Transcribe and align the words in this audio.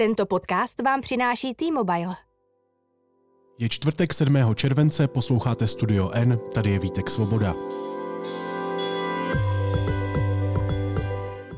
Tento 0.00 0.26
podcast 0.26 0.82
vám 0.82 1.00
přináší 1.00 1.54
T-Mobile. 1.54 2.16
Je 3.58 3.68
čtvrtek 3.68 4.14
7. 4.14 4.54
července, 4.54 5.08
posloucháte 5.08 5.66
Studio 5.66 6.10
N, 6.10 6.38
tady 6.54 6.70
je 6.70 6.78
Vítek 6.78 7.10
Svoboda. 7.10 7.54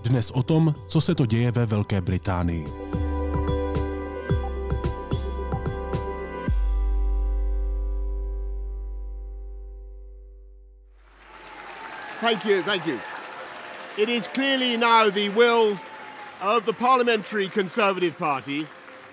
Dnes 0.02 0.30
o 0.30 0.42
tom, 0.42 0.74
co 0.88 1.00
se 1.00 1.14
to 1.14 1.26
děje 1.26 1.50
ve 1.50 1.66
Velké 1.66 2.00
Británii. 2.00 2.66
Thank 12.20 12.44
you, 12.44 12.62
thank 12.62 12.86
you. 12.86 12.98
It 13.96 14.08
is 14.08 14.28
clearly 14.28 14.76
now 14.76 15.10
the 15.10 15.28
will 15.30 15.91
of 16.42 16.66
the 16.66 16.72
Parliamentary 16.72 17.48
Conservative 17.48 18.18
Party 18.18 18.66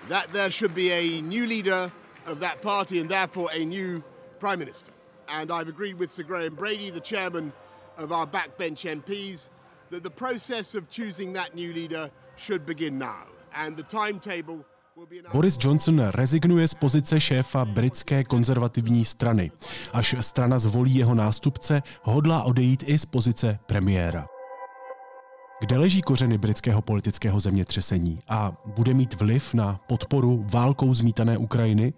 that 0.08 0.32
there 0.32 0.50
should 0.50 0.74
be 0.74 0.90
a 0.90 1.20
new 1.20 1.46
leader 1.46 1.92
of 2.26 2.40
that 2.40 2.60
party 2.60 2.98
and 2.98 3.08
therefore 3.08 3.48
a 3.52 3.64
new 3.64 4.02
Prime 4.40 4.58
Minister. 4.58 4.90
And 5.28 5.52
I've 5.52 5.68
agreed 5.68 5.96
with 5.96 6.10
Sir 6.10 6.24
Graham 6.24 6.56
Brady, 6.56 6.90
the 6.90 7.00
chairman 7.00 7.52
of 7.96 8.10
our 8.10 8.26
backbench 8.26 8.84
MPs, 8.84 9.50
that 9.90 10.02
the 10.02 10.10
process 10.10 10.74
of 10.74 10.90
choosing 10.90 11.32
that 11.34 11.54
new 11.54 11.72
leader 11.72 12.10
should 12.36 12.66
begin 12.66 12.98
now. 12.98 13.26
And 13.54 13.76
the 13.76 13.84
timetable 13.84 14.64
Boris 15.32 15.56
Johnson 15.56 16.10
rezignuje 16.14 16.68
z 16.68 16.74
pozice 16.74 17.20
šéfa 17.20 17.64
britské 17.64 18.24
konzervativní 18.24 19.04
strany. 19.04 19.50
Až 19.92 20.14
strana 20.20 20.58
zvolí 20.58 20.94
jeho 20.94 21.14
nástupce, 21.14 21.82
hodlá 22.02 22.42
odejít 22.42 22.84
i 22.86 22.98
z 22.98 23.04
pozice 23.04 23.58
premiéra. 23.66 24.39
Kde 25.60 25.78
leží 25.78 26.02
kořeny 26.02 26.38
britského 26.38 26.82
politického 26.82 27.40
zemětřesení 27.40 28.20
a 28.28 28.52
bude 28.76 28.94
mít 28.94 29.20
vliv 29.20 29.54
na 29.54 29.80
podporu 29.86 30.46
válkou 30.52 30.94
zmítané 30.94 31.38
Ukrajiny? 31.38 31.92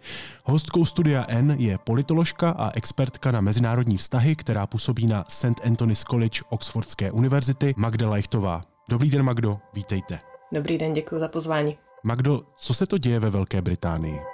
Hostkou 0.45 0.85
studia 0.85 1.25
N 1.29 1.57
je 1.59 1.79
politoložka 1.79 2.51
a 2.51 2.71
expertka 2.75 3.31
na 3.31 3.41
mezinárodní 3.41 3.97
vztahy, 3.97 4.37
která 4.37 4.67
působí 4.67 5.07
na 5.07 5.25
St. 5.29 5.67
Anthony's 5.67 6.05
College 6.05 6.41
Oxfordské 6.49 7.11
univerzity, 7.11 7.75
Magda 7.77 8.11
Leichtová. 8.11 8.63
Dobrý 8.89 9.11
den, 9.11 9.23
Magdo, 9.23 9.59
vítejte. 9.75 10.19
Dobrý 10.53 10.79
den, 10.79 10.93
děkuji 10.93 11.21
za 11.21 11.29
pozvání. 11.29 11.77
Magdo, 12.03 12.43
co 12.57 12.75
se 12.75 12.87
to 12.87 12.99
děje 12.99 13.21
ve 13.21 13.31
Velké 13.31 13.63
Británii? 13.63 14.32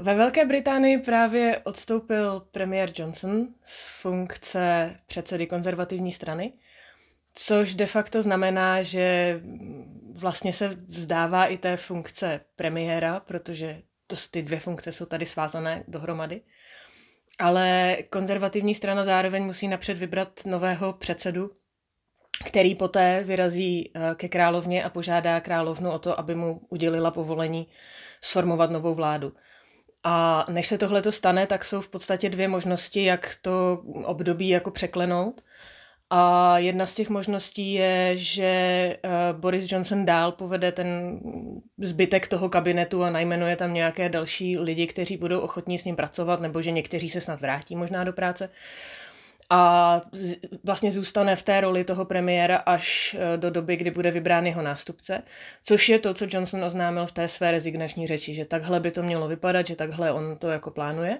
Ve 0.00 0.14
Velké 0.14 0.44
Británii 0.44 0.98
právě 0.98 1.58
odstoupil 1.64 2.40
premiér 2.50 2.90
Johnson 2.94 3.48
z 3.62 3.88
funkce 4.00 4.96
předsedy 5.06 5.46
konzervativní 5.46 6.12
strany, 6.12 6.52
což 7.34 7.74
de 7.74 7.86
facto 7.86 8.22
znamená, 8.22 8.82
že 8.82 9.40
vlastně 10.12 10.52
se 10.52 10.68
vzdává 10.68 11.46
i 11.46 11.58
té 11.58 11.76
funkce 11.76 12.40
premiéra, 12.56 13.20
protože 13.20 13.82
to, 14.06 14.16
ty 14.30 14.42
dvě 14.42 14.60
funkce 14.60 14.92
jsou 14.92 15.06
tady 15.06 15.26
svázané 15.26 15.84
dohromady. 15.88 16.40
Ale 17.38 17.96
konzervativní 18.10 18.74
strana 18.74 19.04
zároveň 19.04 19.44
musí 19.44 19.68
napřed 19.68 19.98
vybrat 19.98 20.40
nového 20.46 20.92
předsedu, 20.92 21.50
který 22.44 22.74
poté 22.74 23.22
vyrazí 23.24 23.90
eh, 23.94 24.14
ke 24.14 24.28
královně 24.28 24.84
a 24.84 24.90
požádá 24.90 25.40
královnu 25.40 25.90
o 25.90 25.98
to, 25.98 26.20
aby 26.20 26.34
mu 26.34 26.60
udělila 26.68 27.10
povolení 27.10 27.68
sformovat 28.20 28.70
novou 28.70 28.94
vládu. 28.94 29.32
A 30.04 30.46
než 30.50 30.66
se 30.66 30.78
tohle 30.78 31.02
to 31.02 31.12
stane, 31.12 31.46
tak 31.46 31.64
jsou 31.64 31.80
v 31.80 31.88
podstatě 31.88 32.28
dvě 32.28 32.48
možnosti, 32.48 33.04
jak 33.04 33.36
to 33.42 33.82
období 34.04 34.48
jako 34.48 34.70
překlenout. 34.70 35.42
A 36.12 36.58
jedna 36.58 36.86
z 36.86 36.94
těch 36.94 37.10
možností 37.10 37.72
je, 37.72 38.16
že 38.16 38.44
eh, 38.44 38.98
Boris 39.32 39.72
Johnson 39.72 40.04
dál 40.04 40.32
povede 40.32 40.72
ten 40.72 41.20
zbytek 41.78 42.28
toho 42.28 42.48
kabinetu 42.48 43.04
a 43.04 43.10
najmenuje 43.10 43.56
tam 43.56 43.74
nějaké 43.74 44.08
další 44.08 44.58
lidi, 44.58 44.86
kteří 44.86 45.16
budou 45.16 45.40
ochotní 45.40 45.78
s 45.78 45.84
ním 45.84 45.96
pracovat, 45.96 46.40
nebo 46.40 46.62
že 46.62 46.70
někteří 46.70 47.10
se 47.10 47.20
snad 47.20 47.40
vrátí 47.40 47.76
možná 47.76 48.04
do 48.04 48.12
práce 48.12 48.50
a 49.50 50.02
vlastně 50.64 50.90
zůstane 50.90 51.36
v 51.36 51.42
té 51.42 51.60
roli 51.60 51.84
toho 51.84 52.04
premiéra 52.04 52.56
až 52.56 53.16
e, 53.18 53.36
do 53.36 53.50
doby, 53.50 53.76
kdy 53.76 53.90
bude 53.90 54.10
vybrán 54.10 54.46
jeho 54.46 54.62
nástupce, 54.62 55.22
což 55.62 55.88
je 55.88 55.98
to, 55.98 56.14
co 56.14 56.26
Johnson 56.28 56.64
oznámil 56.64 57.06
v 57.06 57.12
té 57.12 57.28
své 57.28 57.50
rezignační 57.50 58.06
řeči, 58.06 58.34
že 58.34 58.44
takhle 58.44 58.80
by 58.80 58.90
to 58.90 59.02
mělo 59.02 59.28
vypadat, 59.28 59.66
že 59.66 59.76
takhle 59.76 60.12
on 60.12 60.36
to 60.36 60.48
jako 60.48 60.70
plánuje. 60.70 61.18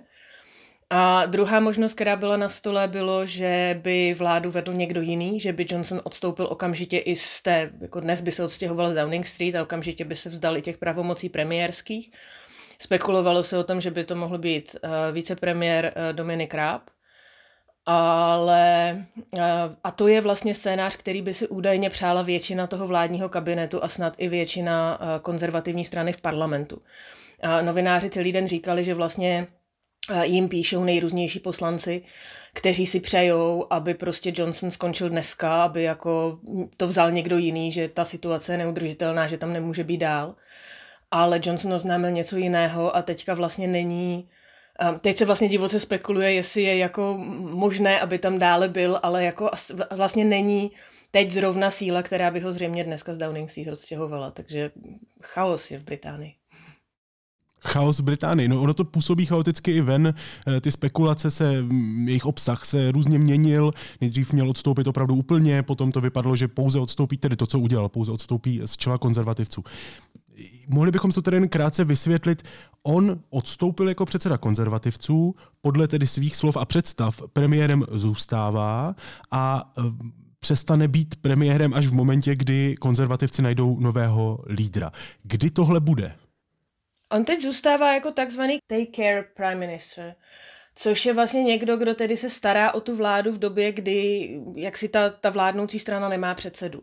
A 0.92 1.26
druhá 1.26 1.60
možnost, 1.60 1.94
která 1.94 2.16
byla 2.16 2.36
na 2.36 2.48
stole, 2.48 2.88
bylo, 2.88 3.26
že 3.26 3.80
by 3.82 4.14
vládu 4.18 4.50
vedl 4.50 4.72
někdo 4.72 5.00
jiný, 5.00 5.40
že 5.40 5.52
by 5.52 5.66
Johnson 5.68 6.00
odstoupil 6.04 6.46
okamžitě 6.50 6.98
i 6.98 7.16
z 7.16 7.42
té, 7.42 7.70
jako 7.80 8.00
dnes 8.00 8.20
by 8.20 8.32
se 8.32 8.44
odstěhoval 8.44 8.92
z 8.92 8.94
Downing 8.94 9.26
Street 9.26 9.54
a 9.54 9.62
okamžitě 9.62 10.04
by 10.04 10.16
se 10.16 10.28
vzdal 10.28 10.56
i 10.56 10.62
těch 10.62 10.78
pravomocí 10.78 11.28
premiérských. 11.28 12.10
Spekulovalo 12.78 13.42
se 13.42 13.58
o 13.58 13.64
tom, 13.64 13.80
že 13.80 13.90
by 13.90 14.04
to 14.04 14.14
mohl 14.14 14.38
být 14.38 14.76
uh, 14.84 14.90
vicepremiér 15.12 15.92
uh, 15.96 16.16
Dominic 16.16 16.54
Raab, 16.54 16.82
ale 17.86 18.96
a 19.84 19.90
to 19.90 20.08
je 20.08 20.20
vlastně 20.20 20.54
scénář, 20.54 20.96
který 20.96 21.22
by 21.22 21.34
si 21.34 21.48
údajně 21.48 21.90
přála 21.90 22.22
většina 22.22 22.66
toho 22.66 22.86
vládního 22.86 23.28
kabinetu 23.28 23.84
a 23.84 23.88
snad 23.88 24.14
i 24.18 24.28
většina 24.28 24.98
konzervativní 25.22 25.84
strany 25.84 26.12
v 26.12 26.20
parlamentu. 26.20 26.82
A 27.42 27.62
novináři 27.62 28.10
celý 28.10 28.32
den 28.32 28.46
říkali, 28.46 28.84
že 28.84 28.94
vlastně 28.94 29.46
jim 30.22 30.48
píšou 30.48 30.84
nejrůznější 30.84 31.38
poslanci, 31.38 32.02
kteří 32.52 32.86
si 32.86 33.00
přejou, 33.00 33.66
aby 33.70 33.94
prostě 33.94 34.32
Johnson 34.34 34.70
skončil 34.70 35.08
dneska, 35.08 35.64
aby 35.64 35.82
jako 35.82 36.38
to 36.76 36.86
vzal 36.86 37.10
někdo 37.10 37.38
jiný, 37.38 37.72
že 37.72 37.88
ta 37.88 38.04
situace 38.04 38.52
je 38.52 38.58
neudržitelná, 38.58 39.26
že 39.26 39.38
tam 39.38 39.52
nemůže 39.52 39.84
být 39.84 39.98
dál. 39.98 40.34
Ale 41.10 41.40
Johnson 41.42 41.72
oznámil 41.72 42.10
něco 42.10 42.36
jiného 42.36 42.96
a 42.96 43.02
teďka 43.02 43.34
vlastně 43.34 43.66
není 43.66 44.28
Teď 45.00 45.16
se 45.16 45.24
vlastně 45.24 45.48
divoce 45.48 45.80
spekuluje, 45.80 46.32
jestli 46.32 46.62
je 46.62 46.76
jako 46.76 47.18
možné, 47.40 48.00
aby 48.00 48.18
tam 48.18 48.38
dále 48.38 48.68
byl, 48.68 49.00
ale 49.02 49.24
jako 49.24 49.50
vlastně 49.90 50.24
není 50.24 50.70
teď 51.10 51.30
zrovna 51.30 51.70
síla, 51.70 52.02
která 52.02 52.30
by 52.30 52.40
ho 52.40 52.52
zřejmě 52.52 52.84
dneska 52.84 53.14
z 53.14 53.18
Downing 53.18 53.50
Street 53.50 53.68
odstěhovala, 53.68 54.30
takže 54.30 54.70
chaos 55.22 55.70
je 55.70 55.78
v 55.78 55.84
Británii. 55.84 56.34
Chaos 57.62 57.98
v 57.98 58.02
Británii. 58.02 58.48
No 58.48 58.62
ono 58.62 58.74
to 58.74 58.84
působí 58.84 59.26
chaoticky 59.26 59.72
i 59.72 59.80
ven. 59.80 60.14
Eh, 60.46 60.60
ty 60.60 60.72
spekulace 60.72 61.30
se, 61.30 61.64
jejich 62.04 62.26
obsah 62.26 62.64
se 62.64 62.92
různě 62.92 63.18
měnil. 63.18 63.72
Nejdřív 64.00 64.32
měl 64.32 64.50
odstoupit 64.50 64.86
opravdu 64.86 65.14
úplně, 65.14 65.62
potom 65.62 65.92
to 65.92 66.00
vypadlo, 66.00 66.36
že 66.36 66.48
pouze 66.48 66.78
odstoupí, 66.78 67.16
tedy 67.16 67.36
to, 67.36 67.46
co 67.46 67.58
udělal, 67.58 67.88
pouze 67.88 68.12
odstoupí 68.12 68.60
z 68.64 68.76
čela 68.76 68.98
konzervativců. 68.98 69.64
Mohli 70.68 70.90
bychom 70.90 71.10
to 71.10 71.22
tedy 71.22 71.36
jen 71.36 71.48
krátce 71.48 71.84
vysvětlit. 71.84 72.42
On 72.82 73.20
odstoupil 73.30 73.88
jako 73.88 74.06
předseda 74.06 74.38
konzervativců, 74.38 75.34
podle 75.60 75.88
tedy 75.88 76.06
svých 76.06 76.36
slov 76.36 76.56
a 76.56 76.64
představ 76.64 77.22
premiérem 77.32 77.84
zůstává 77.90 78.94
a 79.30 79.72
e, 79.78 79.82
přestane 80.40 80.88
být 80.88 81.14
premiérem 81.20 81.74
až 81.74 81.86
v 81.86 81.94
momentě, 81.94 82.36
kdy 82.36 82.74
konzervativci 82.80 83.42
najdou 83.42 83.80
nového 83.80 84.44
lídra. 84.48 84.92
Kdy 85.22 85.50
tohle 85.50 85.80
bude? 85.80 86.16
On 87.12 87.24
teď 87.24 87.42
zůstává 87.42 87.94
jako 87.94 88.10
takzvaný 88.10 88.58
take 88.66 88.86
care 88.96 89.24
prime 89.36 89.54
minister, 89.54 90.14
což 90.74 91.06
je 91.06 91.14
vlastně 91.14 91.42
někdo, 91.42 91.76
kdo 91.76 91.94
tedy 91.94 92.16
se 92.16 92.30
stará 92.30 92.74
o 92.74 92.80
tu 92.80 92.96
vládu 92.96 93.32
v 93.32 93.38
době, 93.38 93.72
kdy 93.72 94.28
jak 94.56 94.76
si 94.76 94.88
ta, 94.88 95.10
ta 95.10 95.30
vládnoucí 95.30 95.78
strana 95.78 96.08
nemá 96.08 96.34
předsedu. 96.34 96.82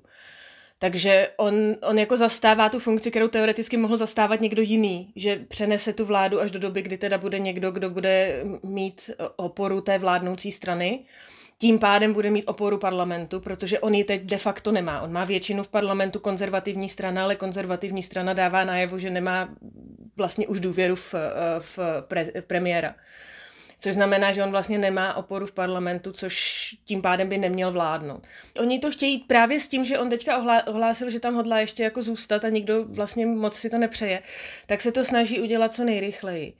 Takže 0.79 1.29
on, 1.37 1.53
on 1.83 1.99
jako 1.99 2.17
zastává 2.17 2.69
tu 2.69 2.79
funkci, 2.79 3.11
kterou 3.11 3.27
teoreticky 3.27 3.77
mohl 3.77 3.97
zastávat 3.97 4.41
někdo 4.41 4.61
jiný, 4.61 5.11
že 5.15 5.35
přenese 5.47 5.93
tu 5.93 6.05
vládu 6.05 6.41
až 6.41 6.51
do 6.51 6.59
doby, 6.59 6.81
kdy 6.81 6.97
teda 6.97 7.17
bude 7.17 7.39
někdo, 7.39 7.71
kdo 7.71 7.89
bude 7.89 8.43
mít 8.63 9.11
oporu 9.35 9.81
té 9.81 9.97
vládnoucí 9.97 10.51
strany. 10.51 11.05
Tím 11.59 11.79
pádem 11.79 12.13
bude 12.13 12.29
mít 12.29 12.45
oporu 12.45 12.77
parlamentu, 12.77 13.39
protože 13.39 13.79
on 13.79 13.93
ji 13.93 14.03
teď 14.03 14.21
de 14.21 14.37
facto 14.37 14.71
nemá. 14.71 15.01
On 15.01 15.11
má 15.11 15.25
většinu 15.25 15.63
v 15.63 15.67
parlamentu 15.67 16.19
konzervativní 16.19 16.89
strana, 16.89 17.23
ale 17.23 17.35
konzervativní 17.35 18.03
strana 18.03 18.33
dává 18.33 18.63
najevo, 18.63 18.99
že 18.99 19.09
nemá 19.09 19.49
vlastně 20.17 20.47
už 20.47 20.59
důvěru 20.59 20.95
v, 20.95 21.15
v 21.59 21.79
pre, 22.07 22.25
premiéra 22.47 22.95
což 23.79 23.93
znamená, 23.93 24.31
že 24.31 24.43
on 24.43 24.51
vlastně 24.51 24.77
nemá 24.77 25.13
oporu 25.13 25.45
v 25.45 25.51
parlamentu, 25.51 26.11
což 26.11 26.75
tím 26.85 27.01
pádem 27.01 27.29
by 27.29 27.37
neměl 27.37 27.71
vládnout. 27.71 28.27
Oni 28.59 28.79
to 28.79 28.91
chtějí 28.91 29.17
právě 29.17 29.59
s 29.59 29.67
tím, 29.67 29.85
že 29.85 29.99
on 29.99 30.09
teďka 30.09 30.63
ohlásil, 30.67 31.09
že 31.09 31.19
tam 31.19 31.35
hodlá 31.35 31.59
ještě 31.59 31.83
jako 31.83 32.01
zůstat 32.01 32.45
a 32.45 32.49
nikdo 32.49 32.85
vlastně 32.85 33.25
moc 33.25 33.55
si 33.55 33.69
to 33.69 33.77
nepřeje, 33.77 34.21
tak 34.65 34.81
se 34.81 34.91
to 34.91 35.03
snaží 35.03 35.39
udělat 35.39 35.73
co 35.73 35.83
nejrychleji. 35.83 36.53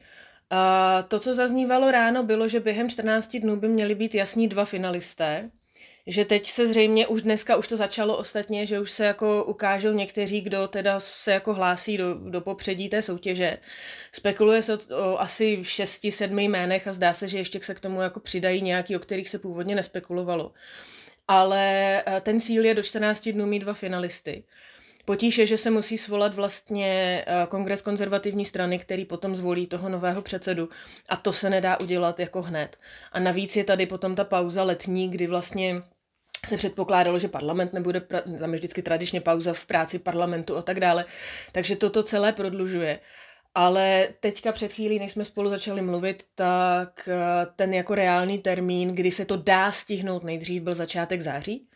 A 0.50 1.04
to, 1.08 1.20
co 1.20 1.34
zaznívalo 1.34 1.92
ráno, 1.92 2.24
bylo, 2.24 2.48
že 2.48 2.60
během 2.60 2.90
14 2.90 3.38
dnů 3.38 3.56
by 3.56 3.68
měli 3.68 3.96
být 3.96 4.16
jasní 4.16 4.48
dva 4.48 4.66
finalisté, 4.66 5.50
že 6.08 6.26
teď 6.26 6.48
se 6.48 6.68
zřejmě 6.68 7.08
už 7.08 7.22
dneska 7.22 7.56
už 7.56 7.68
to 7.68 7.78
začalo 7.78 8.18
ostatně, 8.18 8.66
že 8.66 8.80
už 8.80 8.92
se 8.92 9.06
jako 9.06 9.44
ukážou 9.44 9.92
někteří, 9.94 10.42
kdo 10.42 10.68
teda 10.68 11.00
se 11.00 11.32
jako 11.32 11.54
hlásí 11.54 11.98
do, 11.98 12.14
do 12.14 12.42
popředí 12.42 12.90
té 12.90 13.02
soutěže. 13.02 13.58
Spekuluje 14.12 14.62
se 14.62 14.74
o, 14.74 14.78
o 15.14 15.20
asi 15.20 15.60
šesti, 15.64 16.12
sedmi 16.12 16.44
jménech 16.44 16.88
a 16.88 16.94
zdá 16.94 17.14
se, 17.14 17.28
že 17.28 17.38
ještě 17.38 17.60
se 17.64 17.76
k 17.76 17.80
tomu 17.80 18.02
jako 18.02 18.20
přidají 18.20 18.62
nějaký, 18.62 18.96
o 18.96 19.00
kterých 19.00 19.30
se 19.30 19.40
původně 19.40 19.76
nespekulovalo. 19.76 20.52
ale 21.28 22.04
ten 22.22 22.42
cíl 22.42 22.66
je 22.66 22.74
do 22.76 22.84
14 22.84 23.30
dnů 23.30 23.46
mít 23.46 23.60
dva 23.60 23.74
finalisty. 23.74 24.44
Potíž 25.06 25.38
je, 25.38 25.46
že 25.46 25.58
se 25.58 25.70
musí 25.70 25.98
svolat 25.98 26.34
vlastně 26.34 27.26
kongres 27.50 27.82
konzervativní 27.82 28.46
strany, 28.46 28.80
který 28.80 29.06
potom 29.06 29.36
zvolí 29.36 29.68
toho 29.68 29.90
nového 29.90 30.22
předsedu 30.22 30.70
a 31.10 31.16
to 31.16 31.34
se 31.34 31.50
nedá 31.50 31.80
udělat 31.80 32.20
jako 32.20 32.42
hned. 32.42 32.78
A 33.12 33.20
navíc 33.20 33.56
je 33.56 33.64
tady 33.64 33.86
potom 33.86 34.16
ta 34.16 34.24
pauza 34.24 34.64
letní, 34.64 35.10
kdy 35.10 35.28
vlastně 35.28 35.82
se 36.46 36.58
předpokládalo, 36.58 37.20
že 37.20 37.28
parlament 37.28 37.74
nebude, 37.74 38.02
tam 38.40 38.54
je 38.54 38.58
vždycky 38.58 38.82
tradičně 38.82 39.22
pauza 39.22 39.54
v 39.54 39.66
práci 39.66 40.00
parlamentu 40.00 40.58
a 40.58 40.62
tak 40.62 40.80
dále, 40.80 41.06
takže 41.52 41.76
toto 41.76 42.04
celé 42.04 42.34
prodlužuje. 42.34 43.00
Ale 43.56 44.08
teďka 44.20 44.52
před 44.52 44.72
chvílí, 44.72 45.00
než 45.00 45.12
jsme 45.12 45.26
spolu 45.26 45.50
začali 45.50 45.82
mluvit, 45.82 46.24
tak 46.36 47.10
eh, 47.12 47.48
ten 47.56 47.74
jako 47.74 47.96
reálný 47.96 48.38
termín, 48.38 48.96
kdy 48.96 49.12
se 49.12 49.26
to 49.26 49.38
dá 49.38 49.72
stihnout 49.72 50.24
nejdřív, 50.24 50.64
byl 50.64 50.76
začátek 50.76 51.22
září. 51.22 51.68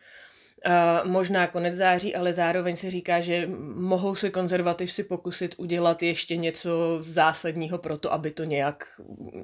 Uh, 0.66 1.12
možná 1.12 1.48
konec 1.48 1.76
září, 1.76 2.16
ale 2.16 2.34
zároveň 2.34 2.76
se 2.76 2.92
říká, 2.92 3.20
že 3.20 3.50
mohou 3.76 4.16
se 4.16 4.30
konzervativci 4.30 5.04
pokusit 5.04 5.56
udělat 5.58 6.04
ještě 6.04 6.38
něco 6.38 7.00
zásadního 7.02 7.78
pro 7.78 7.98
to, 7.98 8.14
aby 8.14 8.32
to 8.32 8.44
nějak, 8.44 8.88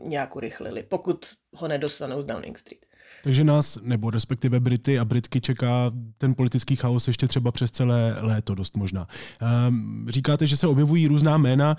nějak 0.03 0.35
urychlili, 0.35 0.83
pokud 0.83 1.25
ho 1.53 1.67
nedostanou 1.67 2.21
z 2.21 2.25
Downing 2.25 2.57
Street. 2.57 2.86
Takže 3.23 3.43
nás, 3.43 3.79
nebo 3.81 4.09
respektive 4.09 4.59
Brity 4.59 4.99
a 4.99 5.05
Britky 5.05 5.41
čeká 5.41 5.91
ten 6.17 6.35
politický 6.35 6.75
chaos 6.75 7.07
ještě 7.07 7.27
třeba 7.27 7.51
přes 7.51 7.71
celé 7.71 8.15
léto, 8.21 8.55
dost 8.55 8.77
možná. 8.77 9.07
Um, 9.67 10.05
říkáte, 10.09 10.47
že 10.47 10.57
se 10.57 10.67
objevují 10.67 11.07
různá 11.07 11.37
jména. 11.37 11.77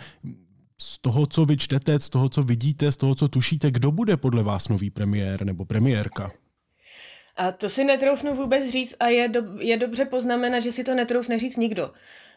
Z 0.81 0.99
toho, 0.99 1.27
co 1.27 1.45
vy 1.45 1.57
čtete, 1.57 2.01
z 2.01 2.11
toho, 2.11 2.29
co 2.29 2.43
vidíte, 2.43 2.93
z 2.93 2.97
toho, 2.97 3.15
co 3.15 3.29
tušíte, 3.29 3.71
kdo 3.71 3.93
bude 3.93 4.17
podle 4.17 4.43
vás 4.43 4.69
nový 4.69 4.91
premiér 4.91 5.45
nebo 5.45 5.65
premiérka? 5.65 6.31
A 7.37 7.53
to 7.53 7.69
si 7.69 7.85
netroufnu 7.85 8.35
vůbec 8.35 8.69
říct 8.71 8.95
a 9.01 9.07
je, 9.07 9.29
do, 9.29 9.43
je 9.61 9.77
dobře 9.77 10.05
poznamenat, 10.05 10.61
že 10.61 10.73
si 10.73 10.85
to 10.85 10.95
netroufne 10.95 11.39
říct 11.39 11.57
nikdo. 11.57 11.91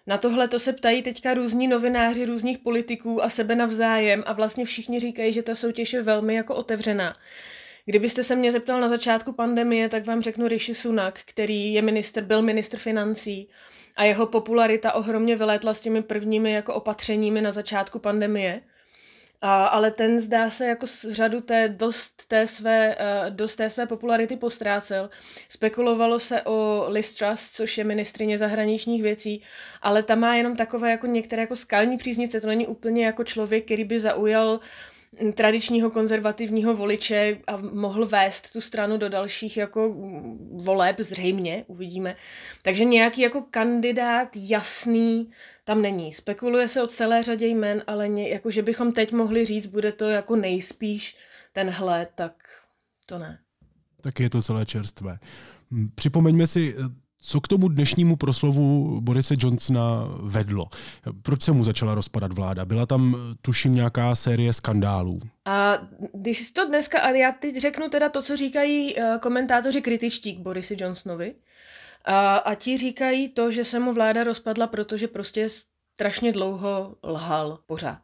Na 0.07 0.17
tohle 0.17 0.47
to 0.47 0.59
se 0.59 0.73
ptají 0.73 1.01
teďka 1.01 1.33
různí 1.33 1.67
novináři 1.67 2.25
různých 2.25 2.59
politiků 2.59 3.23
a 3.23 3.29
sebe 3.29 3.55
navzájem 3.55 4.23
a 4.25 4.33
vlastně 4.33 4.65
všichni 4.65 4.99
říkají, 4.99 5.33
že 5.33 5.43
ta 5.43 5.55
soutěž 5.55 5.93
je 5.93 6.03
velmi 6.03 6.33
jako 6.33 6.55
otevřená. 6.55 7.15
Kdybyste 7.85 8.23
se 8.23 8.35
mě 8.35 8.51
zeptal 8.51 8.81
na 8.81 8.89
začátku 8.89 9.33
pandemie, 9.33 9.89
tak 9.89 10.05
vám 10.05 10.21
řeknu 10.21 10.47
Rishi 10.47 10.73
Sunak, 10.73 11.19
který 11.25 11.73
je 11.73 11.81
minister, 11.81 12.23
byl 12.23 12.41
ministr 12.41 12.77
financí 12.77 13.49
a 13.95 14.03
jeho 14.03 14.25
popularita 14.25 14.93
ohromně 14.93 15.35
vylétla 15.35 15.73
s 15.73 15.81
těmi 15.81 16.03
prvními 16.03 16.51
jako 16.51 16.73
opatřeními 16.73 17.41
na 17.41 17.51
začátku 17.51 17.99
pandemie. 17.99 18.61
A, 19.43 19.65
ale 19.65 19.91
ten 19.91 20.19
zdá 20.19 20.49
se 20.49 20.67
jako 20.67 20.87
z 20.87 21.05
řadu 21.09 21.41
té 21.41 21.69
dost 21.69 22.27
té 22.27 22.47
své, 22.47 22.95
uh, 22.95 23.35
dost 23.35 23.55
té 23.55 23.69
své 23.69 23.85
popularity 23.85 24.35
postrácel. 24.35 25.09
Spekulovalo 25.49 26.19
se 26.19 26.41
o 26.41 26.85
Liz 26.87 27.15
Truss, 27.15 27.51
což 27.51 27.77
je 27.77 27.83
ministrině 27.83 28.37
zahraničních 28.37 29.03
věcí, 29.03 29.41
ale 29.81 30.03
ta 30.03 30.15
má 30.15 30.35
jenom 30.35 30.55
takové 30.55 30.91
jako 30.91 31.07
některé 31.07 31.41
jako 31.41 31.55
skalní 31.55 31.97
příznice, 31.97 32.41
to 32.41 32.47
není 32.47 32.67
úplně 32.67 33.05
jako 33.05 33.23
člověk, 33.23 33.65
který 33.65 33.83
by 33.83 33.99
zaujal 33.99 34.59
tradičního 35.33 35.91
konzervativního 35.91 36.75
voliče 36.75 37.37
a 37.47 37.57
mohl 37.57 38.05
vést 38.05 38.53
tu 38.53 38.61
stranu 38.61 38.97
do 38.97 39.09
dalších 39.09 39.57
jako 39.57 39.95
voleb, 40.63 40.99
zřejmě, 40.99 41.63
uvidíme. 41.67 42.15
Takže 42.61 42.83
nějaký 42.85 43.21
jako 43.21 43.41
kandidát 43.41 44.29
jasný 44.35 45.29
tam 45.63 45.81
není. 45.81 46.11
Spekuluje 46.11 46.67
se 46.67 46.83
o 46.83 46.87
celé 46.87 47.23
řadě 47.23 47.47
jmen, 47.47 47.83
ale 47.87 48.09
ně, 48.09 48.29
jako 48.29 48.51
že 48.51 48.61
bychom 48.61 48.93
teď 48.93 49.11
mohli 49.11 49.45
říct, 49.45 49.65
bude 49.65 49.91
to 49.91 50.05
jako 50.09 50.35
nejspíš 50.35 51.15
tenhle, 51.53 52.07
tak 52.15 52.33
to 53.05 53.19
ne. 53.19 53.39
Tak 54.01 54.19
je 54.19 54.29
to 54.29 54.41
celé 54.41 54.65
čerstvé. 54.65 55.19
Připomeňme 55.95 56.47
si 56.47 56.75
co 57.21 57.41
k 57.41 57.47
tomu 57.47 57.67
dnešnímu 57.67 58.15
proslovu 58.15 58.97
Borise 59.01 59.35
Johnsona 59.37 60.07
vedlo? 60.21 60.67
Proč 61.21 61.41
se 61.41 61.51
mu 61.51 61.63
začala 61.63 61.95
rozpadat 61.95 62.33
vláda? 62.33 62.65
Byla 62.65 62.85
tam, 62.85 63.15
tuším, 63.41 63.75
nějaká 63.75 64.15
série 64.15 64.53
skandálů. 64.53 65.19
A 65.45 65.77
když 66.13 66.51
to 66.51 66.65
dneska, 66.65 67.01
ale 67.01 67.17
já 67.17 67.31
teď 67.31 67.57
řeknu 67.57 67.89
teda 67.89 68.09
to, 68.09 68.21
co 68.21 68.37
říkají 68.37 68.99
eh, 68.99 69.19
komentátoři 69.21 69.81
kritičtí 69.81 70.35
k 70.35 70.39
Borisi 70.39 70.75
Johnsonovi. 70.79 71.35
A, 72.05 72.35
a 72.35 72.55
ti 72.55 72.77
říkají 72.77 73.29
to, 73.29 73.51
že 73.51 73.63
se 73.63 73.79
mu 73.79 73.93
vláda 73.93 74.23
rozpadla, 74.23 74.67
protože 74.67 75.07
prostě 75.07 75.47
strašně 75.93 76.31
dlouho 76.31 76.95
lhal 77.03 77.59
pořád. 77.65 77.99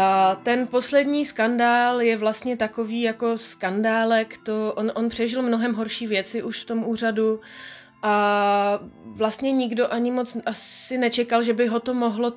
A 0.00 0.34
ten 0.42 0.66
poslední 0.66 1.24
skandál 1.24 2.00
je 2.02 2.16
vlastně 2.16 2.56
takový 2.56 3.02
jako 3.02 3.38
skandálek, 3.38 4.38
to 4.38 4.72
on, 4.76 4.92
on 4.94 5.08
přežil 5.08 5.42
mnohem 5.42 5.74
horší 5.74 6.06
věci 6.06 6.42
už 6.42 6.62
v 6.62 6.64
tom 6.64 6.84
úřadu 6.84 7.40
a 8.02 8.80
vlastně 9.04 9.52
nikdo 9.52 9.92
ani 9.92 10.10
moc 10.10 10.36
asi 10.46 10.98
nečekal, 10.98 11.42
že 11.42 11.52
by 11.52 11.66
ho 11.66 11.80
to 11.80 11.94
mohlo 11.94 12.32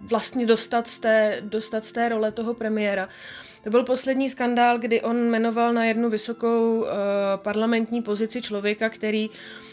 vlastně 0.00 0.46
dostat 0.46 0.86
z 0.86 0.98
té, 0.98 1.36
dostat 1.40 1.84
z 1.84 1.92
té 1.92 2.08
role 2.08 2.32
toho 2.32 2.54
premiéra. 2.54 3.08
To 3.64 3.70
byl 3.70 3.84
poslední 3.84 4.28
skandál, 4.28 4.78
kdy 4.78 5.02
on 5.02 5.30
jmenoval 5.30 5.72
na 5.72 5.84
jednu 5.84 6.10
vysokou 6.10 6.80
uh, 6.80 6.86
parlamentní 7.36 8.02
pozici 8.02 8.42
člověka, 8.42 8.88
který 8.88 9.30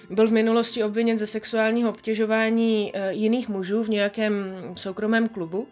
byl 0.10 0.28
v 0.28 0.32
minulosti 0.32 0.84
obviněn 0.84 1.18
ze 1.18 1.28
sexuálního 1.28 1.90
obtěžování 1.90 2.94
uh, 2.96 3.02
jiných 3.10 3.50
mužů 3.50 3.84
v 3.84 3.90
nějakém 3.90 4.34
soukromém 4.75 5.28
klubu. 5.28 5.68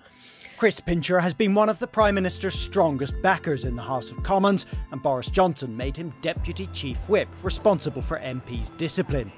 Chris 0.58 0.80
Pincher 0.80 1.20
has 1.20 1.36
been 1.36 1.54
one 1.54 1.70
of 1.70 1.78
the 1.78 1.86
Prime 1.86 2.16
Minister's 2.16 2.56
strongest 2.56 3.22
backers 3.22 3.64
in 3.64 3.76
the 3.76 3.82
House 3.84 4.10
of 4.10 4.24
Commons, 4.24 4.66
and 4.92 5.04
Boris 5.04 5.30
Johnson 5.30 5.78
made 5.78 5.96
him 5.96 6.12
Deputy 6.22 6.66
Chief 6.74 6.98
Whip, 7.08 7.28
responsible 7.44 8.02
for 8.02 8.18
MPs' 8.18 8.76
discipline. 8.76 9.32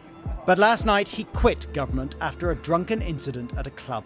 But 0.45 0.59
last 0.59 0.85
night 0.85 1.09
he 1.09 1.25
quit 1.25 1.73
government 1.73 2.15
after 2.21 2.51
a 2.51 2.55
drunken 2.55 3.01
incident 3.01 3.53
at 3.57 3.67
a 3.67 3.71
club. 3.71 4.05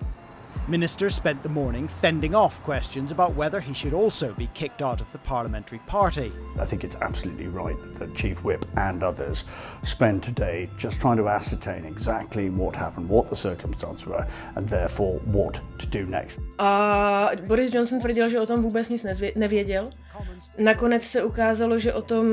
Ministers 0.67 1.13
spent 1.13 1.43
the 1.43 1.49
morning 1.49 1.89
fending 1.89 2.33
off 2.35 2.63
questions 2.63 3.11
about 3.11 3.35
whether 3.35 3.59
he 3.59 3.73
should 3.73 3.93
also 3.93 4.33
be 4.33 4.47
kicked 4.53 4.81
out 4.81 5.01
of 5.01 5.11
the 5.11 5.17
parliamentary 5.17 5.79
party. 5.87 6.31
I 6.57 6.65
think 6.65 6.83
it's 6.83 6.95
absolutely 7.01 7.47
right 7.47 7.75
that 7.83 7.99
the 7.99 8.07
Chief 8.15 8.43
Whip 8.45 8.65
and 8.77 9.03
others 9.03 9.43
spend 9.83 10.23
today 10.23 10.69
just 10.77 11.01
trying 11.01 11.17
to 11.17 11.27
ascertain 11.27 11.85
exactly 11.85 12.49
what 12.49 12.75
happened, 12.75 13.09
what 13.09 13.29
the 13.29 13.35
circumstances 13.35 14.05
were, 14.05 14.25
and 14.55 14.67
therefore 14.69 15.19
what 15.25 15.59
to 15.79 15.85
do 15.87 16.05
next. 16.05 16.39
A 16.59 17.35
Boris 17.47 17.73
Johnson 17.73 17.99
tvrdil, 17.99 18.29
že 18.29 18.39
o 18.39 18.45
tom 18.45 18.61
vůbec 18.61 18.89
nic 18.89 19.05
nevěděl. 19.35 19.89
Nakonec 20.57 21.03
se 21.03 21.23
ukázalo, 21.23 21.79
že 21.79 21.93
o 21.93 22.01
tom 22.01 22.25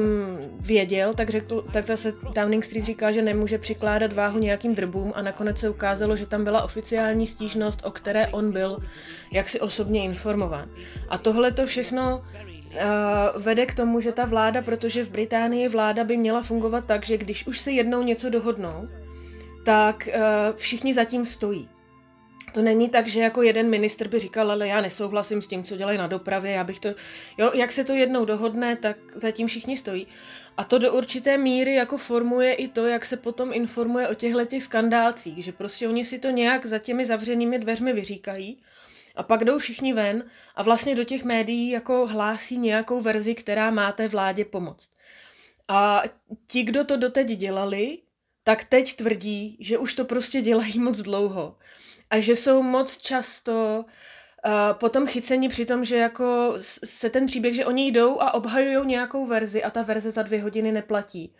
věděl, 0.61 1.15
tak, 1.15 1.31
řekl, 1.31 1.65
tak 1.73 1.87
zase 1.87 2.12
Downing 2.35 2.64
Street 2.64 2.85
říkal, 2.85 3.12
že 3.12 3.23
nemůže 3.23 3.59
přikládat 3.59 4.12
váhu 4.12 4.38
nějakým 4.38 4.75
drbům 4.75 5.12
a 5.14 5.23
nakonec 5.23 5.59
se 5.59 5.71
ukázalo, 5.71 6.16
že 6.16 6.28
tam 6.28 6.45
byla 6.45 6.62
oficiální 6.62 7.26
stížnost, 7.26 7.81
o 7.85 7.90
které 7.90 8.28
on 8.28 8.52
byl 8.52 8.78
jaksi 9.33 9.61
osobně 9.61 10.04
informován. 10.04 10.71
A 11.09 11.19
tohle 11.19 11.52
to 11.52 11.66
všechno 11.66 12.23
Uh, 12.71 13.43
vede 13.43 13.66
k 13.66 13.75
tomu, 13.75 14.00
že 14.00 14.12
ta 14.12 14.25
vláda, 14.25 14.62
protože 14.62 15.04
v 15.04 15.11
Británii 15.11 15.69
vláda 15.69 16.04
by 16.04 16.16
měla 16.16 16.43
fungovat 16.43 16.85
tak, 16.87 17.07
že 17.07 17.19
když 17.19 17.47
už 17.47 17.61
se 17.61 17.71
jednou 17.71 18.02
něco 18.02 18.31
dohodnou, 18.31 18.88
tak 19.64 20.09
uh, 20.09 20.23
všichni 20.57 20.95
zatím 20.95 21.26
stojí. 21.26 21.69
To 22.52 22.62
není 22.62 22.88
tak, 22.88 23.07
že 23.07 23.21
jako 23.21 23.42
jeden 23.42 23.71
minister 23.71 24.09
by 24.09 24.19
říkal, 24.19 24.50
ale 24.50 24.69
já 24.69 24.80
nesouhlasím 24.80 25.42
s 25.42 25.47
tím, 25.47 25.64
co 25.64 25.76
dělají 25.76 25.99
na 25.99 26.07
dopravě, 26.07 26.52
já 26.52 26.64
bych 26.64 26.78
to, 26.78 26.88
jo, 27.38 27.50
jak 27.54 27.73
se 27.73 27.85
to 27.85 27.92
jednou 27.92 28.25
dohodne, 28.25 28.76
tak 28.76 28.97
zatím 29.14 29.47
všichni 29.47 29.76
stojí. 29.76 30.07
A 30.57 30.64
to 30.64 30.78
do 30.78 30.92
určité 30.92 31.38
míry 31.38 31.75
jako 31.75 31.97
formuje 31.97 32.52
i 32.52 32.69
to, 32.69 32.87
jak 32.87 33.04
se 33.04 33.16
potom 33.16 33.52
informuje 33.52 34.09
o 34.09 34.14
těchto 34.14 34.45
těch 34.45 34.62
skandálcích, 34.62 35.45
že 35.45 35.52
prostě 35.52 35.88
oni 35.88 36.04
si 36.04 36.19
to 36.19 36.30
nějak 36.30 36.66
za 36.66 36.78
těmi 36.78 37.07
zavřenými 37.07 37.59
dveřmi 37.59 37.92
vyříkají 37.92 38.62
a 39.16 39.23
pak 39.23 39.45
jdou 39.45 39.59
všichni 39.59 39.92
ven 39.92 40.25
a 40.54 40.62
vlastně 40.62 40.95
do 40.95 41.04
těch 41.04 41.25
médií 41.25 41.71
jako 41.71 42.07
hlásí 42.07 42.59
nějakou 42.59 43.00
verzi, 43.00 43.35
která 43.35 43.71
má 43.71 43.92
té 43.92 44.09
vládě 44.09 44.45
pomoct. 44.45 44.90
A 45.69 46.02
ti, 46.47 46.62
kdo 46.62 46.85
to 46.85 46.97
doteď 46.97 47.26
dělali, 47.26 47.99
tak 48.45 48.64
teď 48.64 48.97
tvrdí, 48.97 49.57
že 49.61 49.78
už 49.78 49.95
to 49.95 50.04
prostě 50.04 50.40
dělají 50.40 50.78
moc 50.78 51.00
dlouho 51.00 51.57
a 52.11 52.21
že 52.21 52.37
jsou 52.37 52.62
moc 52.62 52.97
často 52.97 53.85
uh, 53.85 54.52
potom 54.73 55.07
chyceni 55.07 55.49
při 55.49 55.67
tom, 55.67 55.85
že 55.85 55.97
jako 55.97 56.55
se 56.85 57.11
ten 57.11 57.26
příběh, 57.26 57.55
že 57.55 57.67
oni 57.67 57.87
jdou 57.87 58.21
a 58.21 58.35
obhajují 58.35 58.87
nějakou 58.87 59.26
verzi 59.26 59.62
a 59.62 59.71
ta 59.71 59.83
verze 59.83 60.11
za 60.11 60.23
dvě 60.23 60.43
hodiny 60.43 60.73
neplatí. 60.73 61.33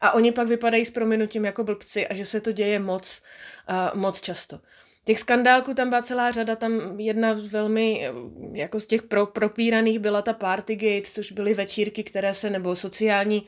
A 0.00 0.12
oni 0.12 0.32
pak 0.32 0.48
vypadají 0.48 0.84
s 0.84 0.90
prominutím 0.90 1.44
jako 1.44 1.64
blbci 1.64 2.08
a 2.08 2.14
že 2.14 2.24
se 2.24 2.40
to 2.40 2.52
děje 2.52 2.78
moc, 2.78 3.22
uh, 3.70 4.00
moc 4.00 4.20
často. 4.20 4.60
Těch 5.04 5.18
skandálků 5.18 5.74
tam 5.74 5.88
byla 5.88 6.02
celá 6.02 6.30
řada, 6.30 6.56
tam 6.56 7.00
jedna 7.00 7.36
velmi, 7.50 8.10
jako 8.52 8.80
z 8.80 8.86
těch 8.86 9.02
pro, 9.02 9.26
propíraných 9.26 9.98
byla 9.98 10.22
ta 10.22 10.32
Partygate, 10.32 11.10
což 11.12 11.32
byly 11.32 11.54
večírky, 11.54 12.04
které 12.04 12.34
se, 12.34 12.50
nebo 12.50 12.76
sociální 12.76 13.46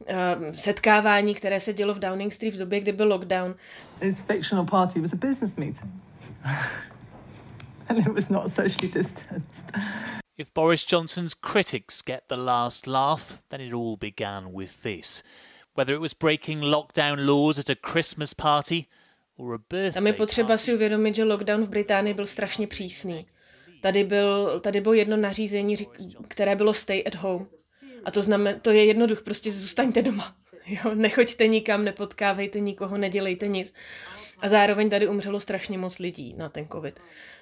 uh, 0.00 0.16
setkávání, 0.54 1.34
které 1.34 1.60
se 1.60 1.72
dělo 1.72 1.94
v 1.94 1.98
Downing 1.98 2.32
Street 2.32 2.54
v 2.54 2.58
době, 2.58 2.80
kdy 2.80 2.92
byl 2.92 3.08
lockdown. 3.08 3.54
This 4.00 4.20
fictional 4.20 4.66
party 4.66 5.00
was 5.00 5.12
a 5.12 5.16
business 5.16 5.56
meeting. 5.56 6.05
and 7.88 7.98
it 7.98 8.14
was 8.14 8.30
not 8.30 8.50
socially 8.50 8.88
distanced. 8.88 9.64
If 10.38 10.52
Boris 10.52 10.84
Johnson's 10.84 11.34
critics 11.34 12.02
get 12.02 12.28
the 12.28 12.36
last 12.36 12.86
laugh, 12.86 13.42
then 13.48 13.60
it 13.60 13.72
all 13.72 13.96
began 13.96 14.52
with 14.52 14.82
this. 14.82 15.22
Whether 15.74 15.94
it 15.94 16.00
was 16.00 16.14
breaking 16.14 16.60
lockdown 16.60 17.26
laws 17.26 17.58
at 17.58 17.70
a 17.70 17.74
Christmas 17.74 18.34
party 18.34 18.88
or 19.38 19.54
a 19.54 19.58
birthday 19.58 19.92
Tam 19.92 20.06
je 20.06 20.12
potřeba 20.12 20.58
si 20.58 20.74
uvědomit, 20.74 21.14
že 21.14 21.24
lockdown 21.24 21.64
v 21.64 21.68
Británii 21.68 22.14
byl 22.14 22.26
strašně 22.26 22.66
přísný. 22.66 23.26
Tady, 23.80 24.04
byl, 24.04 24.60
tady 24.60 24.80
bylo 24.80 24.94
jedno 24.94 25.16
nařízení, 25.16 25.76
které 26.28 26.56
bylo 26.56 26.74
stay 26.74 27.04
at 27.06 27.14
home. 27.14 27.46
A 28.04 28.10
to, 28.10 28.22
znamen, 28.22 28.60
to 28.60 28.70
je 28.70 28.84
jednoduch, 28.84 29.22
prostě 29.22 29.52
zůstaňte 29.52 30.02
doma. 30.02 30.36
Jo, 30.66 30.94
nechoďte 30.94 31.46
nikam, 31.46 31.84
nepotkávejte 31.84 32.60
nikoho, 32.60 32.96
nedělejte 32.96 33.46
nic. 33.46 33.72
A 34.40 34.48
zároveň 34.48 34.90
tady 34.90 35.08
umřelo 35.08 35.40
strašně 35.40 35.78
moc 35.78 35.98
lidí 35.98 36.34
na 36.36 36.48
ten 36.48 36.68
covid. 36.68 37.00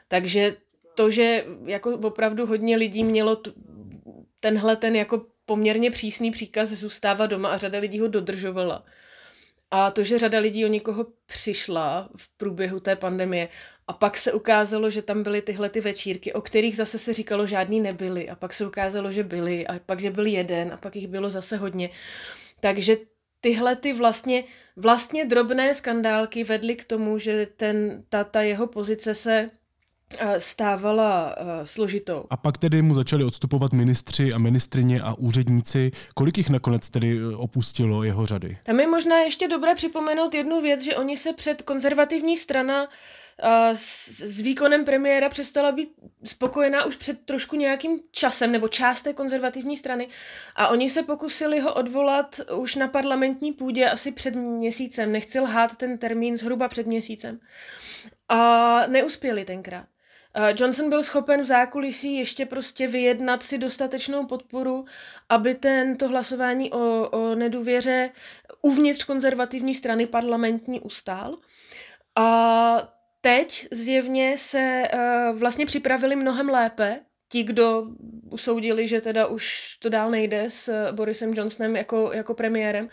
Takže 0.09 0.57
to, 0.95 1.11
že 1.11 1.45
jako 1.65 1.91
opravdu 1.91 2.47
hodně 2.47 2.77
lidí 2.77 3.05
mělo 3.05 3.37
t- 3.37 3.53
tenhle 4.41 4.77
ten 4.77 4.97
jako 4.97 5.27
poměrně 5.47 5.91
přísný 5.91 6.31
příkaz 6.31 6.69
zůstávat 6.69 7.31
doma 7.31 7.49
a 7.49 7.57
řada 7.57 7.79
lidí 7.79 8.01
ho 8.01 8.09
dodržovala. 8.09 8.85
A 9.71 9.91
to, 9.91 10.03
že 10.03 10.19
řada 10.19 10.39
lidí 10.39 10.65
o 10.65 10.69
nikoho 10.69 11.07
přišla 11.27 12.09
v 12.17 12.29
průběhu 12.37 12.81
té 12.81 12.97
pandemie 12.97 13.49
a 13.89 13.93
pak 13.93 14.17
se 14.17 14.33
ukázalo, 14.33 14.91
že 14.91 15.03
tam 15.03 15.23
byly 15.23 15.43
tyhle 15.43 15.69
ty 15.69 15.81
večírky, 15.81 16.33
o 16.33 16.41
kterých 16.41 16.77
zase 16.77 16.99
se 16.99 17.13
říkalo, 17.13 17.47
žádný 17.47 17.81
nebyly 17.81 18.29
a 18.29 18.35
pak 18.35 18.53
se 18.53 18.67
ukázalo, 18.67 19.13
že 19.13 19.23
byly 19.23 19.67
a 19.67 19.79
pak, 19.87 20.01
že 20.01 20.11
byl 20.11 20.27
jeden 20.27 20.73
a 20.73 20.77
pak 20.77 20.97
jich 20.97 21.09
bylo 21.09 21.31
zase 21.31 21.57
hodně. 21.57 21.91
Takže 22.61 22.97
tyhle 23.45 23.77
ty 23.77 23.93
vlastně, 23.93 24.45
vlastně 24.77 25.25
drobné 25.25 25.75
skandálky 25.75 26.45
vedly 26.45 26.77
k 26.77 26.85
tomu, 26.85 27.19
že 27.19 27.47
ten, 27.57 28.05
ta, 28.09 28.25
ta 28.25 28.43
jeho 28.43 28.67
pozice 28.67 29.15
se 29.15 29.51
stávala 30.39 31.37
uh, 31.37 31.47
složitou. 31.65 32.25
A 32.31 32.37
pak 32.37 32.59
tedy 32.59 32.83
mu 32.83 32.95
začali 32.95 33.25
odstupovat 33.25 33.73
ministři 33.73 34.33
a 34.33 34.39
ministrině 34.39 35.01
a 35.01 35.15
úředníci. 35.15 35.91
Kolik 36.15 36.39
jich 36.39 36.51
nakonec 36.51 36.91
tedy 36.91 37.19
e, 37.19 37.37
opustilo 37.37 38.05
jeho 38.05 38.27
řady? 38.27 38.59
Tam 38.63 38.81
je 38.81 38.87
možná 38.87 39.21
ještě 39.21 39.49
dobré 39.49 39.75
připomenout 39.75 40.35
jednu 40.35 40.61
věc, 40.61 40.83
že 40.83 40.97
oni 40.97 41.17
se 41.17 41.33
před 41.33 41.63
konzervativní 41.63 42.37
strana 42.37 42.83
uh, 42.83 42.89
s, 43.73 44.21
s 44.21 44.41
výkonem 44.41 44.85
premiéra 44.85 45.29
přestala 45.29 45.73
být 45.73 45.88
spokojená 46.25 46.85
už 46.85 46.97
před 46.97 47.25
trošku 47.25 47.57
nějakým 47.57 48.00
časem, 48.11 48.53
nebo 48.53 48.69
část 48.69 49.03
té 49.03 49.12
konzervativní 49.12 49.76
strany. 49.76 50.09
A 50.57 50.69
oni 50.69 50.91
se 50.91 51.03
pokusili 51.03 51.61
ho 51.61 51.75
odvolat 51.75 52.41
už 52.57 52.75
na 52.75 52.88
parlamentní 52.88 53.53
půdě 53.53 53.91
asi 53.91 54.12
před 54.12 54.35
měsícem. 54.35 55.12
Nechci 55.12 55.41
lhát 55.41 55.76
ten 55.76 55.99
termín 55.99 56.37
zhruba 56.38 56.69
před 56.69 56.87
měsícem. 56.87 57.41
A 58.29 58.87
neuspěli 58.87 59.45
tenkrát. 59.45 59.87
Johnson 60.57 60.88
byl 60.88 61.03
schopen 61.03 61.43
v 61.43 61.45
zákulisí 61.45 62.17
ještě 62.17 62.47
prostě 62.47 62.87
vyjednat 62.87 63.43
si 63.43 63.59
dostatečnou 63.59 64.26
podporu, 64.26 64.85
aby 65.29 65.55
tento 65.55 66.09
hlasování 66.09 66.73
o, 66.73 67.09
o 67.11 67.35
nedůvěře 67.35 68.11
uvnitř 68.62 69.05
konzervativní 69.05 69.75
strany 69.75 70.07
parlamentní 70.07 70.81
ustál. 70.81 71.37
A 72.17 72.95
teď 73.25 73.69
zjevně 73.71 74.38
se 74.38 74.83
uh, 74.95 75.38
vlastně 75.38 75.66
připravili 75.66 76.16
mnohem 76.16 76.49
lépe, 76.49 77.00
ti, 77.28 77.43
kdo 77.43 77.87
usoudili, 78.31 78.87
že 78.87 79.00
teda 79.00 79.26
už 79.26 79.76
to 79.78 79.88
dál 79.88 80.11
nejde 80.11 80.45
s 80.49 80.93
Borisem 80.93 81.35
Johnsonem 81.35 81.76
jako, 81.76 82.12
jako 82.12 82.35
premiérem. 82.35 82.88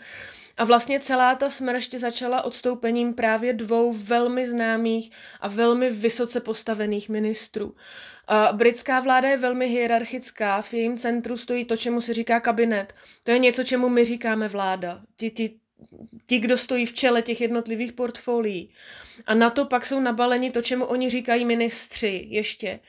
A 0.56 0.64
vlastně 0.64 1.00
celá 1.00 1.34
ta 1.34 1.50
smršť 1.50 1.94
začala 1.94 2.42
odstoupením 2.42 3.14
právě 3.14 3.52
dvou 3.52 3.92
velmi 3.92 4.46
známých 4.46 5.10
a 5.40 5.48
velmi 5.48 5.90
vysoce 5.90 6.40
postavených 6.40 7.08
ministrů. 7.08 7.74
A 8.28 8.52
britská 8.52 9.00
vláda 9.00 9.28
je 9.28 9.36
velmi 9.36 9.66
hierarchická, 9.68 10.62
v 10.62 10.74
jejím 10.74 10.98
centru 10.98 11.36
stojí 11.36 11.64
to, 11.64 11.76
čemu 11.76 12.00
se 12.00 12.14
říká 12.14 12.40
kabinet. 12.40 12.94
To 13.22 13.30
je 13.30 13.38
něco, 13.38 13.64
čemu 13.64 13.88
my 13.88 14.04
říkáme 14.04 14.48
vláda. 14.48 15.00
Ti, 15.16 15.30
ti, 15.30 15.58
ti, 16.26 16.38
kdo 16.38 16.56
stojí 16.56 16.86
v 16.86 16.92
čele 16.92 17.22
těch 17.22 17.40
jednotlivých 17.40 17.92
portfolií. 17.92 18.70
A 19.26 19.34
na 19.34 19.50
to 19.50 19.64
pak 19.64 19.86
jsou 19.86 20.00
nabaleni 20.00 20.50
to, 20.50 20.62
čemu 20.62 20.84
oni 20.84 21.10
říkají 21.10 21.44
ministři 21.44 22.26
ještě. 22.28 22.80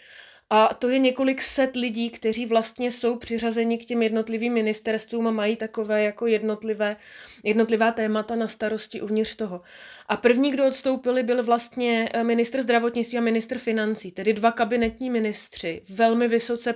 A 0.55 0.73
to 0.73 0.89
je 0.89 0.99
několik 0.99 1.41
set 1.41 1.75
lidí, 1.75 2.09
kteří 2.09 2.45
vlastně 2.45 2.91
jsou 2.91 3.15
přiřazeni 3.15 3.77
k 3.77 3.85
těm 3.85 4.01
jednotlivým 4.01 4.53
ministerstvům 4.53 5.27
a 5.27 5.31
mají 5.31 5.55
takové 5.55 6.03
jako 6.03 6.27
jednotlivé, 6.27 6.95
jednotlivá 7.43 7.91
témata 7.91 8.35
na 8.35 8.47
starosti 8.47 9.01
uvnitř 9.01 9.35
toho. 9.35 9.61
A 10.07 10.17
první, 10.17 10.51
kdo 10.51 10.67
odstoupili, 10.67 11.23
byl 11.23 11.43
vlastně 11.43 12.09
eh, 12.13 12.23
ministr 12.23 12.61
zdravotnictví 12.61 13.17
a 13.17 13.21
ministr 13.21 13.57
financí, 13.57 14.11
tedy 14.11 14.33
dva 14.33 14.51
kabinetní 14.51 15.09
ministři, 15.09 15.81
velmi 15.89 16.27
vysoce 16.27 16.75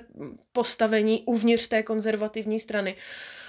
postavení 0.51 1.23
uvnitř 1.25 1.67
té 1.67 1.83
konzervativní 1.83 2.59
strany. 2.59 2.95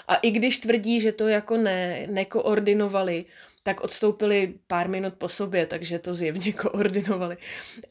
A 0.08 0.16
i 0.16 0.30
když 0.30 0.58
tvrdí, 0.58 1.00
že 1.00 1.12
to 1.12 1.28
jako 1.28 1.56
ne, 1.56 2.06
nekoordinovali, 2.10 3.24
tak 3.62 3.80
odstoupili 3.80 4.54
pár 4.66 4.88
minut 4.88 5.14
po 5.14 5.28
sobě, 5.28 5.66
takže 5.66 5.98
to 5.98 6.14
zjevně 6.14 6.52
koordinovali. 6.62 7.36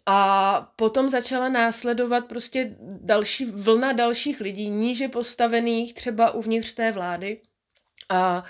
A 0.05 0.71
potom 0.75 1.09
začala 1.09 1.50
následovat 1.50 2.25
prostě 2.25 2.75
další 2.81 3.45
vlna 3.45 3.93
dalších 3.93 4.41
lidí, 4.41 4.69
níže 4.69 5.07
postavených 5.07 5.93
třeba 5.93 6.31
uvnitř 6.31 6.74
té 6.74 6.91
vlády. 6.91 7.41
A, 8.09 8.43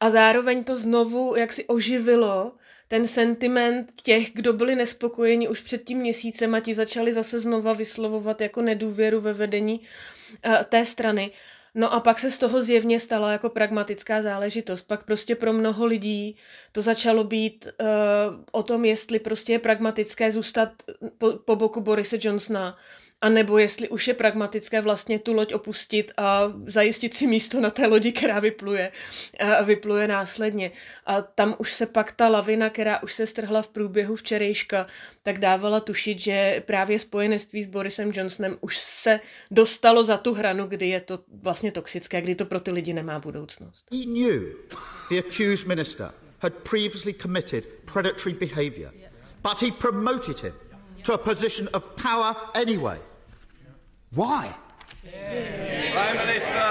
a 0.00 0.10
zároveň 0.10 0.64
to 0.64 0.76
znovu 0.76 1.36
jak 1.36 1.52
si 1.52 1.64
oživilo 1.64 2.52
ten 2.88 3.06
sentiment 3.06 3.92
těch, 4.02 4.30
kdo 4.32 4.52
byli 4.52 4.74
nespokojeni 4.74 5.48
už 5.48 5.60
před 5.60 5.84
tím 5.84 5.98
měsícem 5.98 6.54
a 6.54 6.60
ti 6.60 6.74
začali 6.74 7.12
zase 7.12 7.38
znova 7.38 7.72
vyslovovat 7.72 8.40
jako 8.40 8.62
nedůvěru 8.62 9.20
ve 9.20 9.32
vedení 9.32 9.80
uh, 9.80 10.62
té 10.62 10.84
strany. 10.84 11.30
No 11.78 11.92
a 11.92 12.00
pak 12.00 12.18
se 12.18 12.30
z 12.30 12.38
toho 12.38 12.62
zjevně 12.62 13.00
stala 13.00 13.32
jako 13.32 13.48
pragmatická 13.48 14.22
záležitost. 14.22 14.82
Pak 14.82 15.04
prostě 15.04 15.34
pro 15.34 15.52
mnoho 15.52 15.86
lidí 15.86 16.36
to 16.72 16.82
začalo 16.82 17.24
být 17.24 17.66
uh, 17.80 17.88
o 18.52 18.62
tom, 18.62 18.84
jestli 18.84 19.18
prostě 19.18 19.52
je 19.52 19.58
pragmatické 19.58 20.30
zůstat 20.30 20.68
po, 21.18 21.32
po 21.32 21.56
boku 21.56 21.80
Borise 21.80 22.18
Johnsona, 22.20 22.76
a 23.20 23.28
nebo 23.28 23.58
jestli 23.58 23.88
už 23.88 24.08
je 24.08 24.14
pragmatické 24.14 24.80
vlastně 24.80 25.18
tu 25.18 25.32
loď 25.32 25.54
opustit 25.54 26.12
a 26.16 26.52
zajistit 26.66 27.14
si 27.14 27.26
místo 27.26 27.60
na 27.60 27.70
té 27.70 27.86
lodi, 27.86 28.12
která 28.12 28.40
vypluje, 28.40 28.92
a 29.40 29.62
vypluje 29.62 30.08
následně. 30.08 30.70
A 31.06 31.22
tam 31.22 31.54
už 31.58 31.72
se 31.72 31.86
pak 31.86 32.12
ta 32.12 32.28
lavina, 32.28 32.70
která 32.70 33.02
už 33.02 33.12
se 33.12 33.26
strhla 33.26 33.62
v 33.62 33.68
průběhu 33.68 34.16
včerejška, 34.16 34.86
tak 35.22 35.38
dávala 35.38 35.80
tušit, 35.80 36.18
že 36.18 36.62
právě 36.66 36.98
spojenectví 36.98 37.62
s 37.62 37.66
Borisem 37.66 38.12
Johnsonem 38.14 38.58
už 38.60 38.78
se 38.78 39.20
dostalo 39.50 40.04
za 40.04 40.16
tu 40.16 40.34
hranu, 40.34 40.66
kdy 40.66 40.88
je 40.88 41.00
to 41.00 41.18
vlastně 41.42 41.72
toxické, 41.72 42.20
kdy 42.20 42.34
to 42.34 42.44
pro 42.44 42.60
ty 42.60 42.70
lidi 42.70 42.92
nemá 42.92 43.18
budoucnost. 43.18 43.86
He 43.92 44.04
knew 44.04 44.42
the 45.10 45.18
accused 45.18 45.66
minister 45.66 46.10
had 46.38 46.52
previously 46.54 47.14
committed 47.14 47.64
predatory 47.92 48.34
behavior, 48.34 48.92
but 49.42 49.62
he 49.62 49.70
promoted 49.72 50.38
him 50.38 50.52
to 51.06 51.14
a 51.14 51.18
position 51.18 51.68
of 51.72 51.96
power 51.96 52.34
anyway. 52.54 52.98
Why? 54.12 54.54
Prime 55.02 56.16
Minister. 56.16 56.66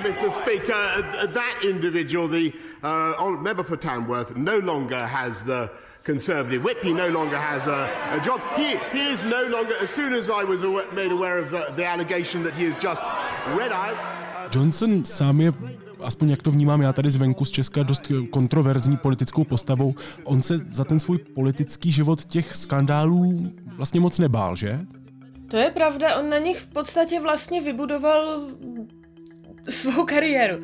Mr. 0.00 0.30
Speaker, 0.32 0.72
uh, 0.72 1.26
that 1.26 1.60
individual, 1.62 2.26
the 2.26 2.52
uh, 2.82 3.36
member 3.40 3.62
for 3.62 3.76
Tamworth, 3.76 4.34
no 4.36 4.58
longer 4.58 5.06
has 5.06 5.44
the 5.44 5.70
Conservative 6.04 6.64
whip. 6.64 6.82
He 6.82 6.94
no 6.94 7.08
longer 7.08 7.36
has 7.36 7.66
a, 7.66 7.90
a 8.12 8.20
job. 8.24 8.40
He, 8.56 8.76
he, 8.92 9.12
is 9.12 9.22
no 9.22 9.44
longer, 9.44 9.76
as 9.76 9.90
soon 9.90 10.14
as 10.14 10.30
I 10.30 10.44
was 10.44 10.62
made 10.94 11.12
aware 11.12 11.38
of 11.38 11.50
the, 11.50 11.72
the 11.76 11.84
allegation 11.84 12.42
that 12.44 12.54
he 12.54 12.64
has 12.64 12.78
just 12.78 13.02
read 13.58 13.72
out. 13.72 13.94
Uh, 13.94 14.48
Johnson 14.50 15.04
sám 15.04 15.40
je 15.40 15.52
aspoň 16.02 16.30
jak 16.30 16.42
to 16.42 16.50
vnímám 16.50 16.82
já 16.82 16.92
tady 16.92 17.10
zvenku 17.10 17.44
z 17.44 17.50
Česka, 17.50 17.82
dost 17.82 18.12
kontroverzní 18.30 18.96
politickou 18.96 19.44
postavou. 19.44 19.94
On 20.24 20.42
se 20.42 20.58
za 20.70 20.84
ten 20.84 21.00
svůj 21.00 21.18
politický 21.18 21.92
život 21.92 22.24
těch 22.24 22.54
skandálů 22.54 23.52
vlastně 23.80 24.00
moc 24.00 24.18
nebál, 24.18 24.56
že? 24.56 24.78
To 25.50 25.56
je 25.56 25.70
pravda, 25.70 26.16
on 26.16 26.30
na 26.30 26.38
nich 26.38 26.58
v 26.58 26.66
podstatě 26.66 27.20
vlastně 27.20 27.60
vybudoval 27.60 28.46
svou 29.68 30.04
kariéru. 30.04 30.62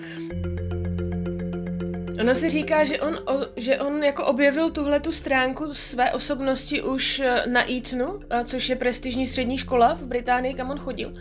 Ono 2.20 2.34
si 2.34 2.50
říká, 2.50 2.84
že 2.84 3.00
on, 3.00 3.18
že 3.56 3.78
on 3.78 4.04
jako 4.04 4.26
objevil 4.26 4.70
tuhle 4.70 5.00
tu 5.00 5.12
stránku 5.12 5.74
své 5.74 6.12
osobnosti 6.12 6.82
už 6.82 7.20
eh, 7.20 7.42
na 7.46 7.70
Eatonu, 7.72 8.20
což 8.44 8.68
je 8.68 8.76
prestižní 8.76 9.26
střední 9.26 9.58
škola 9.58 9.94
v 9.94 10.02
Británii, 10.02 10.54
kam 10.54 10.70
on 10.70 10.78
chodil. 10.78 11.14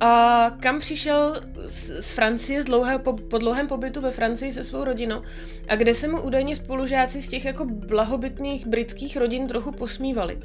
A 0.00 0.50
kam 0.60 0.78
přišel 0.78 1.40
z, 1.66 2.02
z 2.04 2.12
Francie 2.12 2.62
z 2.62 2.64
dlouhé, 2.64 2.98
po, 2.98 3.12
po 3.12 3.38
dlouhém 3.38 3.66
pobytu 3.66 4.00
ve 4.00 4.10
Francii 4.10 4.52
se 4.52 4.64
svou 4.64 4.84
rodinou 4.84 5.22
a 5.68 5.76
kde 5.76 5.94
se 5.94 6.08
mu 6.08 6.20
údajně 6.20 6.56
spolužáci 6.56 7.22
z 7.22 7.28
těch 7.28 7.44
jako 7.44 7.64
blahobytných 7.64 8.66
britských 8.66 9.16
rodin 9.16 9.46
trochu 9.46 9.72
posmívali. 9.72 10.40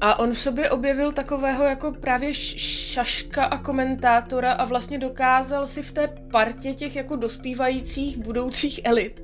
A 0.00 0.18
on 0.18 0.32
v 0.32 0.38
sobě 0.38 0.70
objevil 0.70 1.12
takového 1.12 1.64
jako 1.64 1.92
právě 1.92 2.34
šaška 2.34 3.44
a 3.44 3.58
komentátora 3.58 4.52
a 4.52 4.64
vlastně 4.64 4.98
dokázal 4.98 5.66
si 5.66 5.82
v 5.82 5.92
té 5.92 6.08
partě 6.30 6.74
těch 6.74 6.96
jako 6.96 7.16
dospívajících 7.16 8.18
budoucích 8.18 8.80
elit 8.84 9.22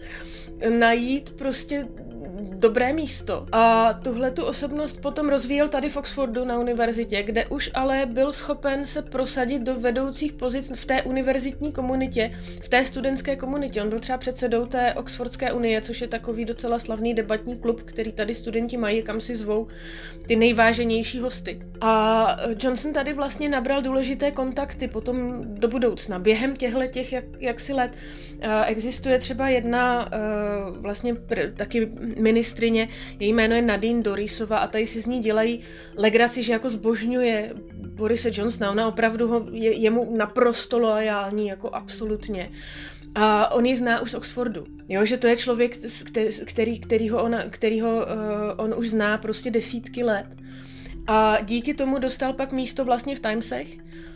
najít 0.79 1.31
prostě 1.31 1.87
dobré 2.41 2.93
místo. 2.93 3.47
A 3.53 3.93
tuhle 3.93 4.31
tu 4.31 4.45
osobnost 4.45 5.01
potom 5.01 5.29
rozvíjel 5.29 5.69
tady 5.69 5.91
v 5.91 5.97
Oxfordu 5.97 6.45
na 6.45 6.59
univerzitě, 6.59 7.23
kde 7.23 7.47
už 7.47 7.71
ale 7.75 8.07
byl 8.07 8.33
schopen 8.33 8.87
se 8.87 9.03
prosadit 9.03 9.63
do 9.63 9.75
vedoucích 9.75 10.33
pozic 10.33 10.73
v 10.75 10.85
té 10.85 11.03
univerzitní 11.03 11.73
komunitě, 11.73 12.33
v 12.63 12.69
té 12.69 12.85
studentské 12.85 13.37
komunitě. 13.37 13.83
On 13.83 13.89
byl 13.89 14.01
třeba 14.01 14.19
předsedou 14.19 14.67
té 14.67 14.95
Oxfordské 14.95 15.53
unie, 15.53 15.81
což 15.81 16.01
je 16.01 16.09
takový 16.09 16.45
docela 16.45 16.79
slavný 16.79 17.15
debatní 17.15 17.59
klub, 17.59 17.83
který 17.83 18.13
tady 18.13 18.35
studenti 18.35 18.77
mají, 18.77 19.03
kam 19.03 19.21
si 19.21 19.37
zvou 19.37 19.67
ty 20.27 20.37
nejváženější 20.37 21.19
hosty. 21.19 21.61
A 21.81 22.37
Johnson 22.63 22.93
tady 22.93 23.13
vlastně 23.13 23.49
nabral 23.49 23.83
důležité 23.83 24.31
kontakty 24.31 24.89
potom 24.89 25.45
do 25.45 25.69
budoucna. 25.69 26.19
Během 26.19 26.57
těchto 26.57 26.87
těch 26.87 27.13
jak, 27.13 27.25
jaksi 27.39 27.73
let 27.73 27.97
uh, 28.37 28.41
existuje 28.67 29.19
třeba 29.19 29.49
jedna 29.49 30.07
uh, 30.07 30.77
vlastně 30.77 31.15
pr- 31.15 31.53
taky 31.53 31.91
ministrině, 32.25 32.89
její 33.21 33.33
jméno 33.33 33.55
je 33.55 33.63
Nadine 33.63 34.03
Dorisova 34.03 34.59
a 34.59 34.67
tady 34.67 34.87
si 34.87 35.01
z 35.01 35.07
ní 35.07 35.21
dělají 35.21 35.61
legraci, 35.97 36.43
že 36.43 36.53
jako 36.53 36.71
zbožňuje 36.71 37.53
Borise 37.75 38.31
Johnsona, 38.33 38.71
ona 38.71 38.89
opravdu 38.89 39.29
ho, 39.29 39.47
je, 39.53 39.73
je 39.77 39.91
mu 39.91 40.17
naprosto 40.17 40.79
loajální, 40.79 41.47
jako 41.47 41.71
absolutně. 41.71 42.51
A 43.15 43.53
on 43.53 43.67
ji 43.67 43.77
zná 43.77 44.01
už 44.01 44.11
z 44.11 44.15
Oxfordu. 44.15 44.67
Jo, 44.89 45.05
že 45.05 45.17
to 45.17 45.27
je 45.27 45.37
člověk, 45.37 45.77
který, 46.45 46.81
který, 46.81 47.09
ho, 47.09 47.23
ona, 47.23 47.45
který 47.51 47.81
ho 47.81 47.97
uh, 47.97 48.03
on 48.57 48.75
už 48.77 48.89
zná 48.89 49.19
prostě 49.19 49.51
desítky 49.51 50.05
let. 50.05 50.27
A 51.07 51.41
díky 51.41 51.75
tomu 51.75 51.99
dostal 51.99 52.33
pak 52.33 52.53
místo 52.53 52.85
vlastně 52.85 53.17
v 53.17 53.21
Timesech, 53.21 53.69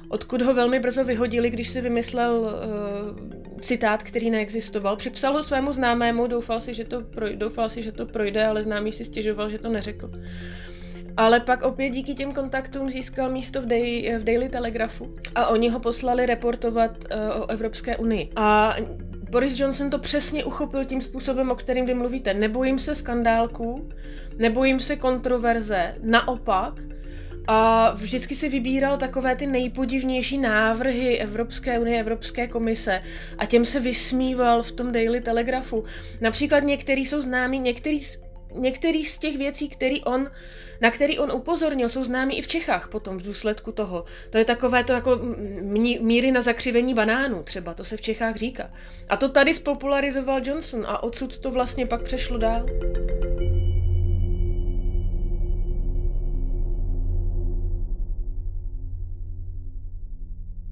odkud 0.09 0.43
ho 0.43 0.55
velmi 0.55 0.79
brzo 0.79 1.05
vyhodili, 1.05 1.51
když 1.51 1.69
si 1.69 1.81
vymyslel 1.81 2.33
uh, 2.33 3.61
citát, 3.61 4.03
který 4.03 4.31
neexistoval. 4.31 4.97
Připsal 4.97 5.33
ho 5.33 5.43
svému 5.43 5.73
známému, 5.73 6.27
doufal 6.27 6.61
si, 6.61 6.75
že 6.75 6.85
to, 6.85 7.01
projde, 7.01 7.37
doufal 7.37 7.69
si, 7.69 7.83
že 7.83 7.93
to 7.93 8.07
projde, 8.07 8.47
ale 8.47 8.63
známý 8.63 8.93
si 8.93 9.05
stěžoval, 9.05 9.49
že 9.49 9.59
to 9.59 9.69
neřekl. 9.69 10.11
Ale 11.17 11.41
pak 11.41 11.63
opět 11.63 11.91
díky 11.91 12.15
těm 12.15 12.33
kontaktům 12.33 12.91
získal 12.91 13.31
místo 13.31 13.63
v, 13.63 13.67
Day, 13.67 14.17
v 14.19 14.25
Daily 14.25 14.49
Telegraphu 14.49 15.17
a 15.35 15.47
oni 15.47 15.69
ho 15.69 15.81
poslali 15.81 16.27
reportovat 16.27 16.91
uh, 16.91 17.43
o 17.43 17.51
Evropské 17.51 17.97
unii. 17.97 18.31
A 18.37 18.77
Boris 19.31 19.61
Johnson 19.61 19.91
to 19.91 19.99
přesně 19.99 20.45
uchopil 20.45 20.85
tím 20.85 21.03
způsobem, 21.03 21.51
o 21.51 21.55
kterým 21.55 21.87
vy 21.87 21.95
mluvíte. 21.95 22.35
Nebojím 22.35 22.79
se 22.79 22.95
skandálků, 22.95 23.89
nebojím 24.39 24.81
se 24.81 24.97
kontroverze, 24.97 25.95
naopak, 26.03 26.75
a 27.51 27.91
vždycky 27.95 28.37
si 28.37 28.49
vybíral 28.49 28.97
takové 28.97 29.37
ty 29.37 29.47
nejpodivnější 29.47 30.39
návrhy 30.39 31.19
Evropské 31.19 31.79
unie, 31.79 32.01
Evropské 32.01 32.47
komise 32.47 33.03
a 33.39 33.47
těm 33.47 33.65
se 33.65 33.81
vysmíval 33.81 34.63
v 34.63 34.73
tom 34.73 34.93
Daily 34.93 35.21
Telegraphu. 35.21 35.85
Například 36.21 36.61
některý 36.61 37.07
jsou 37.07 37.21
známí, 37.21 37.59
některý, 37.59 38.01
některý 38.55 39.05
z 39.05 39.19
těch 39.19 39.37
věcí, 39.39 39.69
který 39.69 40.05
on, 40.05 40.31
na 40.81 40.91
který 40.91 41.19
on 41.19 41.33
upozornil, 41.33 41.89
jsou 41.89 42.05
známí 42.05 42.39
i 42.39 42.43
v 42.43 42.47
Čechách 42.47 42.89
potom 42.89 43.19
v 43.19 43.23
důsledku 43.23 43.73
toho. 43.73 44.05
To 44.31 44.39
je 44.39 44.45
takové 44.45 44.85
to 44.85 44.93
jako 44.93 45.21
míry 46.01 46.33
na 46.33 46.41
zakřivení 46.41 46.95
banánů 46.95 47.43
třeba, 47.43 47.75
to 47.75 47.85
se 47.85 47.97
v 47.97 48.01
Čechách 48.01 48.37
říká. 48.37 48.71
A 49.11 49.17
to 49.17 49.29
tady 49.29 49.55
spopularizoval 49.55 50.41
Johnson 50.45 50.85
a 50.87 51.03
odsud 51.03 51.39
to 51.39 51.51
vlastně 51.51 51.87
pak 51.87 52.03
přešlo 52.03 52.39
dál. 52.39 52.67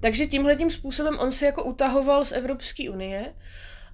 Takže 0.01 0.27
tímhle 0.27 0.69
způsobem 0.69 1.19
on 1.19 1.31
se 1.31 1.45
jako 1.45 1.63
utahoval 1.63 2.25
z 2.25 2.31
Evropské 2.31 2.89
unie 2.89 3.33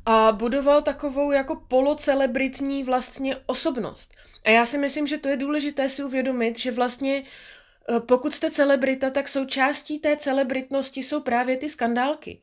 a 0.06 0.32
budoval 0.32 0.82
takovou 0.82 1.32
jako 1.32 1.56
polocelebritní 1.56 2.84
vlastně 2.84 3.36
osobnost. 3.46 4.14
A 4.46 4.50
já 4.50 4.66
si 4.66 4.78
myslím, 4.78 5.08
že 5.08 5.18
to 5.18 5.30
je 5.30 5.38
důležité 5.38 5.90
si 5.90 6.04
uvědomit, 6.04 6.60
že 6.60 6.72
vlastně 6.72 7.24
eh, 7.24 8.00
pokud 8.00 8.34
jste 8.34 8.52
celebrita, 8.52 9.10
tak 9.10 9.28
součástí 9.28 10.00
té 10.00 10.18
celebritnosti 10.18 11.04
jsou 11.04 11.22
právě 11.22 11.58
ty 11.58 11.70
skandálky. 11.70 12.42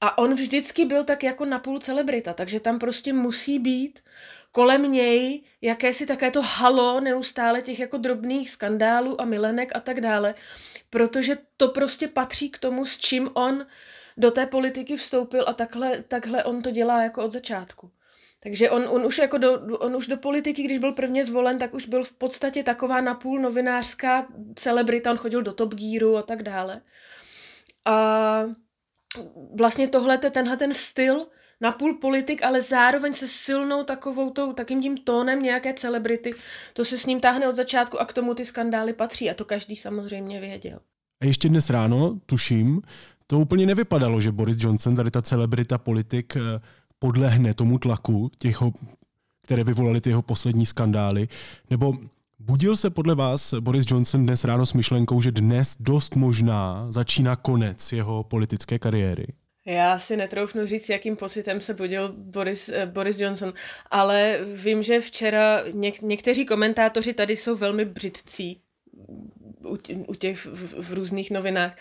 A 0.00 0.18
on 0.18 0.34
vždycky 0.34 0.84
byl 0.84 1.04
tak 1.04 1.22
jako 1.22 1.44
napůl 1.44 1.78
celebrita, 1.78 2.32
takže 2.32 2.60
tam 2.60 2.78
prostě 2.78 3.12
musí 3.12 3.58
být 3.58 4.00
kolem 4.52 4.92
něj 4.92 5.42
jakési 5.60 6.06
také 6.06 6.30
to 6.30 6.42
halo 6.42 7.00
neustále 7.00 7.62
těch 7.62 7.80
jako 7.80 7.96
drobných 7.96 8.50
skandálů 8.50 9.20
a 9.20 9.24
milenek 9.24 9.72
a 9.74 9.80
tak 9.80 10.00
dále, 10.00 10.34
protože 10.90 11.36
to 11.56 11.68
prostě 11.68 12.08
patří 12.08 12.50
k 12.50 12.58
tomu, 12.58 12.86
s 12.86 12.98
čím 12.98 13.30
on 13.34 13.66
do 14.16 14.30
té 14.30 14.46
politiky 14.46 14.96
vstoupil 14.96 15.44
a 15.48 15.52
takhle, 15.52 16.02
takhle 16.02 16.44
on 16.44 16.62
to 16.62 16.70
dělá 16.70 17.02
jako 17.02 17.24
od 17.24 17.32
začátku. 17.32 17.90
Takže 18.40 18.70
on, 18.70 18.84
on, 18.88 19.06
už 19.06 19.18
jako 19.18 19.38
do, 19.38 19.78
on 19.78 19.96
už 19.96 20.06
do 20.06 20.16
politiky, 20.16 20.62
když 20.62 20.78
byl 20.78 20.92
prvně 20.92 21.24
zvolen, 21.24 21.58
tak 21.58 21.74
už 21.74 21.86
byl 21.86 22.04
v 22.04 22.12
podstatě 22.12 22.62
taková 22.62 23.00
napůl 23.00 23.38
novinářská 23.38 24.26
celebrita, 24.54 25.10
on 25.10 25.16
chodil 25.16 25.42
do 25.42 25.52
Top 25.52 25.74
Gearu 25.74 26.16
a 26.16 26.22
tak 26.22 26.42
dále. 26.42 26.80
A 27.86 28.44
vlastně 29.54 29.88
tohle, 29.88 30.18
tenhle 30.18 30.56
ten 30.56 30.74
styl, 30.74 31.26
napůl 31.62 31.94
politik, 31.94 32.42
ale 32.42 32.62
zároveň 32.62 33.12
se 33.12 33.28
silnou 33.28 33.84
takovou 33.84 34.30
tou, 34.30 34.52
takým 34.52 34.82
tím 34.82 34.96
tónem 34.96 35.42
nějaké 35.42 35.74
celebrity, 35.74 36.30
to 36.72 36.84
se 36.84 36.98
s 36.98 37.06
ním 37.06 37.20
táhne 37.20 37.48
od 37.48 37.56
začátku 37.56 38.00
a 38.00 38.04
k 38.04 38.12
tomu 38.12 38.34
ty 38.34 38.44
skandály 38.44 38.92
patří 38.92 39.30
a 39.30 39.34
to 39.34 39.44
každý 39.44 39.76
samozřejmě 39.76 40.40
věděl. 40.40 40.78
A 41.22 41.24
ještě 41.24 41.48
dnes 41.48 41.70
ráno, 41.70 42.18
tuším, 42.26 42.82
to 43.26 43.38
úplně 43.38 43.66
nevypadalo, 43.66 44.20
že 44.20 44.32
Boris 44.32 44.56
Johnson, 44.60 44.96
tady 44.96 45.10
ta 45.10 45.22
celebrita 45.22 45.78
politik, 45.78 46.36
eh, 46.36 46.60
podlehne 46.98 47.54
tomu 47.54 47.78
tlaku, 47.78 48.30
těchho, 48.38 48.72
které 49.42 49.64
vyvolaly 49.64 50.00
ty 50.00 50.10
jeho 50.10 50.22
poslední 50.22 50.66
skandály, 50.66 51.28
nebo 51.70 51.94
Budil 52.44 52.76
se 52.76 52.90
podle 52.90 53.14
vás 53.14 53.54
Boris 53.60 53.84
Johnson 53.88 54.26
dnes 54.26 54.44
ráno 54.44 54.66
s 54.66 54.72
myšlenkou, 54.72 55.20
že 55.20 55.32
dnes 55.32 55.76
dost 55.80 56.16
možná 56.16 56.86
začíná 56.92 57.36
konec 57.36 57.92
jeho 57.92 58.24
politické 58.24 58.78
kariéry? 58.78 59.26
Já 59.66 59.98
si 59.98 60.16
netroufnu 60.16 60.66
říct, 60.66 60.88
jakým 60.88 61.16
pocitem 61.16 61.60
se 61.60 61.74
budil 61.74 62.12
Boris, 62.16 62.68
eh, 62.68 62.86
Boris 62.86 63.20
Johnson, 63.20 63.52
ale 63.90 64.38
vím, 64.54 64.82
že 64.82 65.00
včera 65.00 65.62
něk, 65.72 66.02
někteří 66.02 66.44
komentátoři 66.44 67.14
tady 67.14 67.36
jsou 67.36 67.56
velmi 67.56 67.84
břitcí 67.84 68.60
u, 69.64 69.78
u 70.06 70.14
těch 70.14 70.46
v, 70.46 70.88
v 70.88 70.92
různých 70.92 71.30
novinách. 71.30 71.76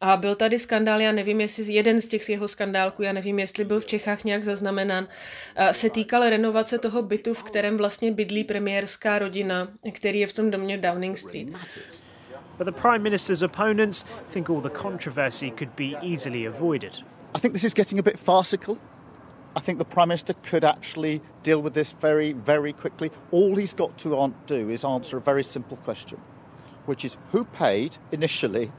A 0.00 0.16
byl 0.16 0.34
tady 0.34 0.58
skandál, 0.58 1.00
já 1.00 1.12
nevím, 1.12 1.40
jestli 1.40 1.72
jeden 1.72 2.00
z 2.00 2.08
těch 2.08 2.28
jeho 2.28 2.48
skandálků, 2.48 3.02
já 3.02 3.12
nevím, 3.12 3.38
jestli 3.38 3.64
byl 3.64 3.80
v 3.80 3.86
Čechách 3.86 4.24
nějak 4.24 4.44
zaznamenán, 4.44 5.08
se 5.72 5.90
týkal 5.90 6.30
renovace 6.30 6.78
toho 6.78 7.02
bytu, 7.02 7.34
v 7.34 7.42
kterém 7.42 7.76
vlastně 7.76 8.12
bydlí 8.12 8.44
premiérská 8.44 9.18
rodina, 9.18 9.68
který 9.92 10.20
je 10.20 10.26
v 10.26 10.32
tom 10.32 10.50
domě 10.50 10.78
Downing 10.78 11.18
Street. 11.18 11.48
But 12.58 12.66
the 12.66 12.80
Prime 12.80 12.98
Minister's 12.98 13.42
opponents 13.42 14.04
think 14.32 14.50
all 14.50 14.60
the 14.60 14.78
controversy 14.82 15.50
could 15.50 15.70
be 15.76 15.96
easily 16.12 16.48
avoided. 16.48 17.15
I 17.36 17.38
think 17.38 17.52
this 17.52 17.64
is 17.64 17.74
getting 17.74 17.98
a 17.98 18.02
bit 18.02 18.18
farcical. 18.18 18.78
I 19.54 19.60
think 19.60 19.78
the 19.78 19.84
Prime 19.84 20.08
Minister 20.08 20.34
could 20.50 20.64
actually 20.64 21.20
deal 21.42 21.60
with 21.60 21.74
this 21.74 21.92
very, 21.92 22.32
very 22.32 22.72
quickly. 22.72 23.10
All 23.30 23.54
he's 23.56 23.74
got 23.74 23.98
to 23.98 24.32
do 24.46 24.70
is 24.70 24.84
answer 24.86 25.18
a 25.18 25.20
very 25.20 25.44
simple 25.44 25.76
question, 25.84 26.18
which 26.86 27.04
is 27.04 27.18
who 27.32 27.44
paid 27.44 27.98
initially 28.10 28.72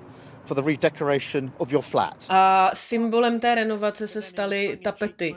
for 0.45 0.55
the 0.55 0.63
redecoration 0.63 1.51
of 1.59 1.71
your 1.71 1.83
flat? 1.83 2.25
A 2.29 2.71
symbolem 2.73 3.39
té 3.39 3.55
renovace 3.55 4.07
se 4.07 4.21
staly 4.21 4.79
tapety, 4.83 5.35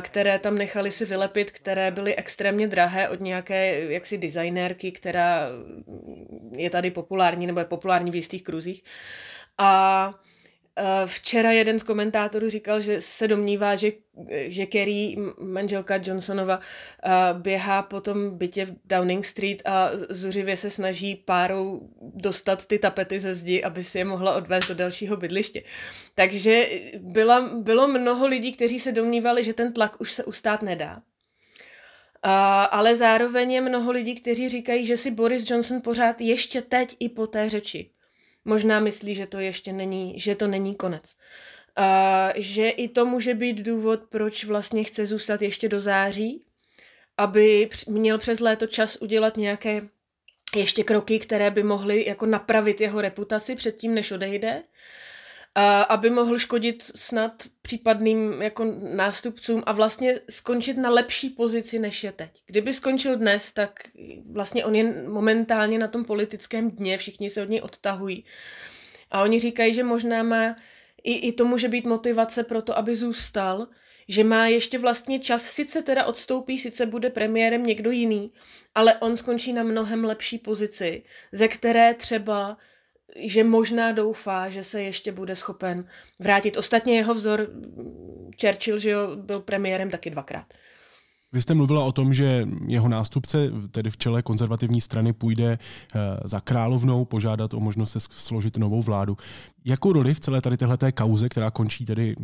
které 0.00 0.38
tam 0.38 0.58
nechali 0.58 0.90
si 0.90 1.04
vylepit, 1.04 1.50
které 1.50 1.90
byly 1.90 2.16
extrémně 2.16 2.68
drahé 2.68 3.08
od 3.08 3.20
nějaké 3.20 3.92
jaksi 3.92 4.18
designérky, 4.18 4.92
která 4.92 5.48
je 6.56 6.70
tady 6.70 6.90
populární 6.90 7.46
nebo 7.46 7.58
je 7.58 7.64
populární 7.64 8.10
v 8.10 8.14
jistých 8.14 8.42
kruzích. 8.42 8.82
A 9.58 10.14
včera 11.06 11.52
jeden 11.52 11.78
z 11.78 11.82
komentátorů 11.82 12.50
říkal, 12.50 12.80
že 12.80 13.00
se 13.00 13.28
domnívá, 13.28 13.76
že, 13.76 13.92
že 14.30 14.66
Kerry, 14.66 15.16
manželka 15.38 16.00
Johnsonova, 16.04 16.60
eh, 16.60 17.10
běhá 17.32 17.82
po 17.82 18.00
tom 18.00 18.38
bytě 18.38 18.64
v 18.64 18.72
Downing 18.84 19.24
Street 19.24 19.62
a 19.64 19.90
zuřivě 20.08 20.56
se 20.56 20.70
snaží 20.70 21.16
párou 21.16 21.88
dostat 22.00 22.66
ty 22.66 22.78
tapety 22.78 23.20
ze 23.20 23.34
zdi, 23.34 23.62
aby 23.62 23.84
si 23.84 23.98
je 23.98 24.04
mohla 24.04 24.34
odvést 24.34 24.68
do 24.68 24.74
dalšího 24.74 25.16
bydliště. 25.16 25.62
Takže 26.14 26.66
byla, 26.98 27.40
bylo 27.40 27.88
mnoho 27.88 28.26
lidí, 28.26 28.52
kteří 28.52 28.80
se 28.80 28.92
domnívali, 28.92 29.44
že 29.44 29.54
ten 29.54 29.72
tlak 29.72 30.00
už 30.00 30.12
se 30.12 30.24
ustát 30.24 30.62
nedá. 30.62 31.02
A, 32.22 32.64
ale 32.64 32.96
zároveň 32.96 33.52
je 33.52 33.60
mnoho 33.60 33.92
lidí, 33.92 34.14
kteří 34.14 34.48
říkají, 34.48 34.86
že 34.86 34.96
si 34.96 35.10
Boris 35.10 35.50
Johnson 35.50 35.80
pořád 35.80 36.20
ještě 36.20 36.62
teď 36.62 36.96
i 37.00 37.08
po 37.08 37.26
té 37.26 37.50
řeči 37.50 37.93
možná 38.44 38.80
myslí, 38.80 39.14
že 39.14 39.26
to 39.26 39.38
ještě 39.38 39.72
není, 39.72 40.18
že 40.18 40.34
to 40.34 40.46
není 40.46 40.74
konec. 40.74 41.14
A 41.76 42.28
že 42.36 42.68
i 42.68 42.88
to 42.88 43.04
může 43.04 43.34
být 43.34 43.56
důvod, 43.56 44.00
proč 44.08 44.44
vlastně 44.44 44.84
chce 44.84 45.06
zůstat 45.06 45.42
ještě 45.42 45.68
do 45.68 45.80
září, 45.80 46.44
aby 47.16 47.68
měl 47.88 48.18
přes 48.18 48.40
léto 48.40 48.66
čas 48.66 48.96
udělat 48.96 49.36
nějaké 49.36 49.88
ještě 50.56 50.84
kroky, 50.84 51.18
které 51.18 51.50
by 51.50 51.62
mohly 51.62 52.06
jako 52.06 52.26
napravit 52.26 52.80
jeho 52.80 53.00
reputaci 53.00 53.56
předtím, 53.56 53.94
než 53.94 54.10
odejde. 54.10 54.62
Aby 55.88 56.10
mohl 56.10 56.38
škodit 56.38 56.90
snad 56.94 57.42
případným 57.62 58.42
jako 58.42 58.64
nástupcům 58.94 59.62
a 59.66 59.72
vlastně 59.72 60.20
skončit 60.30 60.76
na 60.76 60.90
lepší 60.90 61.30
pozici, 61.30 61.78
než 61.78 62.04
je 62.04 62.12
teď. 62.12 62.42
Kdyby 62.46 62.72
skončil 62.72 63.16
dnes, 63.16 63.52
tak 63.52 63.80
vlastně 64.30 64.64
on 64.64 64.74
je 64.74 65.08
momentálně 65.08 65.78
na 65.78 65.88
tom 65.88 66.04
politickém 66.04 66.70
dně, 66.70 66.98
všichni 66.98 67.30
se 67.30 67.42
od 67.42 67.48
něj 67.48 67.60
odtahují. 67.60 68.24
A 69.10 69.22
oni 69.22 69.38
říkají, 69.38 69.74
že 69.74 69.82
možná 69.82 70.22
má 70.22 70.56
i, 71.04 71.28
i 71.28 71.32
to 71.32 71.44
může 71.44 71.68
být 71.68 71.86
motivace 71.86 72.44
pro 72.44 72.62
to, 72.62 72.78
aby 72.78 72.94
zůstal, 72.94 73.68
že 74.08 74.24
má 74.24 74.46
ještě 74.46 74.78
vlastně 74.78 75.18
čas, 75.18 75.42
sice 75.42 75.82
teda 75.82 76.04
odstoupí, 76.04 76.58
sice 76.58 76.86
bude 76.86 77.10
premiérem 77.10 77.66
někdo 77.66 77.90
jiný, 77.90 78.32
ale 78.74 78.94
on 78.94 79.16
skončí 79.16 79.52
na 79.52 79.62
mnohem 79.62 80.04
lepší 80.04 80.38
pozici, 80.38 81.02
ze 81.32 81.48
které 81.48 81.94
třeba 81.94 82.56
že 83.16 83.44
možná 83.44 83.92
doufá, 83.92 84.48
že 84.48 84.62
se 84.62 84.82
ještě 84.82 85.12
bude 85.12 85.36
schopen 85.36 85.84
vrátit. 86.20 86.56
Ostatně 86.56 86.96
jeho 86.96 87.14
vzor 87.14 87.46
Churchill, 88.40 88.78
že 88.78 88.90
jo, 88.90 89.16
byl 89.16 89.40
premiérem 89.40 89.90
taky 89.90 90.10
dvakrát. 90.10 90.46
Vy 91.32 91.42
jste 91.42 91.54
mluvila 91.54 91.84
o 91.84 91.92
tom, 91.92 92.14
že 92.14 92.48
jeho 92.66 92.88
nástupce, 92.88 93.50
tedy 93.70 93.90
v 93.90 93.96
čele 93.96 94.22
konzervativní 94.22 94.80
strany, 94.80 95.12
půjde 95.12 95.58
eh, 95.58 95.98
za 96.24 96.40
královnou 96.40 97.04
požádat 97.04 97.54
o 97.54 97.60
možnost 97.60 97.90
se 97.90 98.00
složit 98.00 98.56
novou 98.56 98.82
vládu. 98.82 99.16
Jakou 99.64 99.92
roli 99.92 100.14
v 100.14 100.20
celé 100.20 100.40
tady 100.40 100.56
téhleté 100.56 100.92
kauze, 100.92 101.28
která 101.28 101.50
končí 101.50 101.84
tedy 101.84 102.16